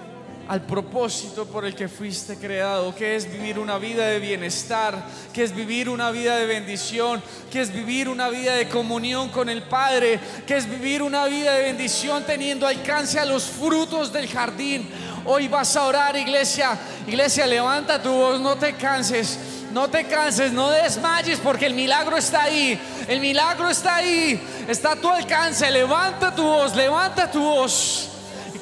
al 0.49 0.61
propósito 0.61 1.45
por 1.45 1.63
el 1.63 1.75
que 1.75 1.87
fuiste 1.87 2.35
creado, 2.35 2.95
que 2.95 3.15
es 3.15 3.31
vivir 3.31 3.59
una 3.59 3.77
vida 3.77 4.07
de 4.07 4.19
bienestar, 4.19 5.05
que 5.31 5.43
es 5.43 5.53
vivir 5.55 5.87
una 5.87 6.09
vida 6.09 6.37
de 6.37 6.47
bendición, 6.47 7.21
que 7.51 7.61
es 7.61 7.71
vivir 7.71 8.09
una 8.09 8.29
vida 8.29 8.55
de 8.55 8.67
comunión 8.67 9.29
con 9.29 9.47
el 9.47 9.61
Padre, 9.61 10.19
que 10.47 10.57
es 10.57 10.67
vivir 10.67 11.03
una 11.03 11.25
vida 11.25 11.53
de 11.53 11.61
bendición 11.65 12.23
teniendo 12.23 12.65
alcance 12.65 13.19
a 13.19 13.25
los 13.25 13.43
frutos 13.43 14.11
del 14.11 14.27
jardín. 14.27 14.89
Hoy 15.23 15.47
vas 15.47 15.75
a 15.75 15.85
orar, 15.85 16.15
iglesia. 16.15 16.75
Iglesia, 17.05 17.45
levanta 17.45 18.01
tu 18.01 18.09
voz, 18.09 18.41
no 18.41 18.55
te 18.55 18.73
canses. 18.73 19.37
No 19.71 19.87
te 19.87 20.05
canses, 20.05 20.51
no 20.51 20.71
desmayes 20.71 21.37
porque 21.37 21.67
el 21.67 21.75
milagro 21.75 22.17
está 22.17 22.45
ahí. 22.45 22.81
El 23.07 23.19
milagro 23.19 23.69
está 23.69 23.97
ahí. 23.97 24.41
Está 24.67 24.93
a 24.93 24.95
tu 24.95 25.09
alcance. 25.09 25.69
Levanta 25.69 26.33
tu 26.33 26.41
voz, 26.41 26.75
levanta 26.75 27.29
tu 27.29 27.39
voz 27.39 28.08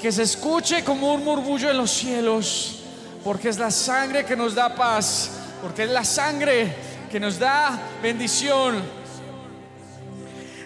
que 0.01 0.11
se 0.11 0.23
escuche 0.23 0.83
como 0.83 1.13
un 1.13 1.23
murmullo 1.23 1.69
en 1.71 1.77
los 1.77 1.91
cielos, 1.91 2.81
porque 3.23 3.49
es 3.49 3.57
la 3.57 3.71
sangre 3.71 4.25
que 4.25 4.35
nos 4.35 4.53
da 4.55 4.73
paz, 4.73 5.29
porque 5.61 5.83
es 5.83 5.89
la 5.89 6.03
sangre 6.03 6.75
que 7.09 7.19
nos 7.19 7.39
da 7.39 7.79
bendición. 8.01 8.81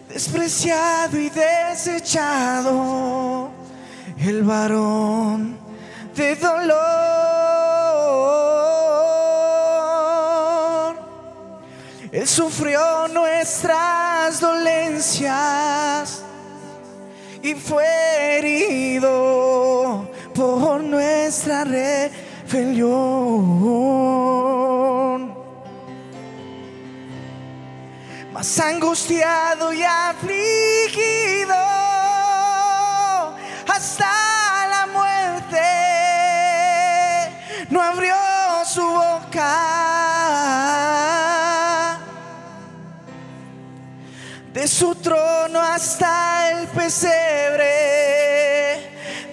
Despreciado 0.09 1.17
y 1.17 1.29
desechado, 1.29 2.31
el 4.19 4.43
varón 4.43 5.57
de 6.15 6.35
dolor. 6.35 6.91
Él 12.11 12.27
sufrió 12.27 13.07
nuestras 13.07 14.41
dolencias 14.41 16.25
y 17.43 17.55
fue 17.55 17.85
herido 18.37 20.09
por 20.35 20.83
nuestra 20.83 21.63
rebelión. 21.63 22.11
Más 28.31 28.59
angustiado 28.59 29.73
y 29.73 29.83
afligido 29.83 31.55
hasta 33.67 34.05
la 34.69 34.87
muerte, 34.93 35.59
no 37.69 37.81
abrió 37.81 38.15
su 38.65 38.83
boca. 38.83 39.80
De 44.53 44.67
su 44.67 44.95
trono 44.95 45.61
hasta 45.61 46.51
el 46.51 46.67
pesebre, 46.67 47.69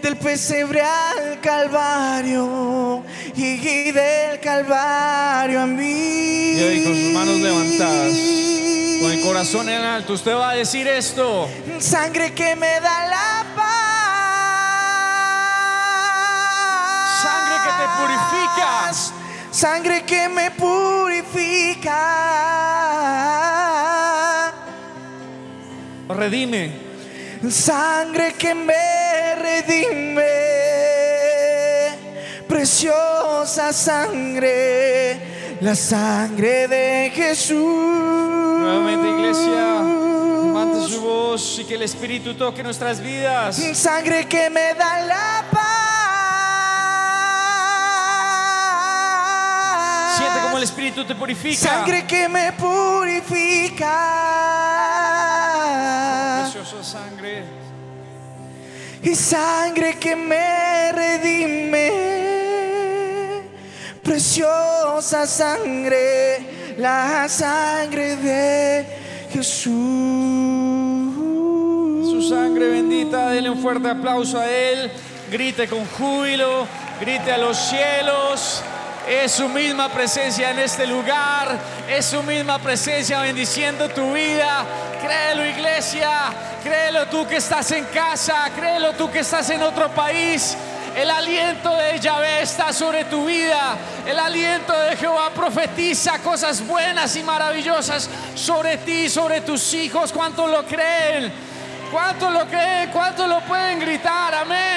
del 0.00 0.16
pesebre 0.16 0.80
al 0.80 1.40
calvario 1.40 3.02
y 3.34 3.90
del 3.90 4.38
calvario 4.38 5.60
a 5.60 5.66
mí. 5.66 6.52
Y 6.54 6.60
ahí 6.62 6.84
con 6.84 6.94
sus 6.94 7.12
manos 7.12 7.40
levantadas, 7.40 8.12
con 9.02 9.10
el 9.10 9.20
corazón 9.24 9.68
en 9.68 9.82
alto, 9.82 10.12
usted 10.12 10.36
va 10.36 10.50
a 10.50 10.54
decir 10.54 10.86
esto. 10.86 11.48
Sangre 11.80 12.32
que 12.32 12.54
me 12.54 12.78
da 12.80 13.06
la 13.08 13.44
paz. 13.56 13.64
Sangre 17.24 17.56
que 17.64 17.70
te 17.82 17.88
purifica. 17.98 18.92
Sangre 19.50 20.04
que 20.04 20.28
me 20.28 20.52
purifica. 20.52 21.98
Redime. 26.18 26.72
Sangre 27.48 28.34
que 28.34 28.52
me 28.52 29.34
redime. 29.36 30.24
Preciosa 32.48 33.72
sangre. 33.72 35.56
La 35.60 35.76
sangre 35.76 36.66
de 36.66 37.12
Jesús. 37.14 37.56
Nuevamente, 38.58 39.08
iglesia, 39.08 39.80
levante 40.44 40.88
su 40.92 41.00
voz 41.02 41.60
y 41.60 41.64
que 41.64 41.76
el 41.76 41.82
Espíritu 41.82 42.34
toque 42.34 42.64
nuestras 42.64 43.00
vidas. 43.00 43.62
Sangre 43.74 44.26
que 44.26 44.50
me 44.50 44.74
da 44.74 45.00
la 45.02 45.44
paz. 45.52 45.68
Siente 50.18 50.40
como 50.42 50.56
el 50.56 50.64
Espíritu 50.64 51.04
te 51.04 51.14
purifica. 51.14 51.60
Sangre 51.60 52.04
que 52.06 52.28
me 52.28 52.52
purifica. 52.54 54.47
Preciosa 56.68 56.98
sangre. 56.98 57.44
Y 59.02 59.14
sangre 59.14 59.98
que 59.98 60.14
me 60.14 60.92
redime. 60.92 61.92
Preciosa 64.02 65.26
sangre. 65.26 66.76
La 66.76 67.26
sangre 67.26 68.16
de 68.16 68.86
Jesús. 69.32 69.72
Su 72.10 72.20
sangre 72.28 72.68
bendita, 72.68 73.30
dele 73.30 73.48
un 73.48 73.62
fuerte 73.62 73.88
aplauso 73.88 74.38
a 74.38 74.46
Él. 74.46 74.90
Grite 75.30 75.68
con 75.68 75.86
júbilo, 75.86 76.66
grite 77.00 77.32
a 77.32 77.38
los 77.38 77.56
cielos. 77.56 78.62
Es 79.08 79.32
su 79.32 79.48
misma 79.48 79.88
presencia 79.88 80.50
en 80.50 80.58
este 80.58 80.86
lugar. 80.86 81.58
Es 81.88 82.06
su 82.06 82.22
misma 82.22 82.58
presencia 82.58 83.20
bendiciendo 83.20 83.88
tu 83.88 84.12
vida. 84.12 84.64
Créelo, 85.00 85.46
iglesia. 85.46 86.10
Créelo 86.62 87.06
tú 87.06 87.26
que 87.26 87.36
estás 87.36 87.70
en 87.72 87.86
casa. 87.86 88.50
Créelo 88.54 88.92
tú 88.92 89.10
que 89.10 89.20
estás 89.20 89.48
en 89.48 89.62
otro 89.62 89.88
país. 89.88 90.56
El 90.94 91.10
aliento 91.10 91.74
de 91.74 91.98
Yahvé 91.98 92.42
está 92.42 92.70
sobre 92.72 93.04
tu 93.04 93.24
vida. 93.24 93.76
El 94.06 94.18
aliento 94.18 94.78
de 94.78 94.96
Jehová 94.96 95.30
profetiza 95.30 96.18
cosas 96.18 96.66
buenas 96.66 97.16
y 97.16 97.22
maravillosas 97.22 98.10
sobre 98.34 98.76
ti, 98.78 99.08
sobre 99.08 99.40
tus 99.40 99.72
hijos. 99.72 100.12
¿Cuántos 100.12 100.50
lo 100.50 100.66
creen? 100.66 101.32
¿Cuántos 101.90 102.30
lo 102.30 102.46
creen? 102.46 102.90
¿Cuántos 102.90 103.26
lo 103.26 103.40
pueden 103.40 103.80
gritar? 103.80 104.34
Amén. 104.34 104.67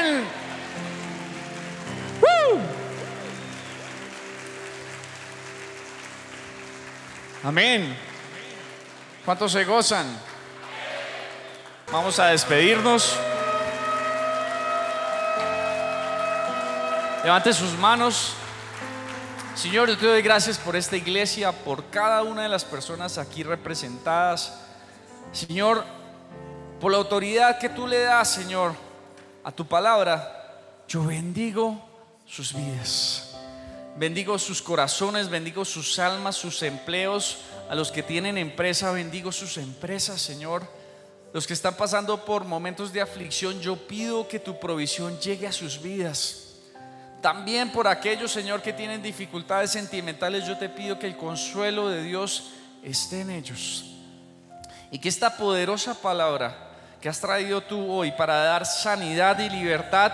Amén. 7.44 7.98
¿Cuántos 9.26 9.52
se 9.52 9.66
gozan? 9.66 10.06
Vamos 11.92 12.20
a 12.20 12.28
despedirnos. 12.28 13.18
Levante 17.24 17.52
sus 17.54 17.74
manos. 17.74 18.34
Señor, 19.56 19.90
yo 19.90 19.98
te 19.98 20.06
doy 20.06 20.22
gracias 20.22 20.60
por 20.60 20.76
esta 20.76 20.96
iglesia, 20.96 21.52
por 21.52 21.86
cada 21.90 22.22
una 22.22 22.44
de 22.44 22.50
las 22.50 22.64
personas 22.64 23.18
aquí 23.18 23.42
representadas. 23.42 24.62
Señor, 25.32 25.84
por 26.80 26.92
la 26.92 27.00
autoridad 27.00 27.58
que 27.58 27.70
tú 27.70 27.88
le 27.88 28.02
das, 28.02 28.32
Señor, 28.32 28.74
a 29.44 29.52
tu 29.52 29.66
palabra, 29.66 30.62
yo 30.88 31.04
bendigo 31.06 31.80
sus 32.26 32.54
vidas. 32.54 33.31
Bendigo 33.96 34.40
sus 34.40 34.62
corazones, 34.62 35.30
bendigo 35.30 35.66
sus 35.66 36.00
almas, 36.00 36.36
sus 36.36 36.64
empleos. 36.64 37.40
A 37.70 37.76
los 37.76 37.92
que 37.92 38.04
tienen 38.04 38.38
empresa, 38.38 38.92
bendigo 38.92 39.32
sus 39.32 39.58
empresas, 39.58 40.22
Señor. 40.22 40.64
Los 41.34 41.48
que 41.48 41.54
están 41.54 41.76
pasando 41.76 42.26
por 42.26 42.44
momentos 42.44 42.92
de 42.92 43.02
aflicción, 43.02 43.60
yo 43.62 43.76
pido 43.76 44.28
que 44.28 44.40
tu 44.40 44.60
provisión 44.60 45.18
llegue 45.20 45.48
a 45.48 45.52
sus 45.52 45.82
vidas. 45.82 46.56
También 47.22 47.72
por 47.72 47.88
aquellos, 47.88 48.32
Señor, 48.32 48.62
que 48.62 48.74
tienen 48.74 49.02
dificultades 49.02 49.72
sentimentales, 49.72 50.46
yo 50.46 50.58
te 50.58 50.70
pido 50.70 50.98
que 50.98 51.08
el 51.08 51.16
consuelo 51.16 51.88
de 51.90 52.04
Dios 52.04 52.52
esté 52.84 53.22
en 53.22 53.30
ellos. 53.30 53.86
Y 54.90 55.00
que 55.00 55.08
esta 55.08 55.38
poderosa 55.38 55.94
palabra 55.94 56.72
que 57.00 57.08
has 57.08 57.22
traído 57.22 57.62
tú 57.62 57.92
hoy 57.92 58.12
para 58.12 58.44
dar 58.44 58.66
sanidad 58.66 59.40
y 59.40 59.50
libertad 59.50 60.12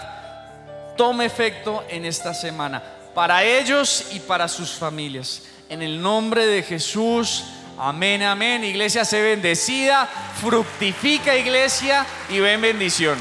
tome 0.95 1.25
efecto 1.25 1.83
en 1.89 2.05
esta 2.05 2.33
semana, 2.33 2.83
para 3.17 3.43
ellos 3.43 4.09
y 4.11 4.19
para 4.19 4.47
sus 4.47 4.73
familias. 4.73 5.41
En 5.69 5.81
el 5.81 5.99
nombre 5.99 6.45
de 6.45 6.61
Jesús, 6.61 7.45
amén, 7.75 8.21
amén. 8.21 8.63
Iglesia, 8.63 9.03
se 9.05 9.19
bendecida, 9.19 10.07
fructifica 10.39 11.35
iglesia 11.35 12.05
y 12.29 12.39
ven 12.39 12.61
bendición. 12.61 13.17